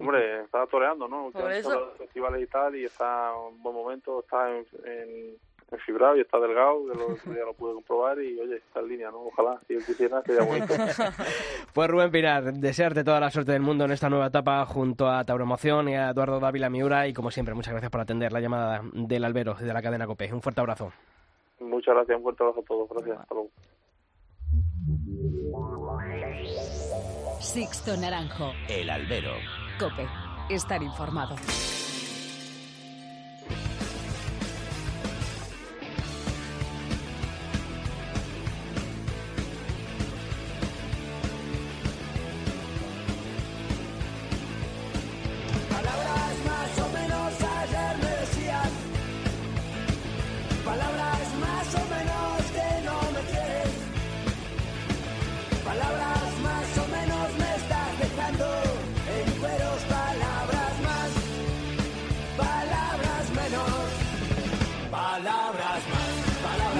Hombre, 0.00 0.42
está 0.44 0.64
toreando, 0.66 1.08
¿no? 1.08 1.30
Por 1.32 1.50
eso. 1.50 1.70
los 1.74 1.98
festivales 1.98 2.42
y 2.42 2.46
tal, 2.46 2.76
y 2.76 2.84
está 2.84 3.30
en 3.32 3.54
un 3.54 3.62
buen 3.62 3.74
momento, 3.74 4.20
está 4.20 4.48
en 4.84 5.36
fibrado 5.84 6.16
y 6.16 6.20
está 6.20 6.38
delgado, 6.38 6.86
que 6.86 6.98
lo, 6.98 7.16
ya 7.36 7.44
lo 7.44 7.54
pude 7.54 7.74
comprobar, 7.74 8.20
y 8.20 8.40
oye, 8.40 8.56
está 8.56 8.80
en 8.80 8.88
línea, 8.88 9.10
¿no? 9.10 9.26
Ojalá, 9.26 9.58
si 9.66 9.74
él 9.74 9.84
quisiera, 9.84 10.22
sería 10.22 10.42
bonito. 10.46 10.74
Pues 11.74 11.88
Rubén 11.90 12.10
Pinar, 12.10 12.52
desearte 12.54 13.04
toda 13.04 13.20
la 13.20 13.30
suerte 13.30 13.52
del 13.52 13.62
mundo 13.62 13.84
en 13.84 13.92
esta 13.92 14.08
nueva 14.08 14.26
etapa 14.26 14.64
junto 14.66 15.08
a 15.08 15.22
Tauromoción 15.24 15.88
y 15.88 15.94
a 15.94 16.10
Eduardo 16.10 16.40
Dávila 16.40 16.70
Miura 16.70 17.06
y 17.06 17.12
como 17.12 17.30
siempre, 17.30 17.54
muchas 17.54 17.72
gracias 17.72 17.90
por 17.90 18.00
atender 18.00 18.32
la 18.32 18.40
llamada 18.40 18.80
del 18.92 19.24
Albero 19.24 19.54
de 19.54 19.72
la 19.72 19.82
cadena 19.82 20.06
COPE. 20.06 20.32
Un 20.32 20.42
fuerte 20.42 20.60
abrazo. 20.60 20.92
Muchas 21.60 21.94
gracias, 21.94 22.16
un 22.16 22.22
fuerte 22.22 22.42
abrazo 22.42 22.60
a 22.60 22.64
todos, 22.64 22.88
gracias, 22.88 23.18
hasta 23.20 23.34
luego. 23.34 23.50
Sixto 27.40 27.96
Naranjo. 27.96 28.52
El 28.68 28.90
albero. 28.90 29.32
Cope. 29.78 30.06
Estar 30.50 30.82
informado. 30.82 31.36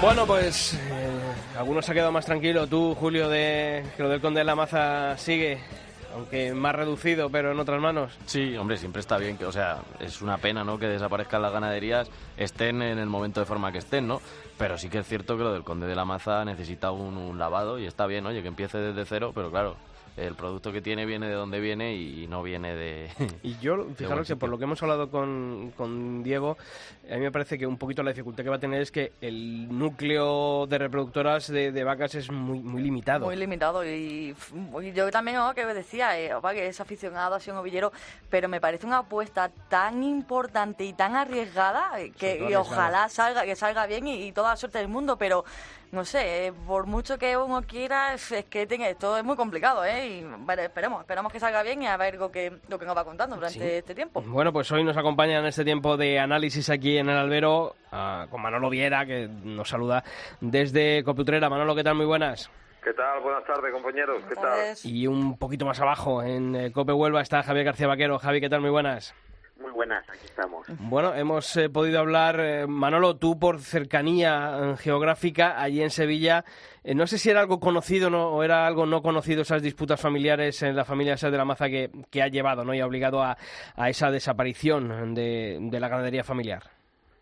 Bueno, 0.01 0.25
pues 0.25 0.75
eh, 0.75 1.57
algunos 1.57 1.85
se 1.85 1.91
ha 1.91 1.93
quedado 1.93 2.11
más 2.11 2.25
tranquilo. 2.25 2.67
Tú, 2.67 2.95
Julio, 2.95 3.27
de 3.27 3.83
que 3.97 4.03
lo 4.03 4.09
del 4.09 4.21
Conde 4.21 4.39
de 4.39 4.45
la 4.45 4.55
Maza 4.55 5.17
sigue, 5.17 5.59
aunque 6.15 6.53
más 6.53 6.73
reducido, 6.73 7.29
pero 7.29 7.51
en 7.51 7.59
otras 7.59 7.81
manos. 7.81 8.17
Sí, 8.25 8.55
hombre, 8.55 8.77
siempre 8.77 9.01
está 9.01 9.17
bien 9.17 9.37
que, 9.37 9.45
o 9.45 9.51
sea, 9.51 9.79
es 9.99 10.21
una 10.21 10.37
pena, 10.37 10.63
¿no? 10.63 10.79
Que 10.79 10.87
desaparezcan 10.87 11.41
las 11.41 11.51
ganaderías, 11.51 12.09
estén 12.37 12.81
en 12.81 12.97
el 12.97 13.07
momento 13.07 13.41
de 13.41 13.45
forma 13.45 13.73
que 13.73 13.79
estén, 13.79 14.07
¿no? 14.07 14.21
Pero 14.57 14.77
sí 14.77 14.89
que 14.89 14.99
es 14.99 15.07
cierto 15.07 15.37
que 15.37 15.43
lo 15.43 15.51
del 15.51 15.63
Conde 15.63 15.85
de 15.85 15.95
la 15.95 16.05
Maza 16.05 16.45
necesita 16.45 16.91
un, 16.91 17.17
un 17.17 17.37
lavado 17.37 17.77
y 17.77 17.85
está 17.85 18.07
bien, 18.07 18.25
oye, 18.25 18.41
que 18.41 18.47
empiece 18.47 18.77
desde 18.77 19.05
cero, 19.05 19.33
pero 19.35 19.51
claro, 19.51 19.75
el 20.25 20.35
producto 20.35 20.71
que 20.71 20.81
tiene 20.81 21.05
viene 21.05 21.27
de 21.27 21.33
donde 21.33 21.59
viene 21.59 21.95
y 21.95 22.27
no 22.27 22.43
viene 22.43 22.75
de... 22.75 23.09
Y 23.43 23.57
yo, 23.59 23.87
fijaros 23.95 24.27
que 24.27 24.35
por 24.35 24.49
lo 24.49 24.57
que 24.57 24.65
hemos 24.65 24.81
hablado 24.83 25.09
con, 25.09 25.73
con 25.77 26.23
Diego, 26.23 26.57
a 27.09 27.15
mí 27.15 27.21
me 27.21 27.31
parece 27.31 27.57
que 27.57 27.65
un 27.65 27.77
poquito 27.77 28.03
la 28.03 28.11
dificultad 28.11 28.43
que 28.43 28.49
va 28.49 28.57
a 28.57 28.59
tener 28.59 28.81
es 28.81 28.91
que 28.91 29.13
el 29.21 29.77
núcleo 29.77 30.67
de 30.67 30.77
reproductoras 30.77 31.47
de, 31.47 31.71
de 31.71 31.83
vacas 31.83 32.15
es 32.15 32.31
muy, 32.31 32.59
muy 32.59 32.81
limitado. 32.81 33.25
Muy 33.25 33.35
limitado 33.35 33.85
y, 33.85 34.35
y 34.81 34.91
yo 34.93 35.09
también 35.11 35.37
oh, 35.37 35.53
que 35.53 35.65
decía 35.65 36.19
eh, 36.19 36.33
opa, 36.33 36.53
que 36.53 36.67
es 36.67 36.79
aficionado 36.79 37.35
a 37.35 37.39
un 37.51 37.57
ovillero 37.57 37.91
pero 38.29 38.49
me 38.49 38.59
parece 38.59 38.85
una 38.85 38.99
apuesta 38.99 39.49
tan 39.69 40.03
importante 40.03 40.83
y 40.83 40.93
tan 40.93 41.15
arriesgada 41.15 41.99
eh, 41.99 42.11
que 42.11 42.47
y 42.49 42.55
ojalá 42.55 43.09
salga 43.09 43.45
que 43.45 43.55
salga 43.55 43.85
bien 43.87 44.07
y, 44.07 44.27
y 44.27 44.31
toda 44.31 44.49
la 44.51 44.57
suerte 44.57 44.77
del 44.79 44.87
mundo 44.87 45.17
pero 45.17 45.45
no 45.91 46.05
sé 46.05 46.47
eh, 46.47 46.53
por 46.67 46.85
mucho 46.85 47.17
que 47.17 47.35
uno 47.35 47.61
quiera 47.63 48.13
es 48.13 48.33
que 48.49 48.67
tenga, 48.67 48.87
esto 48.89 49.17
es 49.17 49.23
muy 49.23 49.35
complicado 49.35 49.83
eh 49.85 50.07
y 50.07 50.23
bueno, 50.23 50.61
esperemos 50.61 51.01
esperemos 51.01 51.31
que 51.31 51.39
salga 51.39 51.63
bien 51.63 51.81
y 51.81 51.87
a 51.87 51.97
ver 51.97 52.15
lo 52.15 52.31
que 52.31 52.53
lo 52.67 52.77
que 52.77 52.85
nos 52.85 52.95
va 52.95 53.03
contando 53.03 53.35
durante 53.35 53.59
Sí. 53.59 53.65
este 53.65 53.95
tiempo 53.95 54.21
Bueno, 54.21 54.53
pues 54.53 54.71
hoy 54.71 54.83
nos 54.83 54.97
acompaña 54.97 55.39
en 55.39 55.45
este 55.45 55.63
tiempo 55.63 55.97
de 55.97 56.19
análisis 56.19 56.69
aquí 56.69 56.97
en 56.97 57.09
el 57.09 57.17
albero 57.17 57.75
ah, 57.91 58.27
con 58.29 58.41
Manolo 58.41 58.69
Viera, 58.69 59.05
que 59.05 59.27
nos 59.27 59.69
saluda 59.69 60.03
desde 60.41 61.03
Coputrera. 61.03 61.49
Manolo, 61.49 61.75
¿qué 61.75 61.83
tal? 61.83 61.95
Muy 61.95 62.05
buenas. 62.05 62.49
¿Qué 62.83 62.93
tal? 62.93 63.21
Buenas 63.21 63.43
tardes, 63.45 63.73
compañeros. 63.73 64.23
¿Qué 64.29 64.35
tal? 64.35 64.75
Y 64.83 65.05
un 65.07 65.37
poquito 65.37 65.65
más 65.65 65.79
abajo, 65.81 66.23
en 66.23 66.55
eh, 66.55 66.71
Cope 66.71 66.93
Huelva, 66.93 67.21
está 67.21 67.43
Javier 67.43 67.65
García 67.65 67.87
Vaquero. 67.87 68.17
Javi, 68.19 68.39
¿qué 68.39 68.49
tal? 68.49 68.61
Muy 68.61 68.69
buenas. 68.69 69.13
Muy 69.59 69.71
buenas, 69.71 70.07
aquí 70.09 70.25
estamos. 70.25 70.65
Bueno, 70.79 71.13
hemos 71.13 71.55
eh, 71.57 71.69
podido 71.69 71.99
hablar, 71.99 72.39
eh, 72.39 72.65
Manolo, 72.65 73.17
tú 73.17 73.37
por 73.37 73.59
cercanía 73.59 74.51
eh, 74.73 74.77
geográfica, 74.77 75.61
allí 75.61 75.81
en 75.81 75.89
Sevilla, 75.89 76.45
eh, 76.83 76.95
no 76.95 77.05
sé 77.07 77.17
si 77.17 77.29
era 77.29 77.41
algo 77.41 77.59
conocido 77.59 78.09
¿no? 78.09 78.29
o 78.29 78.43
era 78.43 78.65
algo 78.65 78.85
no 78.85 79.01
conocido 79.01 79.41
esas 79.41 79.61
disputas 79.61 80.01
familiares 80.01 80.63
en 80.63 80.75
la 80.75 80.85
familia 80.85 81.15
de 81.15 81.37
la 81.37 81.43
Maza 81.43 81.67
que, 81.67 81.89
que 82.09 82.21
ha 82.21 82.29
llevado 82.29 82.63
¿no? 82.63 82.73
y 82.73 82.79
ha 82.79 82.85
obligado 82.85 83.21
a, 83.21 83.35
a 83.75 83.89
esa 83.89 84.09
desaparición 84.11 85.13
de, 85.13 85.57
de 85.59 85.79
la 85.79 85.89
ganadería 85.89 86.23
familiar. 86.23 86.63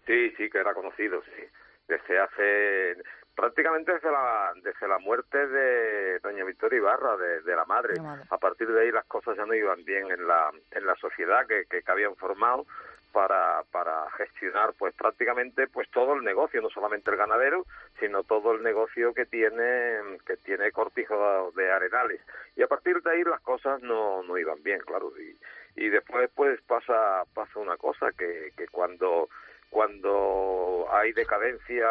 Sí, 0.05 0.29
sí, 0.37 0.49
que 0.49 0.59
era 0.59 0.73
conocido, 0.73 1.21
sí. 1.23 1.43
Desde 1.87 2.19
hace 2.19 3.01
prácticamente 3.37 3.93
desde 3.93 4.11
la 4.11 4.51
desde 4.63 4.87
la 4.87 4.97
muerte 4.97 5.37
de 5.47 6.19
doña 6.19 6.43
Victoria 6.43 6.77
Ibarra 6.77 7.15
de, 7.17 7.41
de 7.41 7.55
la 7.55 7.65
madre. 7.65 7.93
A 8.31 8.37
partir 8.39 8.67
de 8.67 8.81
ahí 8.81 8.91
las 8.91 9.05
cosas 9.05 9.37
ya 9.37 9.45
no 9.45 9.53
iban 9.53 9.85
bien 9.85 10.09
en 10.09 10.27
la 10.27 10.51
en 10.71 10.85
la 10.85 10.95
sociedad 10.95 11.45
que, 11.47 11.65
que, 11.69 11.83
que 11.83 11.91
habían 11.91 12.15
formado 12.15 12.65
para 13.13 13.61
para 13.71 14.09
gestionar 14.17 14.73
pues 14.73 14.95
prácticamente 14.95 15.67
pues 15.67 15.87
todo 15.91 16.15
el 16.15 16.23
negocio 16.23 16.61
no 16.61 16.69
solamente 16.71 17.11
el 17.11 17.17
ganadero 17.17 17.65
sino 17.99 18.23
todo 18.23 18.53
el 18.53 18.63
negocio 18.63 19.13
que 19.13 19.27
tiene 19.27 20.17
que 20.25 20.37
tiene 20.37 20.71
Cortijo 20.71 21.51
de 21.55 21.71
Arenales. 21.71 22.21
Y 22.55 22.63
a 22.63 22.67
partir 22.67 23.03
de 23.03 23.11
ahí 23.11 23.23
las 23.23 23.41
cosas 23.41 23.83
no 23.83 24.23
no 24.23 24.35
iban 24.39 24.63
bien 24.63 24.79
claro. 24.79 25.13
Y 25.15 25.37
y 25.79 25.89
después 25.89 26.27
pues 26.33 26.59
pasa 26.63 27.23
pasa 27.35 27.59
una 27.59 27.77
cosa 27.77 28.11
que 28.17 28.51
que 28.57 28.67
cuando 28.69 29.29
cuando 29.69 30.87
hay 30.91 31.11
decadencia, 31.13 31.85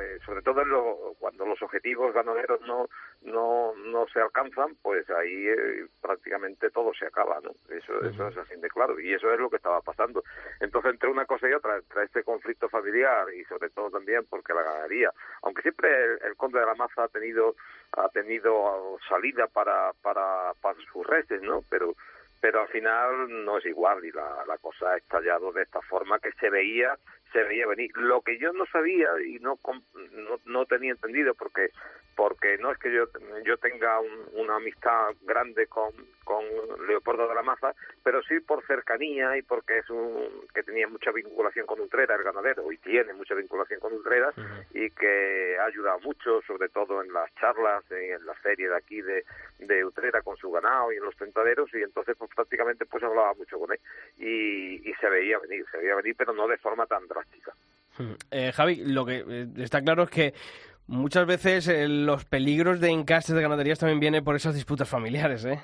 eh, 0.00 0.18
sobre 0.24 0.42
todo 0.42 0.62
en 0.62 0.68
lo- 0.68 1.14
cuando 1.18 1.46
los 1.46 1.60
objetivos 1.62 2.12
ganaderos 2.12 2.60
no 2.62 2.88
no 3.22 3.72
no 3.76 4.06
se 4.08 4.20
alcanzan, 4.20 4.74
pues 4.82 5.08
ahí 5.10 5.48
eh, 5.48 5.86
prácticamente 6.00 6.70
todo 6.70 6.92
se 6.94 7.06
acaba, 7.06 7.40
¿no? 7.40 7.50
Eso 7.74 7.98
eso 8.04 8.28
es 8.28 8.36
así 8.36 8.56
de 8.56 8.68
claro 8.68 8.98
y 9.00 9.14
eso 9.14 9.32
es 9.32 9.38
lo 9.38 9.48
que 9.48 9.56
estaba 9.56 9.80
pasando. 9.80 10.22
Entonces 10.60 10.92
entre 10.92 11.08
una 11.08 11.24
cosa 11.24 11.48
y 11.48 11.52
otra, 11.52 11.76
entre 11.76 12.04
este 12.04 12.24
conflicto 12.24 12.68
familiar 12.68 13.32
y 13.34 13.44
sobre 13.44 13.70
todo 13.70 13.90
también 13.90 14.26
porque 14.28 14.52
la 14.54 14.62
ganadería, 14.62 15.10
aunque 15.42 15.62
siempre 15.62 15.88
el, 16.04 16.18
el 16.24 16.36
conde 16.36 16.58
de 16.60 16.66
la 16.66 16.74
Maza 16.74 17.04
ha 17.04 17.08
tenido 17.08 17.54
ha 17.96 18.08
tenido 18.08 18.98
salida 19.08 19.46
para 19.46 19.92
para 20.02 20.52
para 20.60 20.78
sus 20.92 21.06
reses, 21.06 21.40
¿no? 21.42 21.62
Pero 21.70 21.94
pero 22.40 22.60
al 22.62 22.68
final 22.68 23.44
no 23.44 23.58
es 23.58 23.66
igual 23.66 24.04
y 24.04 24.10
la, 24.10 24.44
la 24.48 24.58
cosa 24.58 24.90
ha 24.90 24.96
estallado 24.96 25.52
de 25.52 25.62
esta 25.62 25.80
forma 25.82 26.18
que 26.18 26.32
se 26.40 26.50
veía 26.50 26.98
se 27.32 27.42
veía 27.44 27.66
venir. 27.66 27.90
Lo 27.96 28.20
que 28.22 28.38
yo 28.38 28.52
no 28.52 28.66
sabía 28.66 29.08
y 29.24 29.38
no 29.40 29.58
no, 30.12 30.40
no 30.44 30.66
tenía 30.66 30.92
entendido 30.92 31.34
porque 31.34 31.70
porque 32.14 32.58
no 32.58 32.70
es 32.70 32.78
que 32.78 32.92
yo 32.92 33.06
yo 33.44 33.56
tenga 33.56 33.98
un- 34.00 34.28
una 34.34 34.56
amistad 34.56 35.14
grande 35.22 35.66
con, 35.66 35.92
con 36.24 36.44
Leopoldo 36.86 37.26
de 37.26 37.34
la 37.34 37.42
Maza, 37.42 37.74
pero 38.04 38.22
sí 38.24 38.38
por 38.40 38.64
cercanía 38.66 39.34
y 39.38 39.42
porque 39.42 39.78
es 39.78 39.88
un 39.88 40.46
que 40.54 40.62
tenía 40.62 40.86
mucha 40.88 41.10
vinculación 41.10 41.64
con 41.66 41.80
Utrera, 41.80 42.14
el 42.16 42.22
ganadero, 42.22 42.70
y 42.70 42.76
tiene 42.78 43.14
mucha 43.14 43.34
vinculación 43.34 43.80
con 43.80 43.94
Utrera 43.94 44.30
y 44.74 44.90
que 44.90 45.56
ha 45.58 45.64
ayudado 45.64 46.00
mucho, 46.00 46.42
sobre 46.42 46.68
todo 46.68 47.02
en 47.02 47.12
las 47.14 47.34
charlas, 47.36 47.82
en 47.90 48.24
la 48.26 48.34
feria 48.34 48.68
de 48.70 48.76
aquí 48.76 49.00
de, 49.00 49.24
de 49.60 49.82
Utrera 49.84 50.20
con 50.20 50.36
su 50.36 50.50
ganado 50.50 50.92
y 50.92 50.96
en 50.98 51.04
los 51.04 51.16
tentaderos, 51.16 51.72
y 51.72 51.82
entonces 51.82 52.14
pues 52.18 52.30
prácticamente 52.34 52.84
pues 52.84 53.02
hablaba 53.02 53.32
mucho 53.34 53.58
con 53.58 53.72
él 53.72 53.80
y, 54.18 54.86
y 54.88 54.94
se 55.00 55.08
veía 55.08 55.38
venir, 55.38 55.64
se 55.70 55.78
veía 55.78 55.94
venir, 55.96 56.14
pero 56.16 56.34
no 56.34 56.46
de 56.46 56.58
forma 56.58 56.84
tan 56.86 57.06
drástica. 57.08 57.21
Eh, 58.30 58.52
Javi, 58.52 58.76
lo 58.86 59.04
que 59.04 59.24
eh, 59.26 59.48
está 59.58 59.82
claro 59.82 60.04
es 60.04 60.10
que 60.10 60.34
muchas 60.86 61.26
veces 61.26 61.68
eh, 61.68 61.86
los 61.88 62.24
peligros 62.24 62.80
de 62.80 62.88
encastes 62.90 63.34
de 63.34 63.42
ganaderías 63.42 63.78
también 63.78 64.00
vienen 64.00 64.24
por 64.24 64.34
esas 64.34 64.54
disputas 64.54 64.88
familiares, 64.88 65.44
¿eh? 65.44 65.60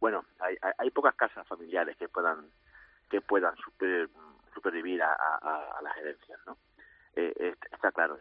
bueno, 0.00 0.24
hay, 0.40 0.56
hay, 0.60 0.72
hay 0.78 0.90
pocas 0.90 1.14
casas 1.14 1.46
familiares 1.48 1.96
que 1.96 2.08
puedan 2.08 2.46
que 3.10 3.20
puedan 3.20 3.56
super- 3.56 4.08
supervivir 4.54 5.02
a, 5.02 5.12
a- 5.14 5.78
a 5.78 5.82
las 5.82 5.96
herencias, 5.96 6.38
¿no? 6.46 6.56
Eh, 7.16 7.54
está 7.72 7.92
claro, 7.92 8.18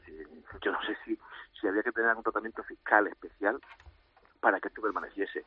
yo 0.62 0.72
no 0.72 0.82
sé 0.84 0.96
si, 1.04 1.18
si 1.60 1.68
había 1.68 1.82
que 1.84 1.92
tener 1.92 2.10
algún 2.10 2.24
tratamiento 2.24 2.64
fiscal 2.64 3.08
especial 3.08 3.60
para 4.40 4.60
que 4.60 4.68
esto 4.68 4.82
permaneciese. 4.82 5.44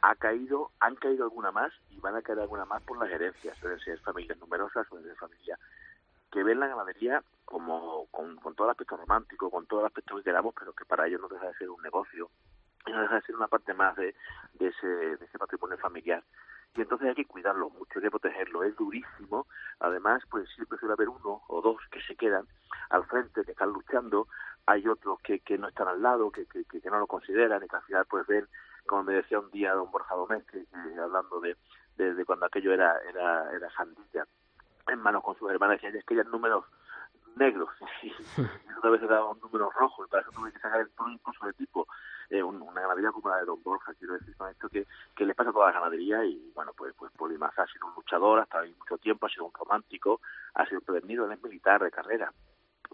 Ha 0.00 0.14
caído, 0.14 0.70
han 0.80 0.94
caído 0.96 1.24
alguna 1.24 1.50
más 1.52 1.72
y 1.90 2.00
van 2.00 2.16
a 2.16 2.22
caer 2.22 2.38
alguna 2.38 2.64
más 2.64 2.82
por 2.82 2.98
las 2.98 3.10
herencias, 3.10 3.56
suelen 3.58 3.78
ser 3.80 3.98
familias 4.00 4.38
numerosas, 4.38 4.86
suelen 4.88 5.06
ser 5.08 5.16
familias 5.18 5.58
que 6.30 6.42
ven 6.42 6.60
la 6.60 6.68
ganadería 6.68 7.22
como 7.44 8.06
con, 8.10 8.36
con 8.36 8.54
todo 8.54 8.66
el 8.66 8.72
aspecto 8.72 8.96
romántico, 8.96 9.50
con 9.50 9.66
todo 9.66 9.80
el 9.80 9.86
aspecto 9.86 10.16
que 10.16 10.22
queramos, 10.22 10.54
pero 10.58 10.72
que 10.72 10.84
para 10.84 11.06
ellos 11.06 11.20
no 11.20 11.28
deja 11.28 11.46
de 11.46 11.54
ser 11.54 11.70
un 11.70 11.82
negocio 11.82 12.30
no 12.92 13.02
deja 13.02 13.16
de 13.16 13.22
ser 13.22 13.36
una 13.36 13.48
parte 13.48 13.74
más 13.74 13.96
de, 13.96 14.14
de 14.54 14.68
ese, 14.68 14.86
de 14.86 15.24
ese 15.24 15.38
patrimonio 15.38 15.78
familiar. 15.78 16.22
Y 16.74 16.82
entonces 16.82 17.08
hay 17.08 17.14
que 17.14 17.24
cuidarlo 17.24 17.70
mucho, 17.70 17.98
hay 17.98 18.02
que 18.02 18.10
protegerlo. 18.10 18.62
Es 18.62 18.76
durísimo. 18.76 19.46
Además, 19.80 20.22
pues 20.30 20.48
siempre 20.54 20.78
suele 20.78 20.94
haber 20.94 21.08
uno 21.08 21.42
o 21.48 21.60
dos 21.60 21.78
que 21.90 22.00
se 22.02 22.14
quedan 22.16 22.46
al 22.90 23.04
frente, 23.06 23.44
que 23.44 23.52
están 23.52 23.70
luchando. 23.70 24.28
Hay 24.66 24.86
otros 24.86 25.18
que, 25.22 25.40
no 25.58 25.68
están 25.68 25.88
al 25.88 26.02
lado, 26.02 26.30
que, 26.30 26.46
no 26.90 26.98
lo 26.98 27.06
consideran 27.06 27.62
y 27.64 27.68
que 27.68 27.76
al 27.76 27.82
final 27.82 28.06
pues 28.06 28.26
ven, 28.26 28.46
como 28.86 29.04
me 29.04 29.14
decía 29.14 29.40
un 29.40 29.50
día 29.50 29.72
don 29.72 29.90
Borja 29.90 30.14
Domés, 30.14 30.44
que 30.44 30.66
hablando 31.00 31.40
de, 31.40 31.56
de, 31.96 32.14
de 32.14 32.24
cuando 32.26 32.46
aquello 32.46 32.72
era, 32.72 32.98
era, 33.08 33.50
era 33.50 33.70
Sandilla, 33.70 34.26
en 34.88 35.00
manos 35.00 35.22
con 35.22 35.36
sus 35.36 35.50
hermanas, 35.50 35.76
decían, 35.76 35.96
es 35.96 36.04
que 36.04 36.14
eran 36.14 36.30
números 36.30 36.64
negros 37.36 37.68
y 38.02 38.12
una 38.82 38.90
vez 38.90 39.00
daba 39.08 39.30
un 39.30 39.40
número 39.40 39.70
rojo 39.70 40.04
y 40.04 40.08
para 40.08 40.22
eso 40.22 40.32
tuve 40.32 40.52
que 40.52 40.58
sacar 40.58 40.80
el 40.80 40.90
todo 40.90 41.08
incluso 41.08 41.46
de 41.46 41.52
tipo 41.52 41.86
eh, 42.30 42.42
un- 42.42 42.60
una 42.60 42.80
ganadería 42.80 43.12
como 43.12 43.28
la 43.28 43.36
de 43.38 43.44
Don 43.44 43.62
Borja 43.62 43.94
quiero 43.94 44.14
decir 44.14 44.36
con 44.36 44.48
esto 44.50 44.68
que, 44.68 44.86
que 45.14 45.24
le 45.24 45.34
pasa 45.34 45.50
a 45.50 45.52
toda 45.52 45.66
la 45.66 45.72
ganadería 45.72 46.24
y 46.24 46.50
bueno 46.54 46.72
pues 46.76 46.94
pues 46.98 47.12
Polimaza 47.12 47.62
ha 47.62 47.66
sido 47.66 47.86
un 47.86 47.94
luchador 47.94 48.40
hasta 48.40 48.60
hace 48.60 48.74
mucho 48.76 48.98
tiempo 48.98 49.26
ha 49.26 49.28
sido 49.30 49.44
un 49.44 49.52
romántico 49.54 50.20
ha 50.54 50.66
sido 50.66 50.80
prevenido 50.80 51.26
él 51.26 51.32
es 51.32 51.42
militar 51.42 51.80
de 51.82 51.90
carrera 51.92 52.32
y 52.32 52.47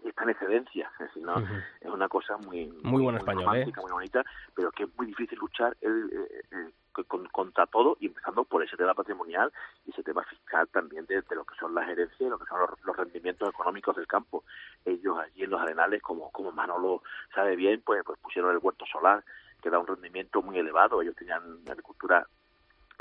está 0.09 0.23
en 0.23 0.29
excedencia 0.29 0.91
es 0.99 1.07
decir 1.07 1.23
no 1.23 1.37
es 1.81 1.89
una 1.89 2.07
cosa 2.07 2.37
muy 2.37 2.67
Muy 2.83 3.01
buen 3.03 3.15
español, 3.17 3.55
¿eh? 3.57 3.65
muy 3.81 3.91
bonita 3.91 4.23
pero 4.53 4.71
que 4.71 4.83
es 4.83 4.89
muy 4.97 5.07
difícil 5.07 5.37
luchar 5.39 5.75
eh, 5.81 5.87
eh, 6.51 6.71
con- 7.07 7.27
contra 7.27 7.65
todo 7.67 7.97
y 7.99 8.07
empezando 8.07 8.43
por 8.45 8.63
ese 8.63 8.77
tema 8.77 8.93
patrimonial 8.93 9.51
y 9.85 9.91
ese 9.91 10.01
tema 10.03 10.23
fiscal 10.23 10.67
también 10.69 11.05
de, 11.07 11.21
de 11.21 11.35
lo 11.35 11.43
que 11.43 11.55
son 11.55 11.75
las 11.75 11.89
herencias 11.89 12.21
y 12.21 12.29
lo 12.29 12.39
que 12.39 12.45
son 12.45 12.59
los, 12.59 12.69
los 12.85 12.95
rendimientos 12.95 13.49
económicos 13.49 13.95
del 13.97 14.07
campo. 14.07 14.45
Ellos 14.85 15.17
allí 15.19 15.43
en 15.43 15.49
los 15.49 15.59
arenales, 15.61 16.01
como, 16.01 16.31
como 16.31 16.53
Manolo 16.53 17.03
sabe 17.33 17.57
bien, 17.57 17.81
pues, 17.85 18.01
pues 18.05 18.17
pusieron 18.19 18.51
el 18.51 18.59
huerto 18.61 18.85
solar, 18.85 19.25
que 19.61 19.69
da 19.69 19.77
un 19.79 19.87
rendimiento 19.87 20.41
muy 20.41 20.57
elevado. 20.57 21.01
Ellos 21.01 21.15
tenían 21.17 21.59
agricultura 21.69 22.25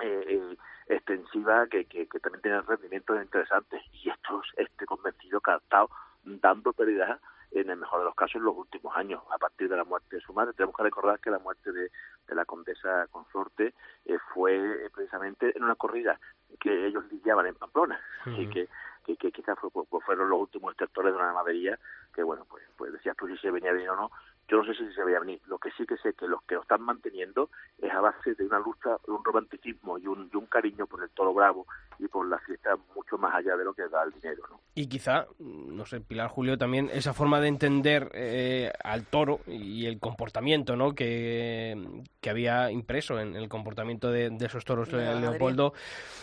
eh, 0.03 0.25
eh, 0.27 0.57
extensiva 0.89 1.69
que, 1.69 1.85
que, 1.85 2.09
que 2.09 2.19
también 2.19 2.43
tenían 2.43 2.67
rendimientos 2.67 3.23
interesantes 3.23 3.81
y 3.93 4.11
estos 4.11 4.45
este 4.57 4.87
convencido 4.87 5.41
que 5.41 5.53
ha 5.53 5.57
estado 5.59 5.89
dando 6.25 6.73
pérdida 6.73 7.21
en 7.51 7.71
el 7.71 7.77
mejor 7.77 8.01
de 8.01 8.07
los 8.07 8.15
casos 8.17 8.37
en 8.37 8.45
los 8.45 8.57
últimos 8.57 8.97
años 8.97 9.23
a 9.31 9.39
partir 9.39 9.69
de 9.69 9.77
la 9.77 9.85
muerte 9.85 10.17
de 10.17 10.23
su 10.23 10.33
madre. 10.33 10.55
Tenemos 10.55 10.77
que 10.77 10.83
recordar 10.83 11.21
que 11.21 11.31
la 11.31 11.39
muerte 11.39 11.71
de, 11.71 11.91
de 12.27 12.35
la 12.35 12.45
condesa 12.45 13.07
consorte 13.09 13.75
eh, 14.07 14.19
fue 14.33 14.57
eh, 14.57 14.91
precisamente 14.93 15.57
en 15.57 15.63
una 15.63 15.77
corrida 15.77 16.19
que 16.59 16.87
ellos 16.87 17.05
lidiaban 17.13 17.47
en 17.47 17.55
Pamplona. 17.55 18.01
Y 18.27 18.49
que, 18.49 18.69
que, 19.05 19.17
que 19.17 19.31
quizás 19.33 19.57
fue- 19.59 19.71
pues 19.71 20.05
fueron 20.05 20.29
los 20.31 20.41
últimos 20.41 20.73
extractores 20.73 21.13
de 21.13 21.19
una 21.19 21.29
ganadería 21.29 21.79
que 22.13 22.23
bueno 22.23 22.47
pues 22.49 22.65
pues 22.77 22.91
decías 22.93 23.15
tú 23.17 23.27
si 23.29 23.37
se 23.39 23.51
venía 23.51 23.73
bien 23.73 23.91
o 23.91 23.97
no 23.97 24.11
yo 24.49 24.59
no 24.59 24.65
sé 24.65 24.75
si 24.75 24.93
se 24.93 25.05
veía 25.05 25.21
venir. 25.21 25.41
Lo 25.47 25.59
que 25.59 25.71
sí 25.73 25.87
que 25.87 25.97
sé 25.99 26.13
que 26.15 26.27
los 26.27 26.43
que 26.43 26.55
lo 26.55 26.63
están 26.63 26.83
manteniendo 26.83 27.51
es 27.79 27.93
a 27.93 28.01
base 28.01 28.35
de 28.35 28.45
una 28.45 28.59
lucha, 28.59 28.97
de 29.07 29.13
un 29.13 29.25
romanticismo 29.25 29.99
y 29.99 30.07
un, 30.07 30.31
y 30.33 30.37
un 30.37 30.47
cariño 30.47 30.87
por 30.87 31.03
el 31.03 31.11
toro 31.11 31.33
bravo 31.33 31.67
y 31.99 32.09
por 32.09 32.27
la 32.27 32.39
fiesta 32.39 32.77
mucho 32.95 33.17
más 33.19 33.35
allá 33.35 33.57
de 33.57 33.65
lo 33.65 33.75
que 33.75 33.89
da 33.89 34.03
el 34.05 34.13
dinero, 34.13 34.43
¿no? 34.51 34.61
Y 34.75 34.89
quizá, 34.89 35.27
no 35.39 35.87
sé, 35.87 36.01
Pilar 36.01 36.29
Julio, 36.29 36.59
también 36.59 36.91
esa 36.93 37.15
forma 37.15 37.41
de 37.41 37.49
entender 37.49 38.11
eh, 38.13 38.73
al 38.83 39.07
toro 39.07 39.41
y 39.47 39.87
el 39.87 40.01
comportamiento 40.01 40.75
¿no? 40.75 40.95
que, 40.95 42.03
que 42.21 42.31
había 42.31 42.73
impreso 42.73 43.21
en 43.21 43.37
el 43.37 43.49
comportamiento 43.49 44.11
de, 44.11 44.31
de 44.31 44.47
esos 44.47 44.65
toros 44.65 44.91
De 44.91 44.99
ganadería. 44.99 45.31
Leopoldo, 45.31 45.75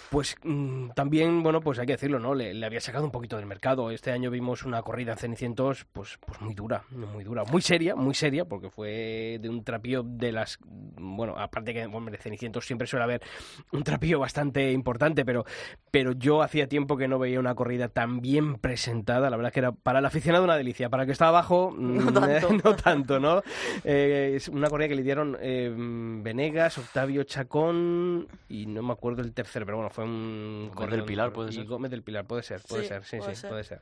pues 0.09 0.35
mm, 0.43 0.89
también, 0.89 1.43
bueno, 1.43 1.61
pues 1.61 1.79
hay 1.79 1.85
que 1.85 1.93
decirlo, 1.93 2.19
¿no? 2.19 2.35
Le, 2.35 2.53
le 2.53 2.65
había 2.65 2.81
sacado 2.81 3.05
un 3.05 3.11
poquito 3.11 3.37
del 3.37 3.45
mercado. 3.45 3.89
Este 3.91 4.11
año 4.11 4.29
vimos 4.29 4.63
una 4.63 4.81
corrida 4.81 5.13
en 5.13 5.17
Cenicientos, 5.17 5.85
pues, 5.85 6.19
pues 6.25 6.41
muy 6.41 6.53
dura, 6.53 6.83
muy 6.91 7.23
dura, 7.23 7.45
muy 7.45 7.61
seria, 7.61 7.95
muy 7.95 8.10
seria, 8.13 8.45
porque 8.45 8.69
fue 8.69 9.37
de 9.41 9.49
un 9.49 9.63
trapío 9.63 10.03
de 10.03 10.31
las, 10.31 10.57
bueno, 10.65 11.35
aparte 11.37 11.73
que, 11.73 11.85
hombre, 11.85 12.17
Cenicientos 12.17 12.65
siempre 12.65 12.87
suele 12.87 13.03
haber 13.03 13.21
un 13.71 13.83
trapío 13.83 14.19
bastante 14.19 14.71
importante, 14.71 15.25
pero, 15.25 15.45
pero 15.91 16.13
yo 16.13 16.41
hacía 16.41 16.67
tiempo 16.67 16.97
que 16.97 17.07
no 17.07 17.19
veía 17.19 17.39
una 17.39 17.55
corrida 17.55 17.87
tan 17.89 18.21
bien 18.21 18.55
presentada. 18.55 19.29
La 19.29 19.37
verdad 19.37 19.49
es 19.49 19.53
que 19.53 19.59
era 19.59 19.71
para 19.71 19.99
el 19.99 20.05
aficionado 20.05 20.43
una 20.43 20.55
delicia. 20.57 20.89
Para 20.89 21.03
el 21.03 21.07
que 21.07 21.13
estaba 21.13 21.29
abajo, 21.29 21.73
No 21.77 22.11
mm, 22.11 22.13
tanto. 22.13 22.49
no 22.63 22.75
tanto, 22.75 23.19
¿no? 23.19 23.41
Eh, 23.83 24.33
es 24.35 24.47
una 24.47 24.69
corrida 24.69 24.89
que 24.89 24.95
le 24.95 25.03
dieron 25.03 25.37
eh, 25.41 25.73
Venegas, 25.75 26.77
Octavio 26.77 27.23
Chacón 27.23 28.27
y 28.49 28.65
no 28.65 28.83
me 28.83 28.93
acuerdo 28.93 29.21
el 29.21 29.33
tercero, 29.33 29.65
pero 29.65 29.77
bueno, 29.77 29.89
fue 29.89 30.03
un 30.03 30.71
Gómez 30.73 30.91
del 30.91 31.03
Pilar, 31.05 31.31
¿puede 31.33 31.51
ser? 31.51 31.65
Gómez 31.65 31.91
del 31.91 32.03
Pilar, 32.03 32.25
puede 32.25 32.43
ser, 32.43 32.61
puede 32.67 32.83
Sí, 32.83 32.87
ser, 32.89 33.03
sí, 33.03 33.17
puede 33.17 33.35
sí, 33.35 33.41
ser. 33.41 33.49
puede 33.49 33.63
ser. 33.63 33.81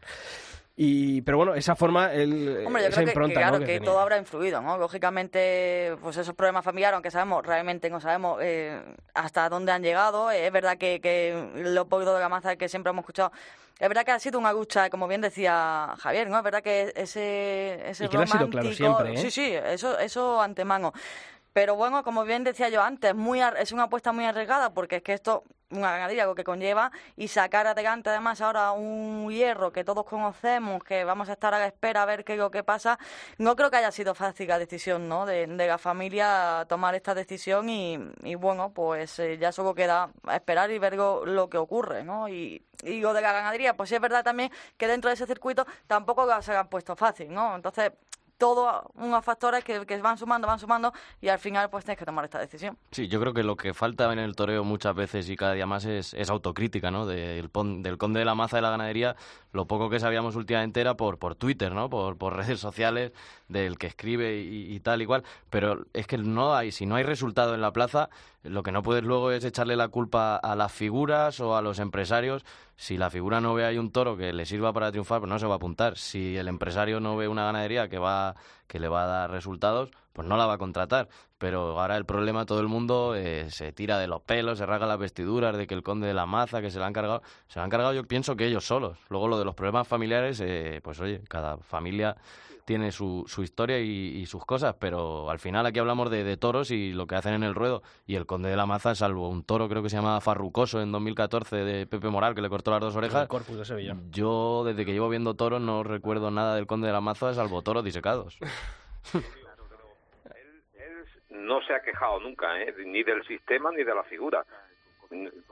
Y, 0.81 1.21
pero 1.23 1.35
bueno, 1.35 1.55
esa 1.55 1.75
forma, 1.75 2.13
el, 2.13 2.63
Hombre, 2.65 2.83
yo 2.83 2.87
esa 2.87 2.95
creo 2.95 2.99
que- 2.99 3.03
que, 3.03 3.09
impronta, 3.11 3.33
claro, 3.41 3.59
¿no? 3.59 3.65
que, 3.65 3.73
tenía. 3.73 3.85
todo 3.85 3.99
habrá 3.99 4.17
influido, 4.17 4.61
¿no? 4.61 4.77
Lógicamente, 4.77 5.97
pues 6.01 6.15
esos 6.15 6.33
problemas 6.35 6.63
familiares, 6.63 6.93
aunque 6.93 7.11
sabemos, 7.11 7.45
realmente 7.45 7.89
no 7.89 7.99
sabemos 7.99 8.39
eh, 8.41 8.81
hasta 9.13 9.49
dónde 9.49 9.73
han 9.73 9.83
llegado. 9.83 10.31
Eh, 10.31 10.45
es 10.47 10.51
verdad 10.53 10.77
que, 10.77 11.01
que 11.01 11.51
Leopoldo 11.55 12.13
de 12.13 12.21
Gamaza, 12.21 12.55
que 12.55 12.69
siempre 12.69 12.91
hemos 12.91 13.03
escuchado, 13.03 13.33
es 13.77 13.89
verdad 13.89 14.05
que 14.05 14.11
ha 14.11 14.19
sido 14.19 14.39
una 14.39 14.53
lucha, 14.53 14.89
como 14.89 15.05
bien 15.09 15.19
decía 15.19 15.95
Javier, 15.99 16.29
¿no? 16.29 16.37
Es 16.37 16.43
verdad 16.45 16.63
que 16.63 16.93
ese, 16.95 17.89
ese 17.89 18.05
Y 18.05 18.07
que 18.07 18.17
le 18.17 18.23
ha 18.23 18.27
sido 18.27 18.39
romántico... 18.47 18.61
claro 18.61 18.75
siempre, 18.75 19.13
¿eh? 19.15 19.17
Sí, 19.17 19.31
sí, 19.31 19.53
eso, 19.53 19.99
eso 19.99 20.41
antemano. 20.41 20.93
Pero 21.51 21.75
bueno, 21.75 22.03
como 22.03 22.23
bien 22.23 22.45
decía 22.45 22.69
yo 22.69 22.81
antes, 22.81 23.13
muy 23.13 23.41
es 23.41 23.73
una 23.73 23.83
apuesta 23.83 24.13
muy 24.13 24.23
arriesgada 24.23 24.73
porque 24.73 24.97
es 24.97 25.01
que 25.01 25.11
esto, 25.11 25.43
una 25.71 25.91
ganadería, 25.91 26.25
lo 26.25 26.35
que 26.35 26.43
conlleva, 26.43 26.91
y 27.15 27.27
sacar 27.27 27.67
adelante 27.67 28.09
además 28.09 28.41
ahora 28.41 28.71
un 28.71 29.29
hierro 29.29 29.71
que 29.71 29.83
todos 29.83 30.05
conocemos, 30.05 30.83
que 30.83 31.03
vamos 31.03 31.29
a 31.29 31.33
estar 31.33 31.53
a 31.53 31.59
la 31.59 31.67
espera 31.67 32.03
a 32.03 32.05
ver 32.05 32.23
qué 32.23 32.33
es 32.33 32.39
lo 32.39 32.51
que 32.51 32.63
pasa, 32.63 32.97
no 33.37 33.55
creo 33.55 33.69
que 33.69 33.77
haya 33.77 33.91
sido 33.91 34.15
fácil 34.15 34.47
la 34.47 34.59
decisión 34.59 35.07
¿no? 35.07 35.25
de, 35.25 35.47
de 35.47 35.67
la 35.67 35.77
familia 35.77 36.65
tomar 36.67 36.95
esta 36.95 37.13
decisión 37.13 37.69
y, 37.69 37.99
y 38.23 38.35
bueno, 38.35 38.71
pues 38.73 39.19
eh, 39.19 39.37
ya 39.37 39.51
solo 39.51 39.75
queda 39.75 40.09
esperar 40.31 40.71
y 40.71 40.79
ver 40.79 40.95
lo, 40.95 41.49
que 41.49 41.57
ocurre, 41.57 42.03
¿no? 42.03 42.27
Y, 42.27 42.63
y 42.83 42.99
lo 43.01 43.13
de 43.13 43.21
la 43.21 43.31
ganadería, 43.31 43.75
pues 43.75 43.89
sí 43.89 43.95
es 43.95 44.01
verdad 44.01 44.23
también 44.23 44.51
que 44.77 44.87
dentro 44.87 45.09
de 45.09 45.15
ese 45.15 45.25
circuito 45.25 45.65
tampoco 45.87 46.41
se 46.41 46.55
han 46.55 46.67
puesto 46.67 46.95
fácil, 46.95 47.33
¿no? 47.33 47.55
Entonces 47.55 47.91
todos 48.39 48.83
unos 48.95 49.23
factores 49.23 49.63
que, 49.63 49.85
que 49.85 49.97
van 50.01 50.17
sumando, 50.17 50.47
van 50.47 50.57
sumando 50.57 50.91
y 51.21 51.27
al 51.27 51.37
final 51.37 51.69
pues 51.69 51.85
tienes 51.85 51.99
que 51.99 52.05
tomar 52.05 52.25
esta 52.25 52.39
decisión. 52.39 52.77
Sí, 52.91 53.07
yo 53.07 53.19
creo 53.19 53.33
que 53.33 53.43
lo 53.43 53.55
que 53.55 53.75
falta 53.75 54.11
en 54.11 54.17
el 54.17 54.35
toreo 54.35 54.63
muchas 54.63 54.95
veces 54.95 55.29
y 55.29 55.35
cada 55.35 55.53
día 55.53 55.67
más 55.67 55.85
es, 55.85 56.13
es 56.15 56.29
autocrítica, 56.29 56.89
¿no? 56.89 57.05
Del, 57.05 57.51
del 57.51 57.97
conde 57.97 58.19
de 58.19 58.25
la 58.25 58.35
maza 58.35 58.57
de 58.57 58.61
la 58.63 58.71
ganadería, 58.71 59.15
lo 59.51 59.67
poco 59.67 59.89
que 59.89 59.99
sabíamos 59.99 60.35
últimamente 60.35 60.81
era 60.81 60.95
por, 60.95 61.19
por 61.19 61.35
Twitter, 61.35 61.73
¿no? 61.73 61.89
Por, 61.89 62.17
por 62.17 62.35
redes 62.37 62.59
sociales, 62.59 63.11
del 63.47 63.77
que 63.77 63.87
escribe 63.87 64.39
y, 64.39 64.79
tal 64.79 65.01
y 65.01 65.05
cual. 65.05 65.23
Pero 65.49 65.85
es 65.93 66.07
que 66.07 66.17
no 66.17 66.55
hay, 66.55 66.71
si 66.71 66.85
no 66.85 66.95
hay 66.95 67.03
resultado 67.03 67.55
en 67.55 67.61
la 67.61 67.73
plaza, 67.73 68.09
lo 68.43 68.63
que 68.63 68.71
no 68.71 68.83
puedes 68.83 69.03
luego 69.03 69.31
es 69.31 69.43
echarle 69.43 69.75
la 69.75 69.89
culpa 69.89 70.37
a 70.37 70.55
las 70.55 70.71
figuras 70.71 71.39
o 71.39 71.57
a 71.57 71.61
los 71.61 71.79
empresarios. 71.79 72.45
Si 72.77 72.97
la 72.97 73.09
figura 73.09 73.41
no 73.41 73.53
ve 73.53 73.65
ahí 73.65 73.77
un 73.77 73.91
toro 73.91 74.15
que 74.15 74.31
le 74.31 74.45
sirva 74.45 74.71
para 74.71 74.91
triunfar, 74.91 75.19
pues 75.19 75.29
no 75.29 75.39
se 75.39 75.47
va 75.47 75.53
a 75.53 75.57
apuntar. 75.57 75.97
Si 75.97 76.37
el 76.37 76.47
empresario 76.47 76.99
no 76.99 77.17
ve 77.17 77.27
una 77.27 77.43
ganadería 77.43 77.89
que 77.89 77.97
va 77.97 78.28
que 78.67 78.79
le 78.79 78.87
va 78.87 79.03
a 79.03 79.07
dar 79.07 79.31
resultados, 79.31 79.89
pues 80.13 80.27
no 80.27 80.37
la 80.37 80.45
va 80.45 80.53
a 80.53 80.57
contratar. 80.57 81.07
Pero 81.37 81.79
ahora 81.79 81.95
el 81.95 82.05
problema, 82.05 82.45
todo 82.45 82.59
el 82.59 82.67
mundo 82.67 83.15
eh, 83.15 83.49
se 83.49 83.71
tira 83.71 83.97
de 83.97 84.07
los 84.07 84.21
pelos, 84.21 84.57
se 84.57 84.65
rasga 84.65 84.85
las 84.85 84.99
vestiduras 84.99 85.55
de 85.57 85.67
que 85.67 85.73
el 85.73 85.83
conde 85.83 86.07
de 86.07 86.13
la 86.13 86.25
maza, 86.25 86.61
que 86.61 86.69
se 86.69 86.79
la 86.79 86.87
han 86.87 86.93
cargado. 86.93 87.21
Se 87.47 87.59
la 87.59 87.63
han 87.65 87.69
cargado 87.69 87.93
yo 87.93 88.03
pienso 88.03 88.35
que 88.35 88.45
ellos 88.45 88.65
solos. 88.65 88.97
Luego 89.09 89.27
lo 89.27 89.39
de 89.39 89.45
los 89.45 89.55
problemas 89.55 89.87
familiares, 89.87 90.41
eh, 90.41 90.81
pues 90.83 90.99
oye, 90.99 91.21
cada 91.29 91.57
familia 91.57 92.17
tiene 92.69 92.91
su, 92.91 93.23
su 93.25 93.41
historia 93.41 93.79
y, 93.79 93.89
y 93.89 94.27
sus 94.27 94.45
cosas, 94.45 94.75
pero 94.79 95.31
al 95.31 95.39
final 95.39 95.65
aquí 95.65 95.79
hablamos 95.79 96.11
de, 96.11 96.23
de 96.23 96.37
toros 96.37 96.69
y 96.69 96.93
lo 96.93 97.07
que 97.07 97.15
hacen 97.15 97.33
en 97.33 97.41
el 97.41 97.55
ruedo. 97.55 97.81
Y 98.05 98.13
el 98.13 98.27
conde 98.27 98.47
de 98.47 98.55
la 98.55 98.67
maza, 98.67 98.93
salvo 98.93 99.27
un 99.27 99.43
toro 99.43 99.67
creo 99.67 99.81
que 99.81 99.89
se 99.89 99.95
llama 99.95 100.21
Farrucoso 100.21 100.79
en 100.79 100.91
2014 100.91 101.55
de 101.55 101.87
Pepe 101.87 102.09
Moral, 102.09 102.35
que 102.35 102.41
le 102.41 102.49
cortó 102.49 102.69
las 102.69 102.81
dos 102.81 102.95
orejas. 102.95 103.23
El 103.23 103.27
Corpus 103.27 103.57
de 103.57 103.65
Sevilla. 103.65 103.95
Yo, 104.11 104.61
desde 104.63 104.85
que 104.85 104.91
llevo 104.91 105.09
viendo 105.09 105.33
toros, 105.33 105.59
no 105.59 105.81
recuerdo 105.81 106.29
nada 106.29 106.53
del 106.53 106.67
conde 106.67 106.85
de 106.85 106.93
la 106.93 107.01
maza, 107.01 107.33
salvo 107.33 107.63
toros 107.63 107.83
disecados. 107.83 108.37
no 111.31 111.61
se 111.63 111.73
ha 111.73 111.81
quejado 111.81 112.19
nunca, 112.19 112.61
¿eh? 112.61 112.71
ni 112.85 113.01
del 113.01 113.25
sistema 113.25 113.71
ni 113.71 113.83
de 113.83 113.95
la 113.95 114.03
figura. 114.03 114.45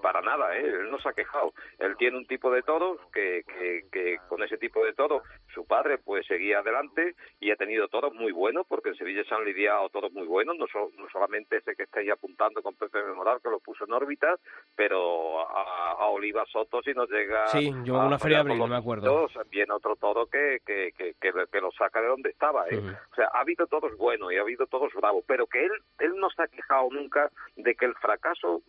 Para 0.02 0.22
nada, 0.22 0.56
¿eh? 0.56 0.62
él 0.66 0.92
no 0.92 1.00
se 1.00 1.10
ha 1.10 1.14
quejado. 1.14 1.54
Él 1.80 1.96
tiene 1.98 2.18
un 2.18 2.28
tipo 2.28 2.52
de 2.52 2.62
toros 2.62 3.00
que, 3.12 3.44
que, 3.48 3.86
que 3.92 4.18
con 4.30 4.44
ese 4.44 4.58
tipo 4.58 4.84
de 4.86 4.94
toros 4.94 5.24
su 5.54 5.66
padre 5.66 5.98
pues 5.98 6.26
seguía 6.28 6.60
adelante 6.60 7.16
y 7.40 7.50
ha 7.52 7.56
tenido 7.56 7.88
toros 7.88 8.14
muy 8.14 8.32
buenos 8.32 8.68
porque 8.68 8.90
en 8.90 8.96
Sevilla 8.96 9.24
se 9.24 9.34
han 9.34 9.44
lidiado 9.44 9.90
toros 9.90 10.12
muy 10.14 10.28
buenos, 10.28 10.56
no, 10.58 10.68
so- 10.68 10.92
no 10.98 11.10
solamente 11.10 11.58
ese 11.58 11.76
que 11.76 11.84
estáis 11.84 12.12
apuntando 12.12 12.62
con 12.62 12.76
Pepe 12.76 13.02
Memoral 13.04 13.40
que 13.42 13.50
lo 13.50 13.60
puso 13.60 13.86
en 13.86 13.94
órbita, 13.94 14.36
pero 14.76 15.42
a, 15.50 15.92
a 15.94 16.06
Oliva 16.08 16.46
Soto 16.46 16.82
si 16.84 16.94
nos 16.94 17.10
llega 17.10 17.48
Sí, 17.48 17.72
yo 17.84 18.00
a 18.00 18.06
una 18.06 18.20
feria 18.20 18.40
abril, 18.42 18.60
con 18.60 18.70
me 18.70 18.78
acuerdo. 18.78 19.08
dos, 19.08 19.34
viene 19.50 19.74
otro 19.74 19.96
toro 19.96 20.28
que, 20.28 20.60
que, 20.66 20.92
que, 20.96 21.16
que, 21.20 21.32
que 21.52 21.62
lo 21.62 21.72
saca 21.72 22.02
de 22.02 22.08
donde 22.08 22.30
estaba. 22.30 22.68
¿eh? 22.70 22.78
O 23.12 23.16
sea, 23.16 23.30
ha 23.34 23.40
habido 23.42 23.66
todos 23.68 23.96
buenos 23.98 24.32
y 24.32 24.38
ha 24.38 24.42
habido 24.42 24.68
todos 24.68 24.94
bravos, 24.94 25.24
pero 25.28 25.48
que 25.48 25.66
él 25.66 25.72
él 26.00 26.14
no 26.18 26.30
se 26.30 26.44
ha 26.44 26.48
quejado 26.48 26.90
nunca 26.92 27.32
de 27.56 27.74
que 27.76 27.86
el 27.86 27.96
fracaso, 27.96 28.62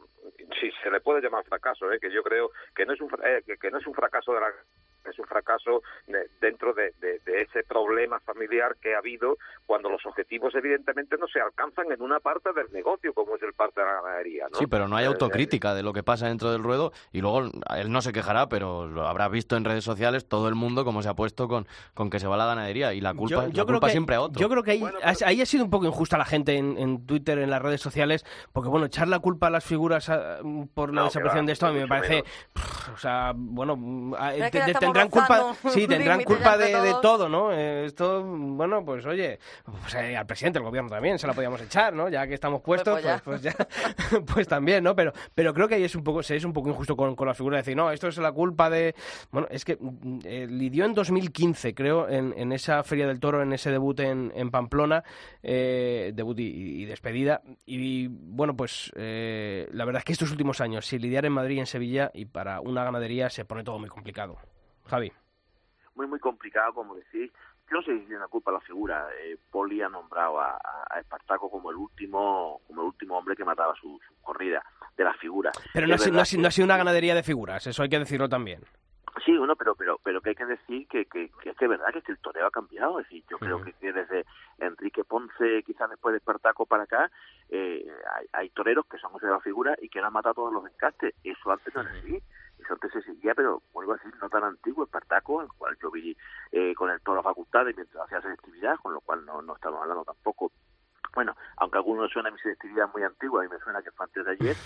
si 0.61 0.71
se 0.83 0.91
le 0.91 1.01
puede 1.01 1.21
llamar 1.21 1.45
fracaso, 1.45 1.91
¿eh? 1.93 1.99
que 2.01 2.11
yo 2.13 2.23
creo 2.23 2.51
que 2.75 2.87
no 2.87 2.93
es 2.93 3.01
un 3.01 3.11
eh, 3.25 3.43
que 3.61 3.71
no 3.71 3.79
es 3.79 3.87
un 3.87 3.95
fracaso 3.95 4.33
de 4.33 4.41
la 4.41 4.53
es 5.05 5.19
un 5.19 5.27
fracaso 5.27 5.83
de- 6.07 6.29
dentro 6.41 6.73
de, 6.75 6.93
de- 7.01 7.19
de 7.21 7.43
ese 7.43 7.63
problema 7.65 8.21
familiar 8.21 8.77
que 8.81 8.95
ha 8.95 8.99
habido 8.99 9.37
cuando 9.67 9.89
los 9.91 10.05
objetivos 10.07 10.55
evidentemente 10.55 11.17
no 11.19 11.27
se 11.29 11.41
alcanzan 11.41 11.91
en 11.93 12.03
una 12.03 12.21
parte 12.21 12.53
del 12.53 12.71
negocio 12.73 13.13
como 13.13 13.37
es 13.37 13.43
el 13.43 13.53
parte 13.53 13.81
de 13.81 13.87
la 13.87 13.95
ganadería 14.03 14.47
¿no? 14.53 14.59
Sí, 14.59 14.67
pero 14.67 14.89
no 14.89 14.97
hay 14.97 15.05
Eh, 15.05 15.09
autocrítica 15.09 15.75
de 15.75 15.83
lo 15.83 15.93
que 15.93 16.03
pasa 16.03 16.27
dentro 16.29 16.53
del 16.53 16.63
ruedo 16.63 16.93
y 17.13 17.21
luego 17.21 17.41
él 17.77 17.91
no 17.91 18.01
se 18.03 18.13
quejará, 18.13 18.49
pero 18.49 18.87
lo 18.87 19.07
habrá 19.07 19.29
visto 19.29 19.57
en 19.57 19.65
redes 19.65 19.85
sociales 19.85 20.29
todo 20.29 20.49
el 20.49 20.55
mundo 20.55 20.85
cómo 20.85 21.03
se 21.03 21.09
ha 21.09 21.15
puesto 21.15 21.49
con, 21.49 21.67
con 21.95 22.11
que 22.11 22.19
se 22.21 22.27
va 22.27 22.37
la 22.37 22.47
ganadería 22.47 22.93
y 22.95 23.01
la 23.01 23.15
culpa, 23.15 23.47
la 23.53 23.65
culpa 23.65 23.87
que, 23.87 23.93
siempre 23.93 24.17
a 24.17 24.21
otro. 24.21 24.41
Yo 24.41 24.49
creo 24.49 24.63
que 24.63 24.73
ahí, 24.73 24.83
ahí 25.25 25.41
ha 25.43 25.47
sido 25.47 25.65
un 25.65 25.71
poco 25.71 25.87
injusta 25.87 26.19
la 26.19 26.25
gente 26.25 26.57
en, 26.57 26.77
en 26.79 27.07
Twitter, 27.07 27.39
en 27.39 27.51
las 27.51 27.63
redes 27.63 27.81
sociales, 27.81 28.25
porque 28.53 28.69
bueno, 28.69 28.87
echar 28.87 29.09
la 29.09 29.19
culpa 29.19 29.47
a 29.49 29.51
las 29.51 29.65
figuras 29.65 30.09
ah, 30.09 30.39
por 30.75 30.91
la 30.95 31.01
No, 31.03 31.05
desaparición 31.07 31.45
va, 31.45 31.47
de 31.47 31.53
esto 31.53 31.67
a 31.67 31.73
mí 31.73 31.79
me 31.81 31.89
parece, 31.89 32.25
pff, 32.53 32.89
o 32.95 32.97
sea, 32.99 33.33
bueno, 33.35 33.77
mm, 33.77 34.15
ah, 34.15 34.33
Pero 34.51 34.65
tendrán 34.99 35.09
culpa, 35.09 35.55
sí, 35.71 35.87
tendrán 35.89 36.23
culpa 36.25 36.57
de, 36.59 36.95
todo, 37.03 37.29
¿no? 37.29 37.53
Eh, 37.53 37.87
Esto, 37.87 38.23
bueno, 38.25 38.85
pues 38.85 39.05
oye, 39.07 39.39
pues, 39.65 39.95
eh, 39.95 40.17
al 40.17 40.27
presidente 40.27 40.59
del 40.59 40.67
gobierno 40.67 40.91
también 40.91 41.19
se 41.19 41.27
la 41.27 41.33
podíamos 41.33 41.61
echar, 41.61 41.93
¿no? 41.95 42.09
Ya 42.09 42.27
que 42.27 42.35
estamos 42.35 42.61
puestos, 42.63 43.01
Pues, 43.01 43.05
ya. 43.05 43.21
pues, 43.25 43.41
pues 43.41 43.43
ya, 43.43 44.21
pues 44.35 44.49
también, 44.49 44.85
¿no? 44.85 44.95
Pero, 44.95 45.13
pero 45.35 45.55
creo 45.55 45.69
que 45.69 45.77
ahí 45.77 45.85
es 45.85 45.95
un 45.95 46.05
poco, 46.05 46.23
se 46.23 46.37
es 46.37 46.45
un 46.45 46.53
poco 46.53 46.69
injusto 46.71 46.97
con, 46.97 47.15
con 47.17 47.29
la 47.29 47.35
figura 47.35 47.57
de 47.57 47.63
decir, 47.63 47.77
no, 47.77 47.91
esto 47.91 48.09
es 48.09 48.19
la 48.19 48.33
culpa 48.33 48.71
de, 48.71 48.95
bueno, 49.31 49.49
es 49.51 49.65
que 49.65 49.77
mm, 49.81 50.19
eh, 50.25 50.47
lidió 50.49 50.85
en 50.85 50.95
2015, 50.95 51.75
creo, 51.75 52.09
en, 52.09 52.35
en 52.37 52.53
esa 52.53 52.83
Feria 52.83 53.07
del 53.07 53.21
Toro, 53.21 53.43
en 53.43 53.53
ese 53.53 53.71
debut 53.71 53.99
en, 54.01 54.33
en 54.35 54.51
Pamplona, 54.51 55.05
eh, 55.43 56.13
debut 56.15 56.39
y, 56.41 56.83
y 56.83 56.85
despedida. 56.85 57.43
Y 57.67 58.09
bueno, 58.09 58.57
pues 58.57 58.93
eh, 58.97 59.69
la 59.73 59.85
verdad 59.85 60.01
es 60.01 60.05
que 60.05 60.13
estos 60.13 60.31
últimos 60.31 60.61
años, 60.61 60.87
si 60.87 60.99
lidiar 60.99 61.25
en 61.27 61.33
Madrid 61.33 61.57
y 61.57 61.61
en 61.61 61.67
Sevilla 61.67 62.11
y 62.15 62.25
para 62.27 62.61
una 62.61 62.85
ganadería 62.85 63.31
se 63.31 63.45
pone 63.45 63.65
todo 63.65 63.79
muy 63.79 63.89
complicado. 63.89 64.37
Javi. 64.89 65.13
muy 65.95 66.07
muy 66.07 66.19
complicado 66.19 66.73
como 66.75 66.95
decís 66.95 67.33
yo 67.71 67.77
no 67.77 67.83
sé 67.83 67.93
si 67.99 68.07
tiene 68.07 68.21
la 68.21 68.29
culpa 68.29 68.51
la 68.53 68.61
figura 68.61 69.09
eh, 69.21 69.37
Poli 69.51 69.83
ha 69.83 69.89
nombrado 69.89 70.41
a, 70.41 70.59
Espartaco 70.99 71.51
como 71.51 71.71
el 71.71 71.77
último 71.77 72.61
como 72.67 72.83
el 72.83 72.89
último 72.89 73.17
hombre 73.19 73.37
que 73.37 73.45
mataba 73.45 73.75
su, 73.81 74.01
su 74.07 74.15
corrida 74.23 74.63
de 74.97 75.05
la 75.05 75.15
figura 75.15 75.53
Pero 75.73 75.87
no 75.87 75.95
ha, 75.95 75.99
sido- 75.99 76.13
no, 76.13 76.43
no 76.43 76.49
ha 76.49 76.65
una 76.65 76.77
ganadería 76.77 77.15
de 77.15 77.23
figuras, 77.23 77.67
eso 77.67 77.83
hay 77.83 77.89
que 77.89 77.99
decirlo 77.99 78.29
también. 78.29 78.63
Sí, 79.25 79.37
bueno, 79.37 79.57
pero 79.57 79.75
pero 79.75 79.99
pero 80.03 80.21
que 80.21 80.31
hay 80.31 80.35
que 80.35 80.47
decir 80.47 80.87
que, 80.89 81.07
que, 81.07 81.31
que 81.43 81.51
es 81.51 81.57
que 81.57 81.65
es 81.65 81.69
verdad 81.71 81.89
que, 81.93 81.99
es 81.99 82.05
que 82.05 82.13
el 82.13 82.19
toreo 82.19 82.47
ha 82.47 82.51
cambiado. 82.51 83.01
Es 83.01 83.07
decir, 83.07 83.25
yo 83.29 83.39
creo 83.39 83.63
que, 83.63 83.73
que 83.73 83.93
desde 83.93 84.25
Enrique 84.59 85.05
Ponce, 85.05 85.63
quizás 85.65 85.91
después 85.91 86.13
de 86.13 86.19
Espartaco 86.19 86.67
para 86.67 86.85
acá, 86.85 87.11
eh, 87.49 87.87
hay, 88.15 88.27
hay 88.33 88.51
toreros 88.51 88.87
que 88.87 88.99
son 88.99 89.13
de 89.21 89.29
la 89.29 89.41
figura 89.41 89.77
y 89.81 89.89
que 89.89 89.99
han 89.99 90.13
matado 90.13 90.35
todos 90.35 90.53
los 90.53 90.67
encastes. 90.67 91.15
Eso 91.25 91.51
antes 91.51 91.75
no 91.75 91.81
era 91.83 91.91
así. 91.91 92.23
Eso 92.59 92.75
antes 92.75 92.93
se 92.93 93.03
seguía, 93.03 93.35
pero 93.35 93.63
vuelvo 93.73 93.93
a 93.93 93.97
decir, 93.97 94.13
no 94.21 94.29
tan 94.29 94.45
antiguo, 94.45 94.85
Espartaco, 94.85 95.43
el 95.43 95.49
cual 95.49 95.77
yo 95.83 95.91
vi 95.91 96.17
eh, 96.53 96.75
con 96.75 96.91
el 96.91 97.01
toro 97.01 97.23
facultades 97.23 97.77
mientras 97.77 98.05
hacía 98.05 98.21
selectividad, 98.21 98.77
con 98.79 98.93
lo 98.93 99.01
cual 99.01 99.25
no, 99.25 99.43
no 99.43 99.55
estamos 99.55 99.81
hablando 99.81 100.05
tampoco 100.05 100.53
bueno, 101.15 101.37
aunque 101.57 101.79
a 101.79 101.81
algunos 101.81 102.13
suena 102.13 102.31
mi 102.31 102.39
selectividad 102.39 102.89
muy 102.93 103.03
antigua, 103.03 103.41
a 103.41 103.45
mí 103.45 103.51
me 103.51 103.59
suena 103.59 103.83
que 103.83 103.91
fue 103.91 104.07
antes 104.07 104.25
de 104.25 104.31
ayer, 104.33 104.57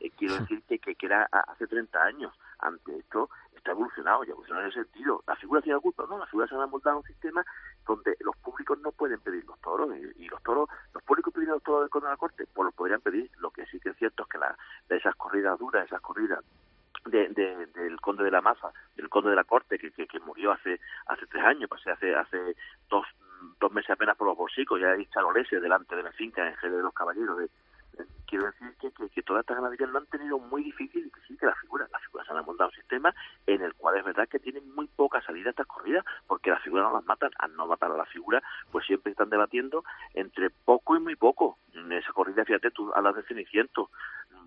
eh, 0.00 0.10
quiero 0.16 0.36
decir 0.36 0.62
que, 0.68 0.78
que, 0.78 0.94
que 0.94 1.06
era 1.06 1.24
hace 1.24 1.66
30 1.66 2.02
años. 2.02 2.34
Ante 2.58 2.98
esto 2.98 3.30
está 3.56 3.70
evolucionado, 3.70 4.22
ya 4.24 4.32
evolucionado 4.32 4.66
en 4.66 4.72
ese 4.72 4.84
sentido. 4.84 5.22
¿La 5.26 5.36
figura 5.36 5.62
tiene 5.62 5.80
culpa? 5.80 6.04
No, 6.08 6.18
la 6.18 6.26
figura 6.26 6.46
se 6.46 6.54
ha 6.54 6.66
montado 6.66 6.98
un 6.98 7.04
sistema 7.04 7.44
donde 7.86 8.16
los 8.20 8.36
públicos 8.36 8.78
no 8.80 8.92
pueden 8.92 9.20
pedir 9.20 9.44
los 9.46 9.58
toros 9.60 9.90
y, 9.96 10.24
y 10.24 10.28
los 10.28 10.42
toros, 10.42 10.68
los 10.92 11.02
públicos 11.02 11.32
piden 11.32 11.48
los 11.50 11.62
toros 11.62 11.82
del 11.82 11.90
Conde 11.90 12.08
de 12.08 12.12
la 12.12 12.16
Corte, 12.18 12.46
pues 12.52 12.66
los 12.66 12.74
podrían 12.74 13.00
pedir. 13.00 13.30
Lo 13.38 13.50
que 13.50 13.64
sí 13.66 13.80
que 13.80 13.88
es 13.88 13.96
cierto 13.96 14.24
es 14.24 14.28
que 14.28 14.38
la, 14.38 14.56
esas 14.90 15.14
corridas 15.16 15.58
duras, 15.58 15.86
esas 15.86 16.00
corridas 16.00 16.44
de, 17.06 17.28
de- 17.28 17.66
del 17.66 18.00
conde 18.00 18.24
de 18.24 18.30
la 18.30 18.40
Maza, 18.40 18.72
del 18.96 19.08
conde 19.08 19.30
de 19.30 19.36
la 19.36 19.44
corte 19.44 19.78
que, 19.78 19.90
que, 19.90 20.06
que 20.06 20.20
murió 20.20 20.52
hace 20.52 20.80
hace 21.06 21.26
tres 21.26 21.44
años, 21.44 21.68
pasé 21.68 21.90
hace 21.90 22.14
hace 22.14 22.56
dos, 22.88 23.06
dos 23.60 23.72
meses 23.72 23.90
apenas 23.90 24.16
por 24.16 24.26
los 24.28 24.36
bolsicos, 24.36 24.80
ya 24.80 24.90
hay 24.92 25.06
charoleses 25.06 25.60
delante 25.62 25.96
de 25.96 26.02
la 26.02 26.12
finca 26.12 26.46
en 26.46 26.56
Jerez 26.56 26.76
de 26.76 26.82
los 26.82 26.94
Caballeros. 26.94 27.36
De, 27.38 27.44
de- 27.44 28.06
quiero 28.26 28.46
decir 28.46 28.74
que, 28.80 28.90
que, 28.92 29.08
que 29.10 29.22
todas 29.22 29.40
estas 29.42 29.56
ganaderías 29.58 29.90
lo 29.90 29.98
han 29.98 30.06
tenido 30.06 30.38
muy 30.38 30.62
difícil 30.64 31.04
y 31.06 31.10
que 31.10 31.20
sí 31.28 31.36
que 31.36 31.44
las 31.44 31.58
figuras, 31.60 31.90
las 31.90 32.00
figuras 32.02 32.26
se 32.26 32.32
han 32.32 32.44
montado 32.46 32.70
un 32.70 32.74
sistema 32.76 33.14
en 33.46 33.60
el 33.60 33.74
cual 33.74 33.98
es 33.98 34.04
verdad 34.04 34.26
que 34.28 34.38
tienen 34.38 34.74
muy 34.74 34.86
poca 34.86 35.20
salida 35.20 35.50
estas 35.50 35.66
corridas 35.66 36.02
porque 36.26 36.48
las 36.50 36.62
figuras 36.62 36.86
no 36.88 36.94
las 36.94 37.04
matan, 37.04 37.30
al 37.38 37.54
no 37.54 37.66
matar 37.66 37.90
a 37.92 37.96
la 37.96 38.06
figura 38.06 38.42
pues 38.70 38.86
siempre 38.86 39.12
están 39.12 39.28
debatiendo 39.28 39.84
entre 40.14 40.48
poco 40.48 40.96
y 40.96 41.00
muy 41.00 41.16
poco. 41.16 41.58
En 41.74 41.92
esa 41.92 42.12
corrida, 42.14 42.44
fíjate, 42.46 42.70
tú 42.70 42.90
hablas 42.94 43.14
de 43.16 43.22
Ceniciento, 43.24 43.90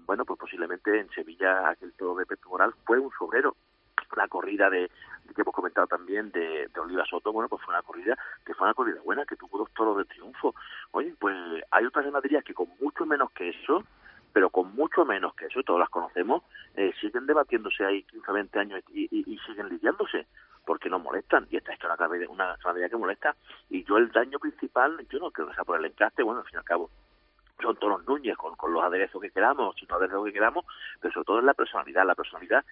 bueno, 0.05 0.25
pues 0.25 0.39
posiblemente 0.39 0.99
en 0.99 1.09
Sevilla 1.09 1.69
aquel 1.69 1.93
toro 1.93 2.15
de 2.15 2.25
Pepe 2.25 2.47
Moral 2.47 2.73
fue 2.85 2.99
un 2.99 3.11
sobrero. 3.17 3.55
La 4.15 4.27
corrida 4.27 4.69
de, 4.69 4.89
que 5.35 5.41
hemos 5.41 5.53
comentado 5.53 5.87
también 5.87 6.31
de, 6.31 6.69
Oliva 6.77 7.05
Soto, 7.05 7.33
bueno, 7.33 7.49
pues 7.49 7.61
fue 7.63 7.73
una 7.73 7.81
corrida 7.81 8.17
que 8.45 8.53
fue 8.53 8.67
una 8.67 8.73
corrida 8.73 9.01
buena, 9.01 9.25
que 9.25 9.35
tuvo 9.35 9.57
dos 9.57 9.71
toros 9.73 9.97
de 9.97 10.05
triunfo. 10.05 10.53
Oye, 10.91 11.13
pues 11.19 11.35
hay 11.71 11.85
otras 11.85 12.05
ganaderías 12.05 12.43
que 12.43 12.53
con 12.53 12.69
mucho 12.79 13.05
menos 13.05 13.31
que 13.31 13.49
eso, 13.49 13.83
pero 14.31 14.49
con 14.49 14.73
mucho 14.75 15.05
menos 15.05 15.33
que 15.35 15.45
eso, 15.45 15.63
todos 15.63 15.79
las 15.79 15.89
conocemos, 15.89 16.43
eh, 16.75 16.93
siguen 17.01 17.25
debatiéndose 17.25 17.85
ahí 17.85 18.03
15 18.03 18.31
20 18.31 18.59
años 18.59 18.83
y, 18.93 19.07
siguen 19.45 19.69
lidiándose 19.69 20.27
porque 20.65 20.89
nos 20.89 21.01
molestan 21.01 21.47
y 21.51 21.57
esta 21.57 21.73
es 21.73 21.79
una 21.83 21.95
una 22.29 22.55
ganadería 22.57 22.89
que 22.89 22.97
molesta 22.97 23.35
y 23.69 23.83
yo 23.83 23.97
el 23.97 24.11
daño 24.11 24.39
principal 24.39 25.05
yo 25.09 25.19
no 25.19 25.29
creo 25.29 25.47
que 25.47 25.53
sea 25.53 25.63
por 25.63 25.77
el 25.77 25.85
encaste 25.85 26.23
bueno 26.23 26.39
al 26.39 26.45
fin 26.47 26.55
y 26.55 26.57
al 26.57 26.63
cabo 26.63 26.89
son 27.61 27.75
toros 27.77 28.05
Núñez 28.05 28.35
con, 28.37 28.55
con 28.55 28.73
los 28.73 28.83
aderezos 28.83 29.21
que 29.21 29.31
queramos, 29.31 29.75
si 29.77 29.85
no 29.85 29.95
aderezos 29.95 30.25
que 30.25 30.33
queramos, 30.33 30.65
pero 30.99 31.13
sobre 31.13 31.25
todo 31.25 31.39
es 31.39 31.45
la 31.45 31.53
personalidad, 31.53 32.05
la 32.05 32.15
personalidad 32.15 32.65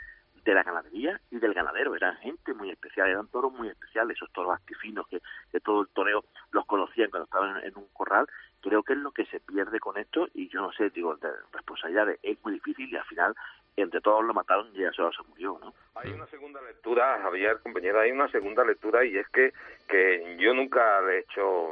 de 0.44 0.54
la 0.54 0.64
ganadería 0.64 1.22
y 1.32 1.38
del 1.40 1.54
ganadero. 1.54 1.96
Eran 1.96 2.18
gente 2.18 2.54
muy 2.54 2.70
especial, 2.70 3.08
eran 3.10 3.28
toros 3.28 3.54
muy 3.54 3.70
especiales, 3.70 4.18
esos 4.18 4.32
toros 4.34 4.54
actifinos 4.54 5.08
que, 5.08 5.22
que 5.52 5.60
todo 5.62 5.82
el 5.82 5.88
toreo 5.90 6.26
los 6.52 6.66
conocían 6.66 7.10
cuando 7.10 7.26
estaban 7.26 7.58
en, 7.58 7.68
en 7.68 7.78
un 7.78 7.88
corral. 7.94 8.28
Creo 8.62 8.84
que 8.84 8.94
es 8.94 9.00
lo 9.00 9.12
que 9.12 9.26
se 9.26 9.40
pierde 9.40 9.80
con 9.80 9.98
esto 9.98 10.28
y 10.34 10.50
yo 10.50 10.62
no 10.62 10.72
sé, 10.74 10.90
digo, 10.90 11.16
de 11.16 11.30
responsabilidad 11.54 12.08
de- 12.08 12.20
es 12.24 12.38
muy 12.44 12.54
difícil 12.54 12.90
y 12.92 12.96
al 12.98 13.06
final 13.06 13.36
entre 13.78 14.02
todos 14.02 14.24
lo 14.24 14.34
mataron 14.34 14.70
y 14.74 14.80
ya 14.82 14.92
solo 14.92 15.12
se 15.12 15.24
murió, 15.30 15.58
¿no? 15.62 15.74
Hay 15.96 16.12
una 16.12 16.26
segunda 16.28 16.62
lectura, 16.62 17.20
Javier, 17.22 17.60
compañero, 17.62 18.00
hay 18.00 18.12
una 18.12 18.28
segunda 18.30 18.64
lectura 18.64 19.06
y 19.06 19.18
es 19.18 19.28
que, 19.30 19.54
que 19.88 20.38
yo 20.40 20.54
nunca 20.54 21.02
le 21.02 21.18
he 21.18 21.20
hecho, 21.20 21.72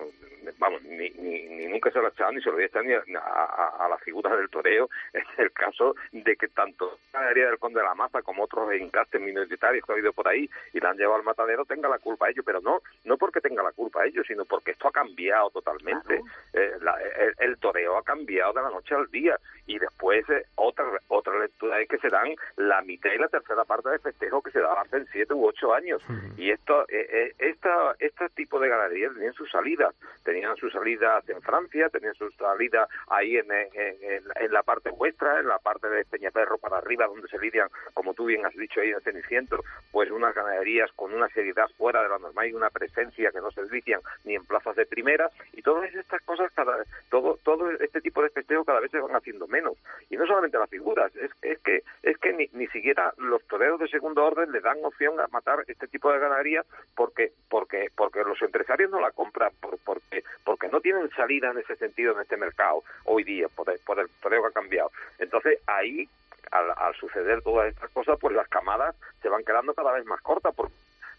vamos, 0.60 0.82
ni, 0.84 1.10
ni, 1.10 1.44
ni 1.48 1.66
nunca 1.68 1.90
se 1.92 2.00
lo 2.00 2.06
he 2.08 2.10
echado, 2.12 2.32
ni 2.32 2.40
se 2.42 2.50
lo 2.50 2.54
voy 2.54 2.64
a 2.64 2.68
echar 2.68 2.84
ni 2.86 2.94
a, 2.94 3.20
a- 3.20 3.86
a 3.86 3.90
la 3.90 3.98
figura 3.98 4.36
del 4.36 4.50
toreo, 4.50 4.90
en 5.14 5.24
el 5.38 5.52
caso 5.52 5.96
de 6.12 6.36
que 6.36 6.48
tanto 6.50 7.00
la 7.14 7.20
ganadería 7.20 7.48
del 7.48 7.58
Conde 7.60 7.80
de 7.80 7.86
la 7.86 7.96
Maza 7.96 8.22
como 8.22 8.44
otros 8.44 8.72
encastes 8.74 9.20
minoritarios 9.22 9.84
que 9.86 9.92
ha 9.92 9.96
habido 9.96 10.14
por 10.14 10.28
ahí 10.28 10.48
y 10.74 10.80
la 10.80 10.92
han 10.92 10.98
llevado 10.98 11.16
al 11.18 11.24
matadero 11.24 11.66
tenga 11.66 11.90
la 11.90 12.00
culpa 12.00 12.28
a 12.28 12.30
ellos, 12.30 12.46
pero 12.46 12.62
no 12.62 12.82
no 13.06 13.18
porque 13.18 13.42
tenga 13.42 13.64
la 13.64 13.72
culpa 13.72 14.02
a 14.04 14.06
ellos, 14.06 14.26
sino 14.28 14.46
porque 14.46 14.72
esto 14.72 14.88
ha 14.88 14.92
cambiado 14.92 15.50
totalmente. 15.50 16.22
Eh, 16.54 16.72
la- 16.82 16.98
el, 17.18 17.34
el 17.40 17.58
toreo 17.58 17.98
ha 17.98 18.04
cambiado 18.04 18.54
de 18.54 18.62
la 18.62 18.70
noche 18.70 18.94
al 18.96 19.10
día 19.10 19.38
y 19.66 19.80
después 19.80 20.28
eh, 20.30 20.46
otra 20.56 20.86
otra 21.08 21.38
lectura 21.40 21.78
hay 21.78 21.88
que 21.92 21.98
se 22.00 22.10
dan 22.10 22.34
la 22.56 22.82
mitad 22.82 23.12
y 23.14 23.18
la 23.18 23.28
tercera 23.28 23.66
parte 23.66 23.90
de 23.90 24.00
festejo 24.00 24.42
que 24.42 24.52
se 24.52 24.60
daba 24.62 24.82
hace 24.82 25.06
siete 25.12 25.34
u 25.34 25.46
ocho 25.46 25.74
años. 25.74 26.02
Y 26.38 26.50
esto, 26.50 26.84
eh, 26.88 27.06
eh, 27.12 27.36
esta, 27.40 27.96
este 28.00 28.30
tipo 28.30 28.60
de 28.60 28.70
ganaderías 28.70 29.14
tenían 29.14 29.34
sus 29.34 29.52
salidas. 29.52 29.94
Tenían 30.24 30.56
sus 30.56 30.72
salidas 30.72 31.28
en 31.30 31.42
Francia, 31.42 31.90
tenían 31.90 32.14
sus 32.16 32.34
salidas 32.36 32.88
ahí 33.10 33.38
en, 33.38 33.52
en, 33.52 33.68
en- 33.76 34.24
en 34.36 34.52
la 34.54 34.64
parte 34.64 34.90
vuestra, 34.92 35.40
en 35.40 35.48
la 35.48 35.60
parte 35.60 35.90
de 35.90 36.06
Peñaperro 36.06 36.58
para 36.58 36.78
arriba, 36.78 37.08
donde 37.08 37.28
se 37.28 37.38
lidian, 37.40 37.68
como 37.94 38.14
tú 38.14 38.26
bien 38.26 38.46
has 38.46 38.56
dicho 38.56 38.80
ahí 38.80 38.92
en 38.92 39.02
Ceniciento, 39.02 39.64
pues 39.92 40.10
unas 40.12 40.34
ganaderías 40.34 40.92
con 40.94 41.14
una 41.14 41.28
seriedad 41.30 41.68
fuera 41.78 42.02
de 42.04 42.10
lo 42.10 42.20
normal 42.20 42.48
y 42.48 42.54
una 42.54 42.70
presencia 42.70 43.32
que 43.32 43.42
no 43.42 43.52
se 43.52 43.64
lician 43.66 44.00
ni 44.24 44.36
en 44.36 44.46
plazas 44.46 44.76
de 44.78 44.86
primera. 44.86 45.30
Y 45.54 45.62
todas 45.62 45.94
estas 45.94 46.22
cosas, 46.22 46.52
cada, 46.54 46.84
todo, 47.10 47.38
todo 47.44 47.70
este 47.72 48.00
tipo 48.02 48.24
de 48.24 48.30
festejos 48.30 48.66
cada 48.66 48.80
vez 48.80 48.92
se 48.92 49.00
van 49.00 49.16
haciendo 49.16 49.48
menos. 49.48 49.74
Y 50.10 50.16
no 50.18 50.26
solamente 50.26 50.58
las 50.58 50.70
figuras, 50.70 51.14
es, 51.16 51.32
es 51.42 51.60
que 51.60 51.81
es 52.04 52.18
que 52.18 52.34
ni, 52.34 52.50
ni 52.54 52.68
siquiera 52.68 53.14
los 53.18 53.44
toreros 53.48 53.80
de 53.80 53.88
segundo 53.88 54.26
orden 54.26 54.52
le 54.52 54.62
dan 54.62 54.78
opción 54.84 55.20
a 55.20 55.28
matar 55.28 55.64
este 55.68 55.88
tipo 55.88 56.12
de 56.12 56.20
ganadería 56.20 56.64
porque 56.96 57.32
porque 57.50 57.90
porque 57.96 58.24
los 58.24 58.42
empresarios 58.42 58.90
no 58.92 59.00
la 59.00 59.12
compran 59.12 59.52
por, 59.60 59.78
porque 59.80 60.24
porque 60.44 60.68
no 60.70 60.82
tienen 60.82 61.10
salida 61.12 61.52
en 61.52 61.60
ese 61.60 61.76
sentido 61.76 62.14
en 62.14 62.22
este 62.22 62.38
mercado 62.38 62.84
hoy 63.06 63.24
día 63.24 63.48
por 63.50 63.70
el, 63.70 63.80
por 63.80 64.00
el 64.00 64.10
toreo 64.22 64.42
que 64.42 64.48
ha 64.48 64.52
cambiado. 64.52 64.92
Entonces 65.20 65.60
ahí 65.68 66.08
al, 66.52 66.72
al 66.76 66.96
suceder 66.96 67.42
todas 67.42 67.70
estas 67.70 67.90
cosas, 67.92 68.18
pues 68.20 68.36
las 68.36 68.48
camadas 68.48 68.96
se 69.22 69.30
van 69.30 69.44
quedando 69.44 69.74
cada 69.74 69.94
vez 69.94 70.06
más 70.06 70.22
cortas 70.22 70.54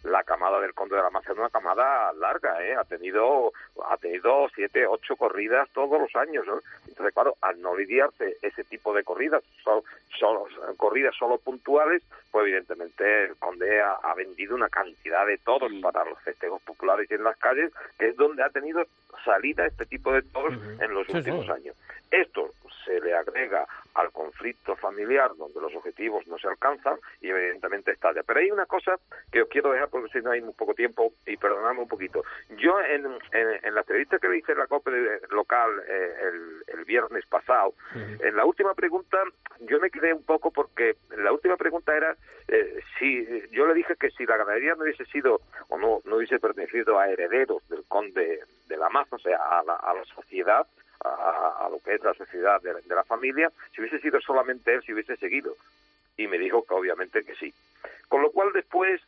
la 0.05 0.23
camada 0.25 0.61
del 0.61 0.75
Conde 0.75 0.97
de 0.97 1.03
la 1.03 1.11
Maza 1.11 1.33
es 1.33 1.39
una 1.39 1.51
camada 1.51 2.13
larga, 2.15 2.65
¿eh? 2.65 2.75
Ha 2.75 2.85
tenido, 2.85 3.53
ha 3.89 3.97
tenido 3.99 4.49
siete, 4.55 4.87
ocho 4.87 5.17
corridas 5.17 5.69
todos 5.73 6.01
los 6.01 6.15
años, 6.17 6.47
¿no? 6.47 6.61
Entonces, 6.89 7.15
claro, 7.15 7.37
al 7.41 7.61
no 7.61 7.77
lidiarse 7.77 8.37
ese 8.43 8.65
tipo 8.65 8.93
de 8.95 9.05
corridas, 9.05 9.43
solo, 9.63 9.85
solo- 10.19 10.47
corridas 10.77 11.15
solo 11.17 11.39
puntuales, 11.39 12.03
pues 12.31 12.45
evidentemente 12.47 13.25
el 13.25 13.37
Conde 13.37 13.81
ha, 13.81 13.93
ha 14.03 14.15
vendido 14.15 14.55
una 14.55 14.69
cantidad 14.69 15.27
de 15.27 15.39
toros 15.39 15.73
para 15.83 16.05
los 16.05 16.19
festejos 16.23 16.61
populares 16.63 17.11
y 17.11 17.15
en 17.15 17.25
las 17.25 17.37
calles, 17.37 17.73
que 17.99 18.09
es 18.09 18.17
donde 18.17 18.43
ha 18.43 18.51
tenido 18.51 18.83
salida 19.25 19.67
este 19.67 19.87
tipo 19.87 20.13
de 20.13 20.23
toros 20.23 20.55
en 20.81 20.95
los 20.95 21.07
Sí, 21.07 21.13
sí. 21.13 21.19
últimos 21.19 21.49
años. 21.51 21.77
Esto 22.11 22.51
se 22.85 23.01
le 23.01 23.15
agrega 23.15 23.65
al 23.95 24.11
conflicto 24.11 24.75
familiar 24.77 25.31
donde 25.37 25.61
los 25.61 25.75
objetivos 25.75 26.27
no 26.27 26.37
se 26.39 26.49
alcanzan 26.49 26.97
y 27.21 27.29
evidentemente 27.29 27.93
estalla. 27.93 28.23
Pero 28.23 28.41
hay 28.41 28.51
una 28.51 28.67
cosa 28.67 28.97
que 29.31 29.43
os 29.43 29.49
quiero 29.49 29.71
dejar 29.71 29.89
porque 29.89 30.11
si 30.19 30.25
no 30.25 30.31
hay 30.33 30.41
muy 30.41 30.53
poco 30.55 30.75
tiempo 30.75 31.13
y 31.27 31.37
perdonadme 31.37 31.81
un 31.81 31.89
poquito. 31.89 32.25
Yo 32.59 32.81
en, 32.81 33.07
en, 33.07 33.65
en 33.65 33.75
la 33.75 33.81
entrevista 33.83 34.19
que 34.19 34.29
le 34.29 34.39
hice 34.39 34.53
en 34.53 34.59
la 34.59 34.67
COPE 34.67 34.91
local 35.31 35.71
eh, 35.87 36.15
el, 36.23 36.79
el 36.79 36.85
viernes 36.85 37.25
pasado, 37.27 37.75
en 37.95 38.35
la 38.37 38.45
última 38.45 38.75
pregunta 38.75 39.19
yo 39.61 39.79
me 39.79 39.91
quedé 39.91 40.13
un 40.13 40.25
poco 40.25 40.51
porque 40.51 40.97
la 41.17 41.33
última 41.33 41.57
pregunta 41.57 41.97
era 41.97 42.17
eh, 42.49 42.81
si 42.99 43.25
yo 43.53 43.67
le 43.67 43.75
dije 43.75 43.95
que 43.97 44.11
si 44.11 44.27
la 44.27 44.37
ganadería 44.39 44.75
no 44.75 44.83
hubiese 44.83 45.05
sido 45.07 45.41
o 45.69 45.79
no, 45.79 46.01
no 46.05 46.17
hubiese 46.17 46.41
pertenecido 46.41 46.99
a 46.99 47.09
herederos 47.09 47.67
del 47.69 47.85
conde 47.87 48.41
de 48.73 48.79
la 48.79 48.89
Maza, 48.89 49.17
o 49.17 49.19
sea, 49.19 49.37
a 49.37 49.63
la, 49.63 49.75
a 49.77 49.93
la 49.95 50.05
sociedad, 50.07 50.67
a, 51.05 51.67
a 51.67 51.69
lo 51.69 51.79
que 51.81 51.95
es 51.95 52.03
la 52.03 52.15
sociedad 52.15 52.61
de, 52.63 52.73
de 52.75 52.95
la 52.95 53.05
familia, 53.05 53.51
si 53.75 53.81
hubiese 53.81 53.99
sido 54.01 54.21
solamente 54.21 54.73
él, 54.75 54.83
si 54.83 54.93
hubiese 54.95 55.17
seguido. 55.17 55.55
Y 56.17 56.27
me 56.27 56.39
dijo 56.39 56.65
que 56.65 56.75
obviamente 56.75 57.23
que 57.25 57.35
sí. 57.35 57.53
Con 58.09 58.23
lo 58.23 58.31
cual 58.31 58.53
después 58.53 59.01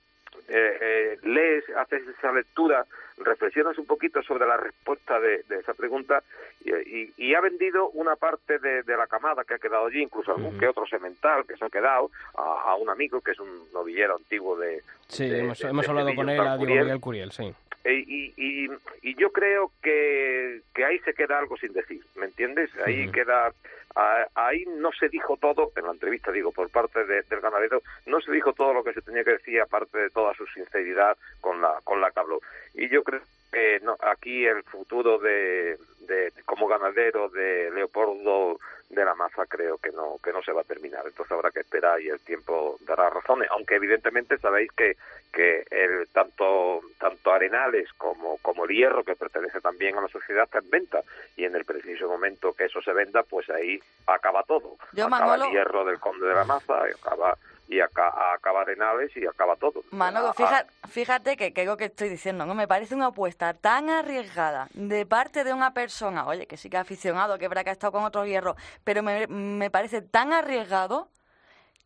eh, 0.49 0.79
eh, 0.81 1.19
lees, 1.23 1.65
haces 1.77 2.03
esa 2.09 2.33
lectura, 2.33 2.85
reflexionas 3.19 3.79
un 3.79 3.87
poquito 3.87 4.21
sobre 4.23 4.47
la 4.47 4.57
respuesta 4.57 5.21
de, 5.21 5.45
de 5.49 5.61
esa 5.61 5.73
pregunta 5.75 6.23
y, 6.65 6.73
y- 6.75 7.12
y 7.17 7.35
ha 7.35 7.41
vendido 7.41 7.89
una 7.91 8.17
parte 8.17 8.59
de, 8.59 8.83
de 8.83 8.97
la 8.97 9.07
camada 9.07 9.45
que 9.45 9.55
ha 9.55 9.59
quedado 9.59 9.87
allí, 9.87 10.03
incluso 10.03 10.33
algún 10.33 10.59
que 10.59 10.67
otro 10.67 10.85
semental 10.87 11.47
que 11.47 11.57
se 11.57 11.65
ha 11.65 11.71
quedado 11.71 12.11
a, 12.37 12.71
a 12.71 12.75
un 12.75 12.91
amigo 12.91 13.21
que 13.21 13.31
es 13.31 13.39
un 13.39 13.71
novillero 13.73 14.17
antiguo 14.17 14.57
de... 14.59 14.83
Sí, 15.07 15.29
de- 15.29 15.41
hemos, 15.41 15.62
hablado 15.89 16.12
con 16.17 16.29
él, 16.29 16.41
a 16.41 16.57
Diego. 16.57 16.75
Miguel 16.83 17.01
Curiel, 17.01 17.31
sí. 17.31 17.55
Eh, 17.85 18.03
y, 18.07 18.32
y, 18.37 18.68
y 19.03 19.14
yo 19.16 19.30
creo 19.30 19.70
que, 19.82 20.62
que 20.74 20.85
ahí 20.85 20.99
se 21.01 21.12
queda 21.12 21.39
algo 21.39 21.57
sin 21.59 21.72
decir, 21.74 22.03
¿me 22.16 22.24
entiendes? 22.26 22.70
Ahí 22.85 23.11
queda, 23.12 23.53
a- 23.95 24.26
ahí 24.35 24.64
no 24.66 24.91
se 24.93 25.09
dijo 25.11 25.37
todo, 25.37 25.70
en 25.76 25.85
la 25.85 25.93
entrevista 25.93 26.32
digo, 26.32 26.51
por 26.51 26.70
parte 26.70 27.05
de- 27.05 27.22
del 27.22 27.41
ganadero, 27.41 27.82
no 28.07 28.20
se 28.22 28.32
dijo 28.32 28.55
todo 28.55 28.72
lo 28.72 28.82
que 28.85 28.95
se 28.95 29.03
tenía 29.03 29.22
que 29.22 29.32
decir, 29.32 29.61
aparte 29.61 29.99
de 29.99 30.09
toda 30.11 30.32
su 30.35 30.47
sinceridad 30.47 31.16
con 31.43 31.61
la, 31.61 31.80
con 31.85 32.01
la 32.01 32.11
que 32.11 32.20
habló. 32.20 32.41
Y 32.75 32.89
yo 32.89 33.03
creo 33.05 33.20
que 33.53 33.81
no, 33.83 33.97
aquí 34.01 34.45
el 34.47 34.62
futuro 34.64 35.18
de, 35.18 35.79
de 36.01 36.33
como 36.45 36.66
ganadero 36.66 37.29
de 37.29 37.70
Leopoldo 37.72 38.59
de 38.91 39.05
la 39.05 39.14
Maza 39.14 39.47
creo 39.47 39.79
que 39.79 39.91
no 39.91 40.18
que 40.22 40.33
no 40.33 40.43
se 40.43 40.53
va 40.53 40.61
a 40.61 40.64
terminar. 40.64 41.03
Entonces 41.07 41.33
habrá 41.33 41.51
que 41.51 41.61
esperar 41.61 42.01
y 42.01 42.09
el 42.09 42.20
tiempo 42.20 42.77
dará 42.81 43.11
razones. 43.11 43.49
Aunque 43.53 43.77
evidentemente 43.77 44.39
sabéis 44.39 44.70
que 44.72 44.97
que 45.33 45.64
el 45.70 46.09
tanto 46.12 46.81
tanto 46.99 47.33
Arenales 47.33 47.93
como 47.97 48.39
como 48.39 48.64
el 48.64 48.70
Hierro 48.77 49.05
que 49.05 49.16
pertenece 49.16 49.61
también 49.61 49.97
a 49.97 50.01
la 50.03 50.09
sociedad 50.09 50.45
está 50.45 50.59
en 50.59 50.70
venta. 50.70 51.01
Y 51.37 51.45
en 51.45 51.55
el 51.57 51.64
preciso 51.64 52.09
momento 52.09 52.53
que 52.53 52.64
eso 52.64 52.83
se 52.83 52.93
venda 52.93 53.22
pues 53.22 53.49
ahí 53.51 53.81
acaba 54.07 54.43
todo. 54.43 54.77
Yo, 54.93 55.07
acaba 55.07 55.27
Manolo- 55.27 55.47
el 55.47 55.53
Hierro 55.53 55.85
del 55.85 55.99
Conde 56.01 56.27
de 56.27 56.35
la 56.35 56.45
Maza 56.45 56.83
y 56.89 56.93
acaba 56.93 57.37
y 57.69 57.81
acá, 57.81 58.12
acaba 58.35 58.62
Arenales 58.62 59.11
y 59.17 59.27
acaba 59.27 59.57
todo 59.57 59.83
Manolo, 59.91 60.29
Ah, 60.29 60.35
fíjate, 60.35 60.71
fíjate 60.89 61.37
que, 61.37 61.53
que 61.53 61.62
es 61.62 61.67
lo 61.67 61.77
que 61.77 61.87
estoy 61.87 62.09
diciendo, 62.09 62.45
¿no? 62.47 62.55
Me 62.55 62.69
parece 62.69 62.95
una 62.95 63.07
apuesta 63.07 63.55
tan 63.55 63.89
arriesgada 63.91 64.69
de 64.75 65.07
parte 65.07 65.45
de 65.45 65.53
una 65.53 65.73
persona, 65.73 66.27
oye, 66.27 66.47
que 66.47 66.57
sí 66.57 66.69
que 66.69 66.77
es 66.77 66.83
aficionado, 66.83 67.39
que 67.39 67.49
verdad 67.49 67.65
que 67.65 67.71
ha 67.71 67.73
estado 67.73 67.93
con 67.93 68.05
otros 68.05 68.27
hierros, 68.27 68.57
pero 68.85 69.03
me, 69.03 69.27
me 69.27 69.71
parece 69.71 70.03
tan 70.03 70.33
arriesgado 70.33 71.09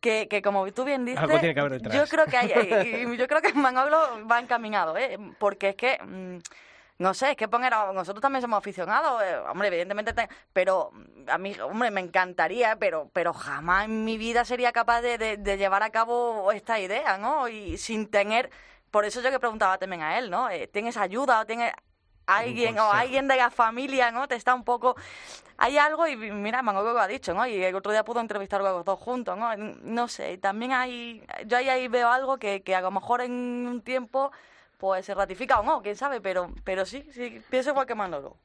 que, 0.01 0.27
que 0.29 0.41
como 0.41 0.69
tú 0.71 0.83
bien 0.85 1.05
dices, 1.05 1.21
Algo 1.21 1.39
tiene 1.39 1.53
que 1.53 1.59
haber 1.59 1.81
yo 1.81 2.05
creo 2.07 2.25
que 2.25 2.37
hay, 2.37 2.47
y- 2.83 3.13
y 3.13 3.17
yo 3.17 3.27
creo 3.27 3.41
que 3.41 3.53
Manolo 3.53 4.25
va 4.27 4.39
encaminado, 4.39 4.97
¿eh? 4.97 5.17
Porque 5.39 5.69
es 5.69 5.75
que... 5.75 5.97
mm, 6.03 6.37
no 6.99 7.13
sé, 7.13 7.31
es 7.31 7.37
que 7.37 7.47
poner 7.47 7.73
a- 7.73 7.91
nosotros 7.93 8.21
también 8.21 8.41
somos 8.41 8.57
aficionados, 8.59 9.21
eh, 9.23 9.37
hombre, 9.49 9.69
evidentemente, 9.69 10.13
te- 10.13 10.29
pero 10.53 10.91
mm, 10.93 11.29
a 11.29 11.37
mí, 11.37 11.55
hombre, 11.61 11.91
me 11.91 12.01
encantaría, 12.01 12.75
pero 12.77 13.09
pero 13.13 13.33
jamás 13.33 13.85
en 13.85 14.05
mi 14.05 14.17
vida 14.17 14.45
sería 14.45 14.71
capaz 14.71 15.01
de, 15.01 15.17
de- 15.17 15.37
de 15.37 15.57
llevar 15.57 15.83
a 15.83 15.89
cabo 15.91 16.51
esta 16.51 16.79
idea, 16.79 17.17
¿no? 17.17 17.47
Y 17.47 17.77
sin 17.77 18.07
tener, 18.09 18.49
por 18.91 19.05
eso 19.05 19.21
yo 19.21 19.31
que 19.31 19.39
preguntaba 19.39 19.77
también 19.77 20.01
a 20.03 20.17
él, 20.19 20.29
¿no? 20.29 20.49
Eh, 20.49 20.67
¿Tienes 20.67 20.97
ayuda 20.97 21.41
o 21.41 21.45
tienes 21.45 21.73
alguien 22.27 22.77
o 22.79 22.91
alguien 22.91 23.27
de 23.27 23.37
la 23.37 23.49
familia, 23.49 24.11
¿no? 24.11 24.27
Te 24.27 24.35
está 24.35 24.53
un 24.53 24.63
poco... 24.63 24.95
Hay 25.57 25.77
algo 25.77 26.07
y 26.07 26.15
mira, 26.15 26.61
Manolo 26.61 26.93
lo 26.93 26.99
ha 27.01 27.07
dicho, 27.07 27.33
¿no? 27.33 27.45
Y 27.47 27.63
el 27.63 27.75
otro 27.75 27.91
día 27.91 28.05
pudo 28.05 28.19
entrevistar 28.21 28.61
a 28.61 28.63
los 28.71 28.85
dos 28.85 28.99
juntos, 28.99 29.37
¿no? 29.37 29.55
No 29.57 30.07
sé, 30.07 30.37
también 30.37 30.71
hay... 30.73 31.25
Yo 31.45 31.57
ahí, 31.57 31.69
ahí 31.69 31.87
veo 31.87 32.09
algo 32.09 32.37
que, 32.37 32.61
que 32.63 32.75
a 32.75 32.81
lo 32.81 32.91
mejor 32.91 33.21
en 33.21 33.31
un 33.67 33.81
tiempo 33.81 34.31
pues 34.79 35.05
se 35.05 35.13
ratifica 35.13 35.59
o 35.59 35.63
no, 35.63 35.81
quién 35.81 35.95
sabe, 35.95 36.21
pero 36.21 36.49
pero 36.63 36.85
sí, 36.85 37.03
sí, 37.11 37.43
pienso 37.49 37.71
igual 37.71 37.85
que 37.85 37.95
Manolo. 37.95 38.37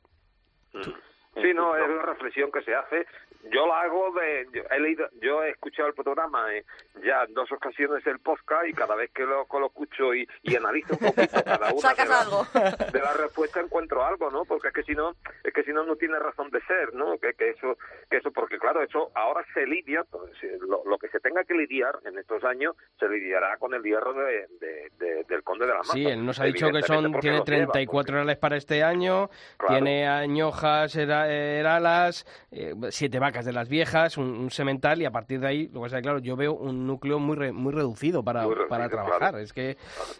Sí, 0.73 1.55
no, 1.55 1.77
es 1.77 1.89
la 1.89 2.03
reflexión 2.03 2.51
que 2.51 2.63
se 2.63 2.75
hace. 2.75 3.07
Yo 3.51 3.67
la 3.67 3.83
hago 3.83 4.11
de... 4.13 4.47
Yo 4.53 4.63
he, 4.71 4.81
leído, 4.81 5.09
yo 5.21 5.43
he 5.43 5.51
escuchado 5.51 5.89
el 5.89 5.95
programa 5.95 6.53
eh, 6.55 6.65
ya 7.05 7.25
en 7.27 7.35
dos 7.35 7.51
ocasiones 7.53 8.07
el 8.07 8.19
podcast 8.21 8.67
y 8.69 8.73
cada 8.73 8.95
vez 8.95 9.11
que 9.13 9.25
lo, 9.25 9.47
que 9.47 9.59
lo 9.61 9.67
escucho 9.67 10.15
y, 10.15 10.27
y 10.43 10.57
analizo 10.57 10.95
un 10.95 10.99
poquito 11.13 11.45
cada 11.45 11.73
una 11.73 11.81
Sacas 11.81 12.05
de 12.09 12.15
las, 12.15 12.27
algo. 12.27 12.47
de 12.93 13.01
la 13.01 13.13
respuesta 13.15 13.61
encuentro 13.61 14.05
algo, 14.05 14.31
¿no? 14.31 14.45
Porque 14.45 14.69
es 14.69 14.75
que 14.75 14.83
si 14.85 14.93
no, 14.95 15.15
es 15.43 15.53
que 15.53 15.63
si 15.65 15.73
no 15.73 15.85
no 15.85 15.97
tiene 15.97 16.19
razón 16.19 16.51
de 16.51 16.61
ser, 16.63 16.95
¿no? 16.95 17.19
Que, 17.19 17.35
que 17.35 17.51
eso, 17.51 17.77
que 18.11 18.17
eso, 18.19 18.31
porque 18.33 18.59
claro, 18.59 18.83
eso 18.83 19.11
ahora 19.15 19.45
se 19.53 19.67
lidia, 19.67 20.05
pues, 20.11 20.33
si 20.41 20.47
lo, 20.67 20.83
lo 20.85 20.99
que 20.99 21.09
se 21.09 21.21
tenga 21.21 21.45
que 21.45 21.55
lidiar 21.55 21.99
en 22.07 22.19
estos 22.19 22.43
años 22.45 22.75
se 22.99 23.09
lidiará 23.09 23.57
con 23.59 23.75
el 23.75 23.83
hierro 23.83 24.15
de, 24.15 24.47
de- 24.61 24.91
de- 24.99 25.25
del 25.25 25.43
conde 25.43 25.67
de 25.67 25.73
la 25.73 25.79
Maza. 25.79 25.93
Sí, 25.93 26.07
él 26.07 26.25
nos 26.25 26.39
ha 26.41 26.45
dicho 26.45 26.71
que 26.71 26.83
son 26.83 27.13
tiene 27.21 27.39
los 27.39 27.45
lleva, 27.45 27.45
34 27.45 28.15
reales 28.15 28.37
para 28.39 28.57
este 28.57 28.83
año, 28.83 29.29
Claro. 29.59 29.75
tiene 29.75 30.07
añojas, 30.09 30.95
era- 30.97 31.31
eralas, 31.31 32.25
eh, 32.51 32.75
siete 32.91 33.19
vacas 33.19 33.34
de 33.45 33.53
las 33.53 33.69
viejas, 33.69 34.17
un, 34.19 34.27
un 34.27 34.51
semental 34.51 35.01
y 35.03 35.05
a 35.07 35.11
partir 35.11 35.41
de 35.41 35.47
ahí, 35.49 35.69
lo 35.73 35.83
que 35.83 35.89
que, 35.91 36.03
claro, 36.03 36.19
yo 36.19 36.37
veo 36.37 36.53
un 36.55 36.87
núcleo 36.87 37.19
muy 37.19 37.37
re- 37.37 37.53
muy 37.53 37.73
reducido 37.73 38.23
para, 38.23 38.43
Muy 38.43 38.51
reducido, 38.55 38.69
para 38.69 38.89
trabajar. 38.89 39.19
claro. 39.19 39.39
Es 39.39 39.53
que 39.53 39.77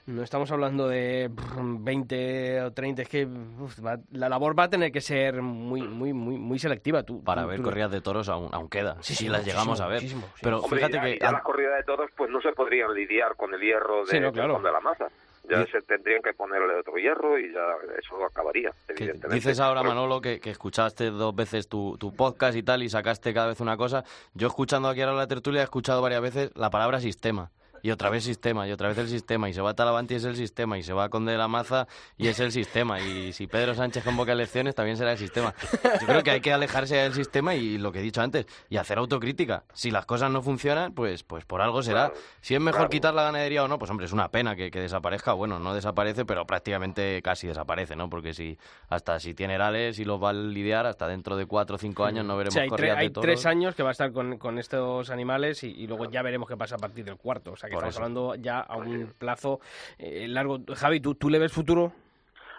no 0.07 0.23
estamos 0.23 0.51
hablando 0.51 0.89
de 0.89 1.29
brr, 1.31 1.79
20 1.81 2.63
o 2.63 2.73
30, 2.73 3.03
es 3.03 3.09
que 3.09 3.27
uf, 3.27 3.79
va- 3.85 3.99
la 4.13 4.29
labor 4.29 4.59
va 4.59 4.65
a 4.65 4.71
tener 4.71 4.91
que 4.91 5.01
ser 5.01 5.43
muy 5.43 5.83
muy 5.83 6.13
muy 6.13 6.39
muy 6.39 6.59
selectiva. 6.59 7.03
Tú, 7.03 7.23
Para 7.23 7.43
tú- 7.43 7.49
ver 7.49 7.57
tú- 7.59 7.65
corridas 7.65 7.91
de 7.91 8.01
toros 8.01 8.29
aún, 8.29 8.49
aún 8.53 8.69
queda, 8.69 8.97
Sí, 9.01 9.15
si 9.15 9.25
sí, 9.25 9.29
las 9.29 9.45
llegamos 9.45 9.81
a 9.81 9.87
ver. 9.87 9.97
muchísimo, 9.97 10.21
muchísimo, 10.23 10.37
sí. 10.37 10.41
Pero 10.43 10.59
Hombre, 10.61 10.77
fíjate 10.79 10.95
ya, 10.97 11.03
que 11.03 11.19
ya 11.21 11.33
las 11.33 11.43
corridas 11.43 11.77
de 11.77 11.83
todos 11.85 12.11
pues 12.17 12.31
no 12.31 12.41
se 12.41 12.53
podrían 12.53 12.95
lidiar 12.95 13.37
con 13.37 13.53
el 13.55 13.61
hierro 13.61 14.01
de, 14.01 14.07
Sí, 14.07 14.17
no, 14.19 14.27
del 14.27 14.33
claro. 14.33 14.55
Conde 14.55 14.69
de 14.69 14.73
la 14.73 14.81
Maza. 14.81 15.07
Ya 15.49 15.67
se 15.67 15.83
tendrían 15.83 16.23
que 16.23 16.33
ponerle 16.33 16.75
otro 16.75 16.97
hierro 16.97 17.39
y 17.39 17.53
ya 17.53 17.61
eso 17.99 18.25
acabaría, 18.25 18.73
evidentemente. 18.89 19.35
dices 19.35 19.61
ahora, 19.61 19.83
Manolo, 19.83 20.21
que, 20.21 20.41
que 20.41 20.51
escuchaste 20.51 21.11
dos 21.11 21.35
veces 21.35 21.69
tu, 21.69 21.99
tu 21.99 22.15
podcast 22.15 22.57
y 22.57 22.63
tal 22.63 22.83
y 22.83 22.89
sacaste 22.89 23.35
cada 23.35 23.49
vez 23.49 23.61
una 23.61 23.77
cosa. 23.77 24.05
Yo 24.33 24.47
escuchando 24.49 24.89
aquí 24.89 25.03
ahora 25.03 25.17
la 25.17 25.27
tertulia 25.27 25.61
he 25.61 25.65
escuchado 25.65 26.01
varias 26.01 26.23
veces 26.23 26.51
la 26.55 26.71
palabra 26.71 27.01
sistema. 27.01 27.51
Y 27.85 27.91
otra 27.91 28.09
vez 28.09 28.25
sistema, 28.25 28.67
y 28.67 28.73
otra 28.73 28.89
vez 28.89 28.97
el 28.97 29.09
sistema, 29.09 29.47
y 29.51 29.53
se 29.53 29.61
va 29.61 29.71
a 29.71 29.75
Talavante 29.75 30.15
y 30.15 30.17
es 30.17 30.25
el 30.25 30.37
sistema, 30.37 30.79
y 30.79 30.83
se 30.83 30.95
va 30.95 31.05
a 31.05 31.09
Conde 31.11 31.33
de 31.33 31.39
la 31.39 31.49
Maza 31.49 31.87
y 32.17 32.29
es 32.29 32.41
el 32.41 32.51
sistema, 32.51 32.99
y 32.99 33.35
si 33.35 33.47
Pedro 33.47 33.75
Sánchez 33.75 34.03
convoca 34.03 34.33
elecciones 34.33 34.75
también 34.75 34.97
será 34.97 35.13
el 35.13 35.19
sistema. 35.19 35.53
Yo 36.01 36.07
creo 36.07 36.23
que 36.23 36.31
hay 36.31 36.41
que 36.41 36.51
alejarse 36.51 36.97
del 36.97 37.13
sistema 37.13 37.55
y 37.55 37.77
lo 37.77 37.93
que 37.93 37.99
he 37.99 38.03
dicho 38.03 38.23
antes, 38.23 38.47
y 38.71 38.79
hacer 38.79 38.97
autocrítica. 38.97 39.65
Si 39.75 39.91
las 39.91 40.07
cosas 40.07 40.31
no 40.31 40.41
funcionan, 40.41 40.95
pues, 40.95 41.25
pues 41.25 41.45
por 41.45 41.61
algo 41.61 41.83
será. 41.83 42.11
Si 42.41 42.55
es 42.55 42.61
mejor 42.61 42.89
quitar 42.89 43.13
la 43.13 43.25
ganadería 43.25 43.63
o 43.65 43.69
no, 43.69 43.79
pues 43.79 43.91
hombre, 43.91 44.07
es 44.07 44.13
una 44.13 44.31
pena 44.31 44.57
que, 44.57 44.71
que 44.71 44.81
desaparezca. 44.81 45.35
Bueno, 45.35 45.59
no 45.59 45.75
desaparece, 45.75 46.25
pero 46.25 46.47
prácticamente 46.47 47.21
casi 47.21 47.47
desaparece, 47.49 47.97
¿no? 47.97 48.09
Porque 48.09 48.33
si 48.33 48.57
hasta 48.89 49.21
si 49.21 49.35
tiene 49.35 49.57
herales 49.57 49.99
y 49.99 50.07
los 50.07 50.23
va 50.23 50.31
a 50.31 50.33
lidiar, 50.33 50.87
hasta 50.87 51.07
dentro 51.07 51.37
de 51.37 51.45
cuatro 51.45 51.77
o 51.77 51.79
cinco 51.79 52.07
años 52.07 52.25
no 52.25 52.33
O 52.33 52.37
veremos 52.39 52.55
sea, 52.55 52.63
hay, 52.63 52.71
tre- 52.71 52.97
hay 52.97 53.09
de 53.09 53.13
toros. 53.13 53.27
tres 53.27 53.45
años 53.45 53.75
que 53.75 53.83
va 53.83 53.91
a 53.91 53.93
estar 53.93 54.11
con, 54.11 54.39
con 54.39 54.59
estos 54.59 55.11
animales 55.11 55.63
y, 55.65 55.67
y 55.73 55.87
luego 55.87 56.09
ya 56.11 56.23
veremos 56.23 56.49
qué 56.49 56.57
pasa 56.57 56.77
a 56.77 56.79
partir 56.79 57.05
del 57.05 57.17
cuarto. 57.19 57.53
O 57.53 57.57
sea, 57.57 57.69
que 57.69 57.74
Por 57.75 57.85
estamos 57.89 57.95
eso. 57.95 58.03
hablando 58.03 58.35
ya 58.37 58.61
a 58.61 58.77
un 58.77 59.13
plazo 59.19 59.61
eh, 59.99 60.27
largo. 60.29 60.59
Javi, 60.75 61.01
¿tú, 61.01 61.15
¿tú 61.15 61.29
le 61.31 61.39
ves 61.39 61.53
futuro? 61.53 61.93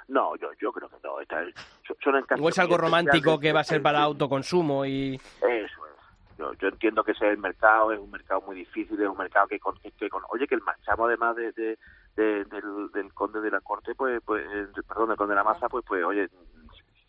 No, 0.07 0.35
yo, 0.35 0.49
yo 0.61 0.71
creo 0.71 0.87
que 0.89 0.97
no. 1.03 1.19
Esta 1.19 1.41
es- 1.43 1.55
son- 1.87 1.97
son 2.03 2.15
en 2.17 2.23
casos 2.25 2.45
¿O 2.45 2.49
es 2.49 2.59
algo 2.59 2.77
romántico 2.77 3.39
que 3.39 3.51
va 3.53 3.61
a 3.61 3.63
ser 3.63 3.81
para 3.81 4.01
autoconsumo 4.03 4.85
y...? 4.85 5.15
Eso 5.15 5.47
es. 5.47 6.37
Yo, 6.37 6.53
yo 6.55 6.67
entiendo 6.67 7.03
que 7.03 7.13
ese 7.13 7.25
es 7.25 7.31
el 7.31 7.37
mercado, 7.37 7.91
es 7.93 7.99
un 7.99 8.11
mercado 8.11 8.41
muy 8.41 8.55
difícil, 8.57 9.01
es 9.01 9.07
un 9.07 9.17
mercado 9.17 9.47
que, 9.47 9.59
con, 9.59 9.75
que 9.79 10.09
con- 10.09 10.23
oye, 10.29 10.45
que 10.47 10.55
el 10.55 10.61
marchamo 10.61 11.05
además 11.05 11.35
de, 11.37 11.51
de- 11.53 11.77
de- 12.17 12.43
del, 12.45 12.91
del 12.93 13.13
conde 13.13 13.39
de 13.41 13.51
la 13.51 13.61
corte, 13.61 13.95
pues, 13.95 14.21
pues 14.25 14.45
eh, 14.53 14.67
perdón, 14.87 15.07
del 15.09 15.17
conde 15.17 15.31
de 15.31 15.37
la 15.37 15.43
masa, 15.43 15.69
pues, 15.69 15.83
pues, 15.87 16.03
oye, 16.03 16.27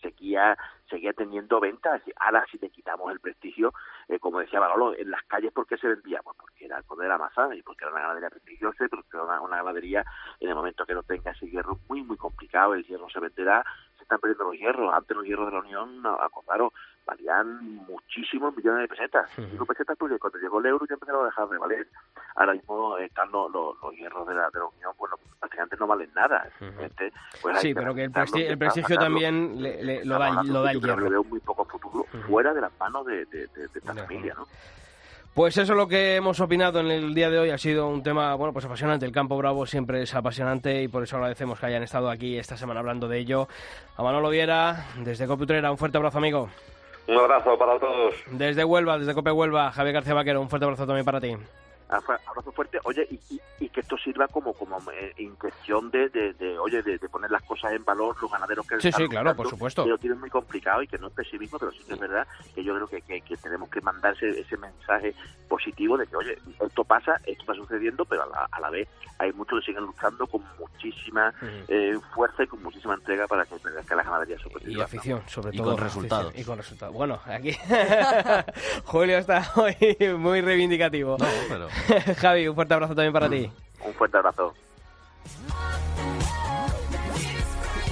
seguía 0.01 0.57
seguía 0.89 1.13
teniendo 1.13 1.61
ventas. 1.61 2.01
Ahora 2.17 2.45
si 2.51 2.59
le 2.59 2.71
quitamos 2.71 3.11
el 3.11 3.21
prestigio, 3.21 3.73
eh, 4.09 4.19
como 4.19 4.41
decía 4.41 4.61
Barolo, 4.61 4.95
en 4.97 5.11
las 5.11 5.23
calles, 5.25 5.53
¿por 5.53 5.67
qué 5.67 5.77
se 5.77 5.89
vendía? 5.89 6.21
Pues 6.23 6.37
porque 6.39 6.67
era 6.67 6.79
el 6.79 6.85
conde 6.85 7.05
de 7.05 7.11
la 7.11 7.19
masa 7.19 7.55
y 7.55 7.63
porque 7.63 7.85
era 7.85 7.93
una 7.93 8.03
ganadería 8.03 8.31
prestigiosa, 8.31 8.87
porque 8.89 9.09
era 9.13 9.25
una, 9.25 9.41
una 9.41 9.57
ganadería 9.57 10.05
en 10.41 10.49
el 10.49 10.55
momento 10.55 10.87
que 10.87 10.95
no 10.95 11.03
tenga 11.03 11.33
ese 11.33 11.49
hierro 11.49 11.79
muy, 11.89 12.03
muy 12.03 12.17
complicado, 12.17 12.75
el 12.75 12.87
hierro 12.87 13.09
se 13.11 13.21
venderá, 13.21 13.65
están 14.07 14.21
perdiendo 14.21 14.45
los 14.45 14.55
hierros. 14.57 14.95
Antes 14.95 15.17
los 15.17 15.27
hierros 15.27 15.47
de 15.47 15.53
la 15.53 15.59
Unión, 15.61 16.03
acordaros, 16.21 16.73
valían 17.05 17.77
muchísimos 17.89 18.57
millones 18.57 18.83
de 18.83 18.89
pesetas. 18.89 19.29
Digo 19.51 19.67
pesetas 19.67 19.97
porque 19.99 20.19
cuando 20.19 20.39
llegó 20.39 20.61
el 20.61 20.67
euro 20.67 20.87
ya 20.89 20.95
empezaron 20.95 21.23
a 21.23 21.27
dejar 21.27 21.49
de 21.49 21.59
valer. 21.59 21.89
Ahora 22.37 22.53
mismo 22.53 22.97
están 22.99 23.31
los, 23.33 23.51
los, 23.51 23.77
los 23.83 23.93
hierros 23.97 24.27
de 24.29 24.35
la, 24.35 24.49
de 24.51 24.59
la 24.61 24.67
Unión, 24.67 24.93
bueno, 24.99 25.17
prácticamente 25.41 25.77
no 25.79 25.87
valen 25.89 26.11
nada. 26.15 26.49
Pues 27.43 27.61
Sí, 27.61 27.75
pero 27.75 27.95
que 27.95 28.05
el, 28.05 28.11
analizarlo, 28.11 28.41
presti- 28.41 28.51
el 28.51 28.59
prestigio 28.59 28.97
también 28.99 29.63
le- 29.63 29.83
le- 29.83 30.05
lo 30.05 30.19
da, 30.19 30.43
lo 30.43 30.63
da 30.63 30.71
el 30.71 30.81
hierro. 30.81 31.01
le 31.05 31.11
veo 31.11 31.25
muy 31.25 31.41
poco 31.41 31.65
futuro 31.65 32.05
fuera 32.29 32.55
de 32.55 32.61
las 32.61 32.73
manos 32.79 33.07
de, 33.07 33.25
de, 33.27 33.47
de- 33.49 33.69
de 33.69 33.79
esta 33.79 33.93
familia, 33.95 34.35
¿no? 34.37 34.47
Pues 35.37 35.55
eso 35.59 35.74
es 35.74 35.76
lo 35.76 35.87
que 35.87 36.16
hemos 36.16 36.41
opinado 36.41 36.80
en 36.80 36.91
el 36.91 37.14
día 37.14 37.28
de 37.28 37.39
hoy. 37.39 37.51
Ha 37.51 37.59
sido 37.59 37.89
un 37.89 38.03
tema, 38.03 38.34
bueno, 38.37 38.55
pues 38.55 38.64
apasionante. 38.64 39.05
El 39.05 39.12
campo 39.12 39.37
bravo 39.37 39.66
siempre 39.66 40.01
es 40.01 40.14
apasionante 40.14 40.82
y 40.82 40.89
por 40.89 41.03
eso 41.03 41.16
agradecemos 41.16 41.61
que 41.61 41.66
hayan 41.66 41.82
estado 41.82 42.09
aquí 42.09 42.39
esta 42.39 42.57
semana 42.57 42.80
hablando 42.80 43.07
de 43.07 43.18
ello. 43.18 43.47
A 43.99 44.03
Manolo 44.03 44.30
Viera, 44.30 44.87
desde 45.01 45.26
Coputrera, 45.26 45.70
un 45.70 45.76
fuerte 45.76 45.99
abrazo, 45.99 46.16
amigo. 46.16 46.49
Un 47.07 47.18
abrazo 47.18 47.59
para 47.59 47.78
todos. 47.78 48.14
Desde 48.30 48.64
Huelva, 48.64 48.99
desde 48.99 49.12
Cope 49.12 49.30
Huelva, 49.30 49.70
Javier 49.72 49.97
García 49.97 50.14
Vaquero, 50.14 50.41
un 50.41 50.49
fuerte 50.49 50.64
abrazo 50.64 50.87
también 50.87 51.05
para 51.05 51.20
ti. 51.20 51.37
Abra- 51.89 52.20
Abrazo 52.26 52.53
fuerte, 52.53 52.78
oye, 52.84 53.07
y, 53.11 53.14
y- 53.34 53.41
y 53.61 53.68
que 53.68 53.80
esto 53.80 53.97
sirva 53.97 54.26
como 54.28 54.53
como 54.55 54.78
eh, 54.91 55.12
intención 55.18 55.91
de, 55.91 56.09
de, 56.09 56.32
de, 56.34 56.59
oye, 56.59 56.82
de, 56.82 56.99
de 56.99 57.09
poner 57.09 57.30
las 57.30 57.43
cosas 57.43 57.72
en 57.72 57.84
valor, 57.84 58.16
los 58.20 58.30
ganaderos 58.30 58.66
que 58.66 58.80
Sí, 58.80 58.89
están 58.89 59.03
sí, 59.05 59.09
claro, 59.09 59.34
por 59.37 59.49
supuesto. 59.49 59.84
que 59.84 59.91
lo 59.91 59.99
tienen 59.99 60.18
muy 60.20 60.28
complicado 60.30 60.82
y 60.82 60.89
que 60.89 60.99
no 60.99 61.07
es 61.09 61.12
pesimismo, 61.14 61.59
pero 61.59 61.70
sí 61.72 61.78
que 61.87 61.95
es 61.95 62.01
verdad 62.01 62.26
que 62.55 62.64
yo 62.64 62.74
creo 62.74 62.89
que, 62.89 63.03
que, 63.03 63.20
que 63.20 63.37
tenemos 63.37 63.70
que 63.70 63.80
mandar 63.80 64.14
ese, 64.20 64.57
mensaje 64.57 65.14
positivo 65.49 65.97
de 65.97 66.07
que, 66.07 66.16
oye, 66.16 66.39
esto 66.61 66.84
pasa, 66.84 67.16
esto 67.24 67.41
está 67.43 67.55
sucediendo, 67.55 68.05
pero 68.05 68.24
a 68.24 68.26
la, 68.26 68.49
a 68.51 68.61
la 68.61 68.70
vez 68.70 68.89
hay 69.18 69.32
muchos 69.32 69.61
que 69.61 69.66
siguen 69.66 69.84
luchando 69.84 70.26
con 70.26 70.43
muchísima 70.59 71.32
eh, 71.68 71.97
fuerza 72.14 72.43
y 72.43 72.47
con 72.49 72.62
muchísima 72.62 72.95
entrega 72.95 73.26
para 73.26 73.45
que, 73.47 73.57
que 73.57 73.95
la 73.95 74.03
ganadería. 74.03 74.37
Y 74.66 74.80
afición, 74.80 75.22
sobre 75.28 75.55
Y 75.55 75.59
todo. 75.59 75.72
con 75.74 75.84
resultados. 75.84 76.32
Y 76.37 76.45
con 76.45 76.59
resultados. 76.59 76.95
Bueno, 76.95 77.20
aquí 77.26 77.53
Julio 78.84 79.18
está 79.18 79.49
hoy 79.57 79.76
muy 80.18 80.41
reivindicativo. 80.41 81.16
No, 81.18 81.26
pero... 81.49 81.68
Javi, 82.18 82.49
un 82.49 82.55
fuerte 82.55 82.74
abrazo 82.74 82.95
también 82.95 83.12
para 83.12 83.29
ti. 83.29 83.51
Un 83.85 83.93
fuerte 83.95 84.16
abrazo. 84.16 84.55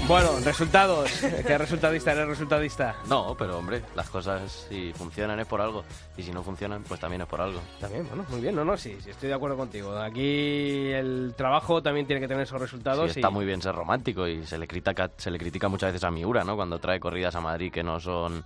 Bueno, 0.07 0.29
resultados. 0.45 1.11
¿Qué 1.47 1.57
resultadista 1.57 2.13
eres 2.13 2.29
resultadista? 2.29 2.95
No, 3.09 3.35
pero 3.39 3.57
hombre, 3.59 3.83
las 3.95 4.11
cosas 4.11 4.67
si 4.69 4.93
funcionan 4.93 5.41
es 5.41 5.47
por 5.47 5.63
algo. 5.63 5.83
Y 6.19 6.23
si 6.23 6.31
no 6.31 6.43
funcionan, 6.43 6.83
pues 6.83 7.01
también 7.01 7.23
es 7.23 7.27
por 7.27 7.41
algo. 7.41 7.59
También, 7.81 8.07
bueno, 8.09 8.27
muy 8.29 8.41
bien, 8.43 8.55
no, 8.55 8.67
no, 8.67 8.77
sí, 8.77 8.99
sí, 9.03 9.09
estoy 9.11 9.31
de 9.31 9.35
acuerdo 9.35 9.57
contigo. 9.57 9.97
Aquí 9.97 10.91
el 10.91 11.33
trabajo 11.35 11.83
también 11.83 12.07
tiene 12.07 12.21
que 12.21 12.29
tener 12.29 12.43
esos 12.43 12.61
resultados. 12.61 13.13
Sí, 13.13 13.21
está 13.21 13.31
y- 13.31 13.33
muy 13.33 13.47
bien 13.47 13.63
ser 13.63 13.75
romántico 13.75 14.29
y 14.29 14.45
se 14.45 14.59
le 14.59 14.69
critica 14.69 15.11
se 15.17 15.31
le 15.31 15.39
critica 15.39 15.69
muchas 15.69 15.91
veces 15.93 16.05
a 16.05 16.11
Miura, 16.11 16.45
¿no? 16.45 16.55
Cuando 16.55 16.79
trae 16.79 17.01
corridas 17.01 17.35
a 17.35 17.41
Madrid 17.41 17.73
que 17.73 17.83
no 17.83 17.99
son 17.99 18.45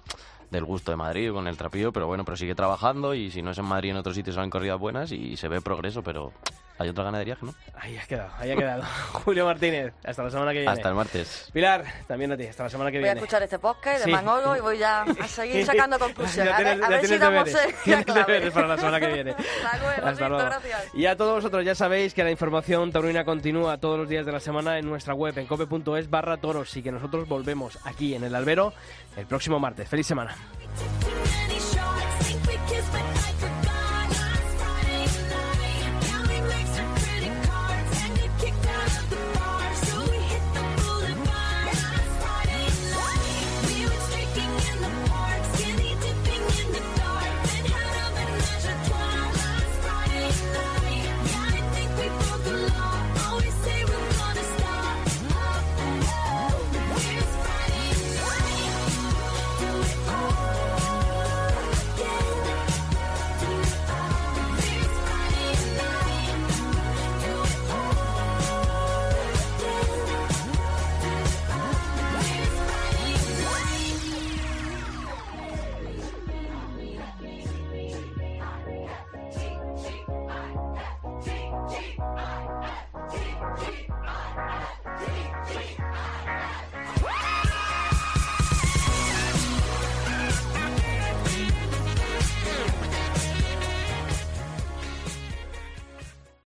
del 0.50 0.64
gusto 0.64 0.90
de 0.92 0.96
Madrid 0.96 1.32
con 1.32 1.46
el 1.46 1.56
trapillo, 1.56 1.92
pero 1.92 2.06
bueno, 2.06 2.24
pero 2.24 2.36
sigue 2.36 2.54
trabajando 2.54 3.14
y 3.14 3.30
si 3.30 3.42
no 3.42 3.50
es 3.50 3.58
en 3.58 3.64
Madrid 3.66 3.90
en 3.90 3.96
otros 3.96 4.14
sitios 4.16 4.34
son 4.34 4.48
corridas 4.50 4.78
buenas 4.78 5.12
y 5.12 5.36
se 5.36 5.48
ve 5.48 5.60
progreso, 5.60 6.02
pero 6.02 6.32
hay 6.78 6.88
otra 6.88 7.04
ganadería 7.04 7.34
que 7.36 7.44
no. 7.46 7.54
Ahí 7.74 7.98
ha 7.98 8.06
quedado, 8.06 8.30
ahí 8.38 8.50
ha 8.52 8.56
quedado. 8.56 8.82
Julio 9.24 9.44
Martínez, 9.44 9.92
hasta 10.04 10.22
la 10.22 10.30
semana 10.30 10.52
que 10.52 10.60
viene. 10.60 10.72
Hasta 10.72 10.88
el 10.88 10.94
martes. 10.94 11.50
Pilar, 11.52 11.84
también 12.06 12.32
a 12.32 12.36
ti, 12.36 12.46
hasta 12.46 12.62
la 12.62 12.70
semana 12.70 12.90
que 12.90 12.98
Voy 12.98 13.08
a 13.08 13.12
viene. 13.14 13.20
escuchar 13.20 13.42
este 13.42 13.58
podcast 13.58 13.98
de 13.98 14.04
Sí. 14.04 14.10
Manolo 14.12 14.56
y 14.56 14.60
voy 14.60 14.78
ya 14.78 15.02
a 15.02 15.28
seguir 15.28 15.66
sacando 15.66 15.98
conclusiones. 15.98 16.52
Ya 16.52 16.56
A 16.56 16.60
ver, 16.62 16.66
tienes- 16.78 16.86
a 16.86 16.88
ver 16.88 17.00
si 17.00 17.06
tienes 17.08 17.20
damos 17.20 17.44
deberes. 17.52 17.74
eh, 17.86 17.90
la 17.90 18.04
clave. 18.04 18.50
para 18.52 18.68
la 18.68 18.76
semana 18.78 19.00
que 19.00 19.06
viene. 19.12 19.30
Hasta 19.32 19.76
luego, 19.78 19.90
Hasta 19.90 20.10
Rocito, 20.10 20.28
luego. 20.28 20.44
gracias. 20.44 20.94
Y 20.94 21.06
a 21.06 21.16
todos 21.16 21.34
vosotros 21.34 21.64
ya 21.64 21.74
sabéis 21.74 22.14
que 22.14 22.22
la 22.24 22.30
información 22.30 22.90
taurina 22.92 23.24
continúa 23.24 23.76
todos 23.78 23.98
los 23.98 24.08
días 24.08 24.24
de 24.24 24.32
la 24.32 24.40
semana 24.40 24.78
en 24.78 24.86
nuestra 24.86 25.12
web 25.14 25.36
en 25.36 25.46
cope.es 25.46 26.08
barra 26.08 26.36
toros 26.38 26.74
y 26.76 26.82
que 26.82 26.92
nosotros 26.92 27.28
volvemos 27.28 27.76
aquí 27.84 28.14
en 28.14 28.24
el 28.24 28.34
albero 28.34 28.72
el 29.16 29.26
próximo 29.26 29.58
martes. 29.58 29.88
¡Feliz 29.88 30.06
semana! 30.06 30.36
Too 30.78 31.10
many 31.10 31.58
shots, 31.58 32.26
think 32.26 32.46
we 32.46 32.54
kissed, 32.68 32.92
but 32.92 33.02
I. 33.02 33.37